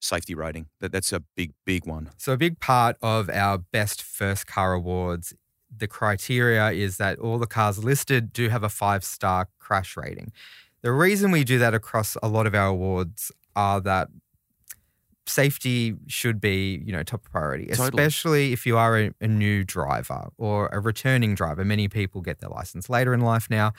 safety 0.00 0.34
rating. 0.34 0.66
That 0.80 0.92
that's 0.92 1.12
a 1.12 1.20
big, 1.36 1.52
big 1.64 1.86
one. 1.86 2.10
So, 2.16 2.32
a 2.32 2.36
big 2.36 2.60
part 2.60 2.96
of 3.02 3.28
our 3.30 3.58
best 3.58 4.02
first 4.02 4.46
car 4.46 4.72
awards, 4.72 5.34
the 5.74 5.86
criteria 5.86 6.70
is 6.70 6.96
that 6.98 7.18
all 7.18 7.38
the 7.38 7.46
cars 7.46 7.82
listed 7.82 8.32
do 8.32 8.48
have 8.48 8.62
a 8.62 8.68
five 8.68 9.04
star 9.04 9.48
crash 9.58 9.96
rating. 9.96 10.32
The 10.82 10.92
reason 10.92 11.30
we 11.30 11.44
do 11.44 11.58
that 11.58 11.74
across 11.74 12.16
a 12.22 12.28
lot 12.28 12.46
of 12.46 12.54
our 12.54 12.68
awards 12.68 13.32
are 13.56 13.80
that 13.80 14.08
safety 15.26 15.94
should 16.06 16.40
be, 16.40 16.82
you 16.84 16.92
know, 16.92 17.02
top 17.02 17.22
priority, 17.24 17.66
Totally. 17.66 17.88
especially 17.88 18.52
if 18.52 18.64
you 18.64 18.78
are 18.78 18.98
a, 18.98 19.10
a 19.20 19.28
new 19.28 19.64
driver 19.64 20.28
or 20.38 20.68
a 20.72 20.80
returning 20.80 21.34
driver. 21.34 21.64
Many 21.64 21.88
people 21.88 22.22
get 22.22 22.38
their 22.40 22.50
license 22.50 22.88
later 22.88 23.12
in 23.12 23.20
life 23.20 23.48
now. 23.50 23.72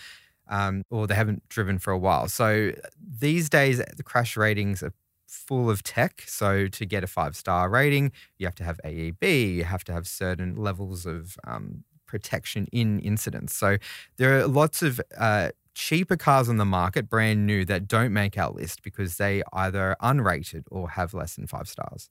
Um, 0.52 0.84
or 0.90 1.06
they 1.06 1.14
haven't 1.14 1.48
driven 1.48 1.78
for 1.78 1.92
a 1.92 1.98
while. 1.98 2.28
So 2.28 2.72
these 3.00 3.50
days, 3.50 3.78
the 3.78 4.02
crash 4.02 4.36
ratings 4.36 4.82
are 4.82 4.94
full 5.30 5.70
of 5.70 5.84
tech. 5.84 6.24
So 6.28 6.68
to 6.68 6.86
get 6.86 7.04
a 7.04 7.08
five 7.08 7.36
star 7.36 7.70
rating, 7.70 8.12
you 8.38 8.48
have 8.48 8.56
to 8.56 8.64
have 8.64 8.80
AEB, 8.84 9.56
you 9.56 9.64
have 9.64 9.84
to 9.86 9.94
have 9.94 10.08
certain 10.08 10.56
levels 10.56 11.06
of 11.06 11.38
um, 11.46 11.84
protection 12.06 12.68
in 12.72 13.00
incidents. 13.00 13.56
So 13.56 13.78
there 14.18 14.40
are 14.40 14.48
lots 14.48 14.82
of 14.82 15.00
uh, 15.18 15.50
cheaper 15.76 16.18
cars 16.18 16.50
on 16.50 16.58
the 16.58 16.66
market, 16.66 17.10
brand 17.10 17.46
new, 17.46 17.64
that 17.66 17.88
don't 17.88 18.12
make 18.12 18.38
our 18.38 18.52
list 18.52 18.82
because 18.82 19.18
they 19.18 19.44
either 19.54 19.96
unrated 20.02 20.64
or 20.72 20.90
have 20.90 21.14
less 21.14 21.36
than 21.36 21.48
five 21.48 21.68
stars. 21.68 22.10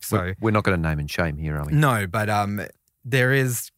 So 0.00 0.18
we're, 0.18 0.36
we're 0.40 0.50
not 0.50 0.64
going 0.64 0.80
to 0.80 0.88
name 0.88 0.98
and 0.98 1.10
shame 1.10 1.36
here, 1.36 1.56
are 1.56 1.66
we? 1.66 1.72
no, 1.72 2.06
but 2.06 2.30
um, 2.30 2.62
there 3.04 3.32
is 3.32 3.70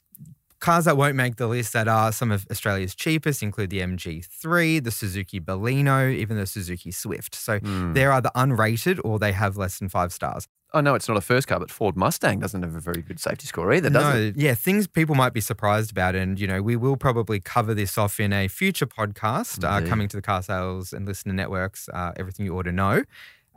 cars 0.61 0.85
that 0.87 0.97
won't 0.97 1.15
make 1.17 1.37
the 1.37 1.47
list 1.47 1.73
that 1.73 1.87
are 1.89 2.11
some 2.13 2.31
of 2.33 2.47
Australia's 2.51 2.95
cheapest 2.95 3.43
include 3.43 3.71
the 3.71 3.81
MG3, 3.81 4.83
the 4.83 4.91
Suzuki 4.91 5.41
Baleno, 5.41 6.13
even 6.15 6.37
the 6.37 6.47
Suzuki 6.47 6.91
Swift. 6.91 7.35
So 7.35 7.59
Hmm. 7.59 7.93
they're 7.93 8.13
either 8.13 8.31
unrated 8.35 9.01
or 9.05 9.19
they 9.19 9.33
have 9.33 9.57
less 9.57 9.79
than 9.79 9.89
five 9.89 10.13
stars. 10.13 10.49
I 10.75 10.83
know 10.83 10.95
it's 10.95 11.09
not 11.09 11.17
a 11.17 11.23
first 11.23 11.49
car, 11.49 11.59
but 11.59 11.71
Ford 11.71 11.97
Mustang 11.97 12.41
doesn't 12.41 12.63
have 12.63 12.75
a 12.75 12.81
very 12.81 13.01
good 13.01 13.19
safety 13.19 13.47
score 13.47 13.73
either, 13.73 13.89
does 13.89 14.15
no, 14.15 14.21
it? 14.21 14.37
yeah, 14.37 14.53
things 14.53 14.87
people 14.87 15.15
might 15.15 15.33
be 15.33 15.41
surprised 15.41 15.91
about, 15.91 16.15
and 16.15 16.39
you 16.39 16.47
know, 16.47 16.61
we 16.61 16.77
will 16.77 16.97
probably 16.99 17.41
cover 17.41 17.73
this 17.73 17.97
off 17.97 18.21
in 18.21 18.35
a 18.35 18.49
future 18.49 18.87
podcast 18.87 19.65
uh, 19.65 19.81
coming 19.89 20.09
to 20.09 20.17
the 20.17 20.23
car 20.23 20.43
sales 20.43 20.93
and 20.93 21.09
LiSTNR 21.09 21.33
networks. 21.33 21.89
Uh, 21.89 22.13
everything 22.19 22.45
you 22.45 22.55
ought 22.59 22.65
to 22.65 22.73
know 22.73 23.03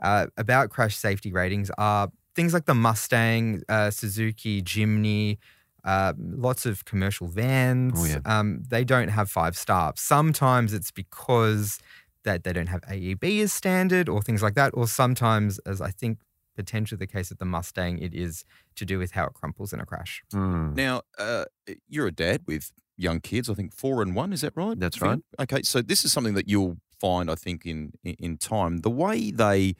uh, 0.02 0.28
about 0.38 0.70
crash 0.70 0.96
safety 0.96 1.32
ratings 1.32 1.70
are 1.76 2.08
things 2.34 2.54
like 2.54 2.64
the 2.64 2.74
Mustang, 2.74 3.62
uh, 3.68 3.90
Suzuki 3.90 4.62
Jimny. 4.62 5.36
Uh, 5.84 6.12
lots 6.18 6.64
of 6.66 6.84
commercial 6.84 7.26
vans. 7.26 7.94
Oh, 7.96 8.04
yeah. 8.04 8.18
um, 8.24 8.62
they 8.68 8.84
don't 8.84 9.08
have 9.08 9.30
five 9.30 9.56
stars. 9.56 10.00
Sometimes 10.00 10.72
it's 10.72 10.90
because 10.90 11.78
that 12.24 12.44
they 12.44 12.52
don't 12.52 12.68
have 12.68 12.82
AEB 12.82 13.42
as 13.42 13.52
standard 13.52 14.08
or 14.08 14.22
things 14.22 14.42
like 14.42 14.54
that. 14.54 14.70
Or 14.74 14.86
sometimes, 14.86 15.58
as 15.60 15.80
I 15.80 15.90
think 15.90 16.18
potentially 16.56 16.98
the 16.98 17.06
case 17.06 17.30
with 17.30 17.38
the 17.40 17.44
Mustang, 17.44 17.98
it 17.98 18.14
is 18.14 18.44
to 18.76 18.84
do 18.84 18.98
with 18.98 19.12
how 19.12 19.24
it 19.26 19.32
crumples 19.34 19.72
in 19.72 19.80
a 19.80 19.86
crash. 19.86 20.22
Hmm. 20.32 20.74
Now, 20.74 21.02
uh, 21.18 21.46
you're 21.88 22.06
a 22.06 22.12
dad 22.12 22.42
with 22.46 22.70
young 22.96 23.20
kids. 23.20 23.50
I 23.50 23.54
think 23.54 23.74
four 23.74 24.02
and 24.02 24.14
one. 24.14 24.32
Is 24.32 24.42
that 24.42 24.52
right? 24.54 24.78
That's 24.78 25.00
right. 25.00 25.18
Okay, 25.40 25.62
so 25.62 25.82
this 25.82 26.04
is 26.04 26.12
something 26.12 26.34
that 26.34 26.48
you'll 26.48 26.76
find, 27.00 27.28
I 27.28 27.34
think, 27.34 27.66
in 27.66 27.92
in- 28.04 28.14
in 28.20 28.36
time. 28.38 28.78
The 28.82 28.90
way 28.90 29.32
they 29.32 29.74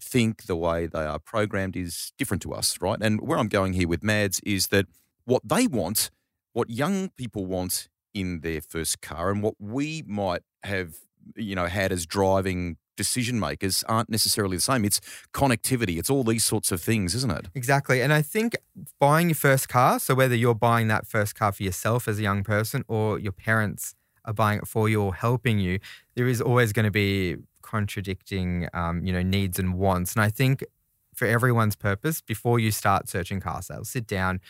think, 0.00 0.44
the 0.44 0.54
way 0.54 0.86
they 0.86 1.04
are 1.04 1.18
programmed, 1.18 1.76
is 1.76 2.12
different 2.16 2.42
to 2.42 2.52
us, 2.52 2.80
right? 2.80 2.98
And 3.00 3.20
where 3.20 3.38
I'm 3.38 3.48
going 3.48 3.72
here 3.72 3.88
with 3.88 4.04
Mads 4.04 4.38
is 4.40 4.68
that 4.68 4.86
what 5.28 5.46
they 5.46 5.66
want, 5.66 6.10
what 6.54 6.70
young 6.70 7.10
people 7.10 7.44
want 7.44 7.88
in 8.14 8.40
their 8.40 8.62
first 8.62 9.02
car, 9.02 9.30
and 9.30 9.42
what 9.42 9.54
we 9.58 10.02
might 10.06 10.42
have, 10.62 10.94
you 11.36 11.54
know, 11.54 11.66
had 11.66 11.92
as 11.92 12.06
driving 12.06 12.78
decision 12.96 13.38
makers 13.38 13.84
aren't 13.88 14.08
necessarily 14.08 14.56
the 14.56 14.62
same. 14.62 14.84
It's 14.84 15.00
connectivity. 15.32 15.98
It's 15.98 16.10
all 16.10 16.24
these 16.24 16.44
sorts 16.44 16.72
of 16.72 16.80
things, 16.80 17.14
isn't 17.14 17.30
it? 17.30 17.46
Exactly. 17.54 18.00
And 18.00 18.12
I 18.12 18.22
think 18.22 18.56
buying 18.98 19.28
your 19.28 19.36
first 19.36 19.68
car, 19.68 20.00
so 20.00 20.14
whether 20.14 20.34
you're 20.34 20.54
buying 20.54 20.88
that 20.88 21.06
first 21.06 21.34
car 21.34 21.52
for 21.52 21.62
yourself 21.62 22.08
as 22.08 22.18
a 22.18 22.22
young 22.22 22.42
person 22.42 22.82
or 22.88 23.18
your 23.18 23.32
parents 23.32 23.94
are 24.24 24.32
buying 24.32 24.58
it 24.60 24.66
for 24.66 24.88
you 24.88 25.02
or 25.02 25.14
helping 25.14 25.58
you, 25.58 25.78
there 26.16 26.26
is 26.26 26.40
always 26.40 26.72
going 26.72 26.84
to 26.86 26.90
be 26.90 27.36
contradicting, 27.62 28.66
um, 28.72 29.04
you 29.04 29.12
know, 29.12 29.22
needs 29.22 29.58
and 29.58 29.74
wants. 29.74 30.14
And 30.14 30.22
I 30.22 30.30
think 30.30 30.64
for 31.14 31.26
everyone's 31.26 31.76
purpose, 31.76 32.20
before 32.22 32.58
you 32.58 32.70
start 32.70 33.08
searching 33.08 33.40
car 33.40 33.62
sales, 33.62 33.90
sit 33.90 34.06
down, 34.06 34.40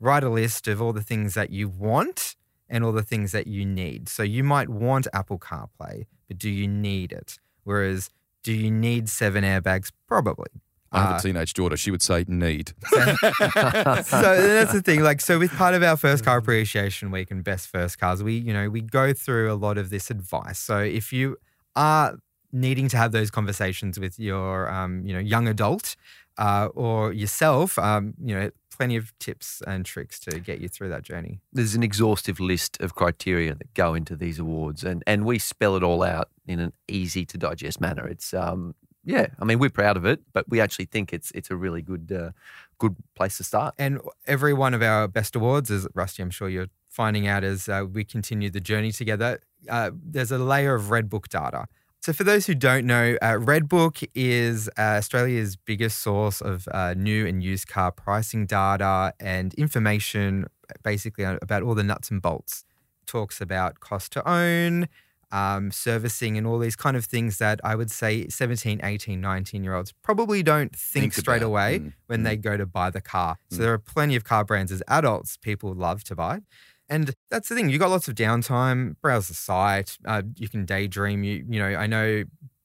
write 0.00 0.24
a 0.24 0.28
list 0.30 0.68
of 0.68 0.80
all 0.80 0.92
the 0.92 1.02
things 1.02 1.34
that 1.34 1.50
you 1.50 1.68
want 1.68 2.36
and 2.68 2.84
all 2.84 2.92
the 2.92 3.02
things 3.02 3.32
that 3.32 3.46
you 3.46 3.64
need. 3.64 4.08
So 4.08 4.22
you 4.22 4.44
might 4.44 4.68
want 4.68 5.06
Apple 5.12 5.38
CarPlay, 5.38 6.06
but 6.28 6.38
do 6.38 6.50
you 6.50 6.68
need 6.68 7.12
it? 7.12 7.38
Whereas, 7.64 8.10
do 8.42 8.52
you 8.52 8.70
need 8.70 9.08
seven 9.08 9.42
airbags? 9.44 9.90
Probably. 10.06 10.46
I 10.92 11.00
have 11.00 11.10
Uh, 11.12 11.16
a 11.16 11.20
teenage 11.20 11.52
daughter. 11.54 11.76
She 11.76 11.90
would 11.90 12.00
say 12.02 12.24
need. 12.28 12.72
so 12.90 12.96
that's 13.04 14.72
the 14.72 14.82
thing. 14.82 15.02
Like, 15.02 15.20
so 15.20 15.38
with 15.38 15.50
part 15.52 15.74
of 15.74 15.82
our 15.82 15.96
first 15.96 16.24
car 16.24 16.38
appreciation 16.38 17.10
week 17.10 17.30
and 17.30 17.42
best 17.44 17.68
first 17.68 17.98
cars, 17.98 18.22
we, 18.22 18.34
you 18.38 18.52
know, 18.52 18.70
we 18.70 18.80
go 18.80 19.12
through 19.12 19.52
a 19.52 19.54
lot 19.54 19.78
of 19.78 19.90
this 19.90 20.10
advice. 20.10 20.58
So 20.58 20.78
if 20.78 21.12
you 21.12 21.36
are 21.76 22.16
needing 22.52 22.88
to 22.88 22.96
have 22.96 23.12
those 23.12 23.30
conversations 23.30 23.98
with 24.00 24.18
your, 24.18 24.70
um, 24.70 25.04
you 25.04 25.12
know, 25.12 25.18
young 25.20 25.46
adult 25.48 25.94
uh, 26.38 26.68
or 26.74 27.12
yourself, 27.12 27.78
um, 27.78 28.14
you 28.22 28.34
know, 28.34 28.50
plenty 28.78 28.96
of 28.96 29.16
tips 29.18 29.60
and 29.66 29.84
tricks 29.84 30.20
to 30.20 30.38
get 30.38 30.60
you 30.60 30.68
through 30.68 30.88
that 30.88 31.02
journey. 31.02 31.40
There's 31.52 31.74
an 31.74 31.82
exhaustive 31.82 32.38
list 32.38 32.80
of 32.80 32.94
criteria 32.94 33.54
that 33.54 33.74
go 33.74 33.94
into 33.94 34.16
these 34.16 34.38
awards, 34.38 34.84
and, 34.84 35.02
and 35.06 35.24
we 35.24 35.38
spell 35.38 35.76
it 35.76 35.82
all 35.82 36.02
out 36.02 36.30
in 36.46 36.60
an 36.60 36.72
easy 36.86 37.26
to 37.26 37.36
digest 37.36 37.80
manner. 37.80 38.06
It's 38.06 38.32
um 38.32 38.74
yeah, 39.04 39.28
I 39.38 39.44
mean 39.44 39.58
we're 39.58 39.70
proud 39.70 39.96
of 39.96 40.04
it, 40.04 40.20
but 40.32 40.48
we 40.48 40.60
actually 40.60 40.84
think 40.84 41.12
it's 41.12 41.30
it's 41.32 41.50
a 41.50 41.56
really 41.56 41.82
good 41.82 42.12
uh, 42.12 42.30
good 42.78 42.96
place 43.14 43.36
to 43.38 43.44
start. 43.44 43.74
And 43.78 44.00
every 44.26 44.54
one 44.54 44.74
of 44.74 44.82
our 44.82 45.08
best 45.08 45.34
awards, 45.34 45.70
as 45.70 45.88
Rusty, 45.94 46.22
I'm 46.22 46.30
sure 46.30 46.48
you're 46.48 46.68
finding 46.88 47.26
out 47.26 47.44
as 47.44 47.68
uh, 47.68 47.86
we 47.90 48.04
continue 48.04 48.50
the 48.50 48.60
journey 48.60 48.92
together, 48.92 49.40
uh, 49.68 49.90
there's 49.94 50.32
a 50.32 50.38
layer 50.38 50.74
of 50.74 50.90
Red 50.90 51.08
Book 51.08 51.28
data. 51.28 51.66
So, 52.00 52.12
for 52.12 52.24
those 52.24 52.46
who 52.46 52.54
don't 52.54 52.86
know, 52.86 53.16
uh, 53.20 53.32
Redbook 53.34 54.08
is 54.14 54.68
uh, 54.78 54.82
Australia's 54.98 55.56
biggest 55.56 55.98
source 55.98 56.40
of 56.40 56.66
uh, 56.72 56.94
new 56.96 57.26
and 57.26 57.42
used 57.42 57.66
car 57.68 57.90
pricing 57.90 58.46
data 58.46 59.12
and 59.20 59.52
information, 59.54 60.46
basically 60.84 61.24
uh, 61.24 61.38
about 61.42 61.62
all 61.64 61.74
the 61.74 61.82
nuts 61.82 62.10
and 62.10 62.22
bolts. 62.22 62.64
Talks 63.06 63.40
about 63.40 63.80
cost 63.80 64.12
to 64.12 64.26
own, 64.30 64.86
um, 65.32 65.70
servicing, 65.72 66.38
and 66.38 66.46
all 66.46 66.58
these 66.60 66.76
kind 66.76 66.96
of 66.96 67.04
things 67.04 67.38
that 67.38 67.60
I 67.64 67.74
would 67.74 67.90
say 67.90 68.28
17, 68.28 68.80
18, 68.82 69.20
19 69.20 69.64
year 69.64 69.74
olds 69.74 69.92
probably 70.02 70.42
don't 70.44 70.74
think, 70.74 71.02
Think 71.02 71.14
straight 71.14 71.38
about. 71.38 71.46
away 71.48 71.78
Mm, 71.80 71.92
when 72.06 72.20
mm. 72.20 72.24
they 72.24 72.36
go 72.36 72.56
to 72.56 72.64
buy 72.64 72.90
the 72.90 73.00
car. 73.00 73.38
So 73.50 73.56
Mm. 73.56 73.60
there 73.60 73.72
are 73.72 73.78
plenty 73.78 74.14
of 74.14 74.22
car 74.24 74.44
brands 74.44 74.70
as 74.70 74.82
adults 74.88 75.36
people 75.36 75.74
love 75.74 76.04
to 76.04 76.14
buy. 76.14 76.40
And 76.88 77.14
that's 77.30 77.48
the 77.48 77.54
thing. 77.54 77.68
You 77.68 77.78
got 77.78 77.90
lots 77.90 78.08
of 78.08 78.14
downtime. 78.14 78.96
Browse 79.02 79.28
the 79.28 79.34
site. 79.34 79.98
Uh, 80.04 80.22
you 80.36 80.48
can 80.48 80.64
daydream. 80.64 81.22
You 81.22 81.44
you 81.48 81.58
know 81.58 81.66
I 81.66 81.86
know 81.86 82.24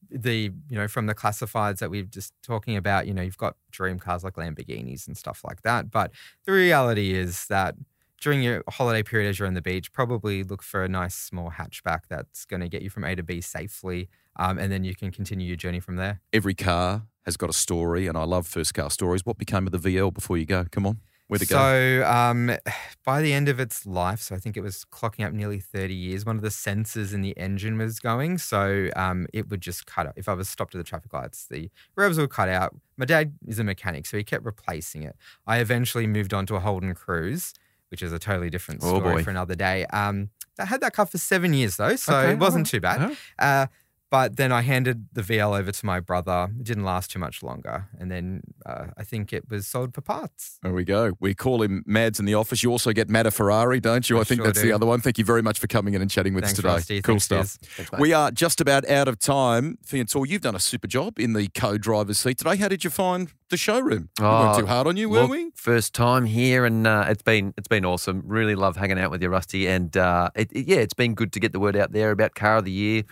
the 0.09 0.51
you 0.69 0.77
know 0.77 0.87
from 0.87 1.07
the 1.07 1.15
classifieds 1.15 1.79
that 1.79 1.89
we've 1.89 2.09
just 2.09 2.33
talking 2.41 2.77
about. 2.77 3.07
You 3.07 3.13
know 3.13 3.21
you've 3.21 3.37
got 3.37 3.55
dream 3.71 3.99
cars 3.99 4.23
like 4.23 4.35
Lamborghinis 4.35 5.07
and 5.07 5.17
stuff 5.17 5.41
like 5.43 5.61
that. 5.63 5.91
But 5.91 6.11
the 6.45 6.51
reality 6.51 7.13
is 7.13 7.47
that 7.47 7.75
during 8.21 8.41
your 8.41 8.63
holiday 8.69 9.03
period 9.03 9.27
as 9.27 9.37
you're 9.37 9.47
on 9.47 9.53
the 9.53 9.61
beach, 9.61 9.91
probably 9.91 10.43
look 10.43 10.63
for 10.63 10.83
a 10.83 10.87
nice 10.87 11.13
small 11.13 11.51
hatchback 11.51 12.03
that's 12.09 12.45
going 12.45 12.61
to 12.61 12.69
get 12.69 12.81
you 12.81 12.89
from 12.89 13.03
A 13.03 13.15
to 13.15 13.23
B 13.23 13.41
safely, 13.41 14.07
um, 14.37 14.57
and 14.57 14.71
then 14.71 14.85
you 14.85 14.95
can 14.95 15.11
continue 15.11 15.45
your 15.45 15.57
journey 15.57 15.81
from 15.81 15.97
there. 15.97 16.21
Every 16.31 16.53
car 16.53 17.03
has 17.25 17.35
got 17.35 17.49
a 17.49 17.53
story, 17.53 18.07
and 18.07 18.17
I 18.17 18.23
love 18.23 18.47
first 18.47 18.73
car 18.73 18.89
stories. 18.89 19.25
What 19.25 19.37
became 19.37 19.67
of 19.67 19.73
the 19.73 19.77
VL 19.77 20.13
before 20.13 20.37
you 20.37 20.45
go? 20.45 20.65
Come 20.71 20.85
on, 20.85 21.01
where'd 21.27 21.41
it 21.41 21.49
go? 21.49 21.55
So, 21.55 22.05
um, 22.09 22.51
by 23.05 23.21
the 23.21 23.33
end 23.33 23.49
of 23.49 23.59
its 23.59 23.85
life, 23.85 24.21
so 24.21 24.35
I 24.35 24.39
think 24.39 24.55
it 24.57 24.61
was 24.61 24.85
clocking 24.91 25.25
up 25.25 25.33
nearly 25.33 25.59
30 25.59 25.93
years, 25.93 26.25
one 26.25 26.35
of 26.35 26.41
the 26.41 26.49
sensors 26.49 27.13
in 27.13 27.21
the 27.21 27.37
engine 27.37 27.77
was 27.77 27.99
going. 27.99 28.37
So, 28.37 28.89
um, 28.95 29.27
it 29.33 29.49
would 29.49 29.61
just 29.61 29.85
cut 29.85 30.07
out. 30.07 30.13
If 30.15 30.27
I 30.29 30.33
was 30.33 30.49
stopped 30.49 30.75
at 30.75 30.77
the 30.79 30.83
traffic 30.83 31.13
lights, 31.13 31.45
the 31.49 31.69
revs 31.95 32.17
would 32.17 32.29
cut 32.29 32.49
out. 32.49 32.75
My 32.97 33.05
dad 33.05 33.33
is 33.47 33.59
a 33.59 33.63
mechanic, 33.63 34.05
so 34.05 34.17
he 34.17 34.23
kept 34.23 34.45
replacing 34.45 35.03
it. 35.03 35.15
I 35.47 35.59
eventually 35.59 36.07
moved 36.07 36.33
on 36.33 36.45
to 36.47 36.55
a 36.55 36.59
Holden 36.59 36.93
Cruze, 36.95 37.53
which 37.89 38.01
is 38.01 38.11
a 38.13 38.19
totally 38.19 38.49
different 38.49 38.81
Oh, 38.83 38.97
story 38.99 39.15
boy. 39.17 39.23
for 39.23 39.29
another 39.29 39.55
day. 39.55 39.85
Um, 39.87 40.29
I 40.59 40.65
had 40.65 40.81
that 40.81 40.93
car 40.93 41.05
for 41.07 41.17
seven 41.17 41.53
years, 41.53 41.77
though, 41.77 41.95
so 41.95 42.15
Okay, 42.15 42.31
it 42.33 42.37
wasn't 42.39 42.67
alright. 42.71 42.71
too 42.71 42.79
bad. 42.79 43.17
Yeah. 43.39 43.61
Uh, 43.63 43.67
But 44.13 44.35
then 44.37 44.51
I 44.51 44.61
handed 44.61 45.07
the 45.13 45.23
VL 45.23 45.57
over 45.59 45.71
to 45.71 45.85
my 45.87 45.99
brother. 45.99 46.49
It 46.59 46.65
didn't 46.65 46.83
last 46.83 47.09
too 47.09 47.17
much 47.17 47.41
longer. 47.41 47.87
And 47.99 48.11
then 48.11 48.41
uh, 48.63 48.85
I 48.95 49.03
think 49.03 49.33
it 49.33 49.49
was 49.49 49.65
sold 49.65 49.95
for 49.95 50.01
parts. 50.01 50.59
There 50.61 50.71
we 50.71 50.83
go. 50.83 51.13
We 51.19 51.33
call 51.33 51.63
him 51.63 51.83
Mads 51.87 52.19
in 52.19 52.25
the 52.25 52.35
office. 52.35 52.61
You 52.61 52.69
also 52.69 52.91
get 52.93 53.09
Matt 53.09 53.25
a 53.25 53.31
Ferrari, 53.31 53.79
don't 53.79 54.07
you? 54.07 54.19
I, 54.19 54.21
I 54.21 54.23
think 54.23 54.37
sure 54.41 54.45
that's 54.45 54.61
the 54.61 54.71
other 54.71 54.85
one. 54.85 55.01
Thank 55.01 55.17
you 55.17 55.25
very 55.25 55.41
much 55.41 55.57
for 55.57 55.65
coming 55.65 55.95
in 55.95 56.01
and 56.03 56.11
chatting 56.11 56.35
with 56.35 56.43
Thanks, 56.43 56.59
us 56.59 56.61
today. 56.61 56.73
Rusty. 56.75 57.01
Cool 57.01 57.13
Thanks, 57.19 57.53
stuff. 57.53 57.57
Piers. 57.89 57.99
We 57.99 58.13
are 58.13 58.29
just 58.29 58.61
about 58.61 58.87
out 58.87 59.07
of 59.07 59.17
time. 59.17 59.79
Feann 59.83 60.05
Torr, 60.05 60.27
you've 60.27 60.43
done 60.43 60.55
a 60.55 60.59
super 60.59 60.85
job 60.85 61.17
in 61.17 61.33
the 61.33 61.47
co-driver's 61.55 62.19
seat 62.19 62.37
today. 62.37 62.55
How 62.57 62.67
did 62.67 62.83
you 62.83 62.91
find 62.91 63.33
the 63.49 63.57
showroom? 63.57 64.09
we 64.19 64.25
weren't 64.25 64.55
Oh, 64.57 64.59
too 64.59 64.67
hard 64.67 64.85
on 64.85 64.95
you, 64.95 65.09
were 65.09 65.21
Look, 65.21 65.31
we? 65.31 65.49
First 65.55 65.95
time 65.95 66.25
here, 66.25 66.65
and 66.65 66.85
uh, 66.85 67.05
it's 67.07 67.23
been 67.23 67.55
it's 67.57 67.67
been 67.67 67.83
awesome. 67.83 68.21
Really 68.27 68.53
love 68.53 68.77
hanging 68.77 68.99
out 68.99 69.09
with 69.09 69.23
you, 69.23 69.29
Rusty. 69.29 69.67
And 69.67 69.97
uh, 69.97 70.29
it, 70.35 70.51
it- 70.53 70.67
yeah, 70.67 70.77
it's 70.77 70.93
been 70.93 71.15
good 71.15 71.33
to 71.33 71.39
get 71.39 71.51
the 71.51 71.59
word 71.59 71.75
out 71.75 71.93
there 71.93 72.11
about 72.11 72.35
car 72.35 72.57
of 72.57 72.65
the 72.65 72.71
year, 72.71 73.03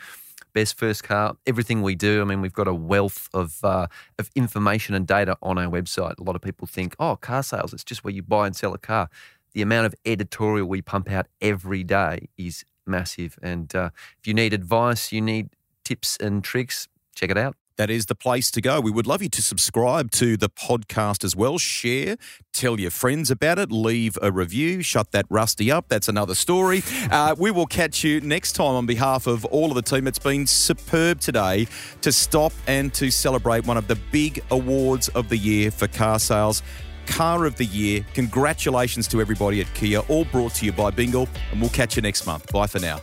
best 0.53 0.77
first 0.77 1.03
car, 1.03 1.35
everything 1.45 1.81
we 1.81 1.95
do. 1.95 2.21
I 2.21 2.25
mean, 2.25 2.41
we've 2.41 2.53
got 2.53 2.67
a 2.67 2.73
wealth 2.73 3.29
of 3.33 3.63
uh, 3.63 3.87
of 4.19 4.29
information 4.35 4.95
and 4.95 5.07
data 5.07 5.37
on 5.41 5.57
our 5.57 5.69
website. 5.69 6.19
A 6.19 6.23
lot 6.23 6.35
of 6.35 6.41
people 6.41 6.67
think, 6.67 6.95
oh, 6.99 7.15
car 7.15 7.43
sales, 7.43 7.73
it's 7.73 7.83
just 7.83 8.03
where 8.03 8.13
you 8.13 8.23
buy 8.23 8.47
and 8.47 8.55
sell 8.55 8.73
a 8.73 8.77
car. 8.77 9.09
The 9.53 9.61
amount 9.61 9.85
of 9.87 9.95
editorial 10.05 10.67
we 10.67 10.81
pump 10.81 11.11
out 11.11 11.27
every 11.41 11.83
day 11.83 12.29
is 12.37 12.63
massive. 12.85 13.37
And 13.41 13.73
uh, 13.75 13.89
if 14.19 14.27
you 14.27 14.33
need 14.33 14.53
advice, 14.53 15.11
you 15.11 15.21
need 15.21 15.49
tips 15.83 16.17
and 16.17 16.43
tricks, 16.43 16.87
check 17.15 17.29
it 17.29 17.37
out. 17.37 17.55
That 17.77 17.89
is 17.89 18.05
the 18.05 18.15
place 18.15 18.51
to 18.51 18.61
go. 18.61 18.79
We 18.79 18.91
would 18.91 19.07
love 19.07 19.21
you 19.21 19.29
to 19.29 19.41
subscribe 19.41 20.11
to 20.11 20.37
the 20.37 20.49
podcast 20.49 21.23
as 21.23 21.35
well. 21.35 21.57
Share, 21.57 22.17
tell 22.53 22.79
your 22.79 22.91
friends 22.91 23.31
about 23.31 23.59
it, 23.59 23.71
leave 23.71 24.17
a 24.21 24.31
review, 24.31 24.81
shut 24.81 25.11
that 25.11 25.25
rusty 25.29 25.71
up. 25.71 25.87
That's 25.87 26.07
another 26.07 26.35
story. 26.35 26.83
Uh, 27.09 27.35
we 27.37 27.51
will 27.51 27.65
catch 27.65 28.03
you 28.03 28.21
next 28.21 28.53
time 28.53 28.75
on 28.75 28.85
behalf 28.85 29.27
of 29.27 29.45
all 29.45 29.69
of 29.69 29.75
the 29.75 29.81
team. 29.81 30.07
It's 30.07 30.19
been 30.19 30.45
superb 30.47 31.19
today 31.19 31.67
to 32.01 32.11
stop 32.11 32.53
and 32.67 32.93
to 32.95 33.09
celebrate 33.09 33.65
one 33.65 33.77
of 33.77 33.87
the 33.87 33.97
big 34.11 34.43
awards 34.51 35.07
of 35.09 35.29
the 35.29 35.37
year 35.37 35.71
for 35.71 35.87
car 35.87 36.19
sales. 36.19 36.61
Car 37.07 37.45
of 37.45 37.55
the 37.57 37.65
Year. 37.65 38.05
Congratulations 38.13 39.07
to 39.09 39.21
everybody 39.21 39.59
at 39.59 39.73
Kia, 39.73 39.99
all 40.01 40.25
brought 40.25 40.53
to 40.55 40.65
you 40.65 40.71
by 40.71 40.91
Bingle, 40.91 41.27
and 41.51 41.59
we'll 41.59 41.69
catch 41.71 41.95
you 41.95 42.01
next 42.01 42.25
month. 42.25 42.51
Bye 42.51 42.67
for 42.67 42.79
now. 42.79 43.01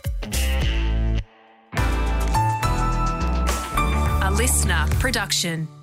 Listener 4.39 4.87
production. 5.01 5.78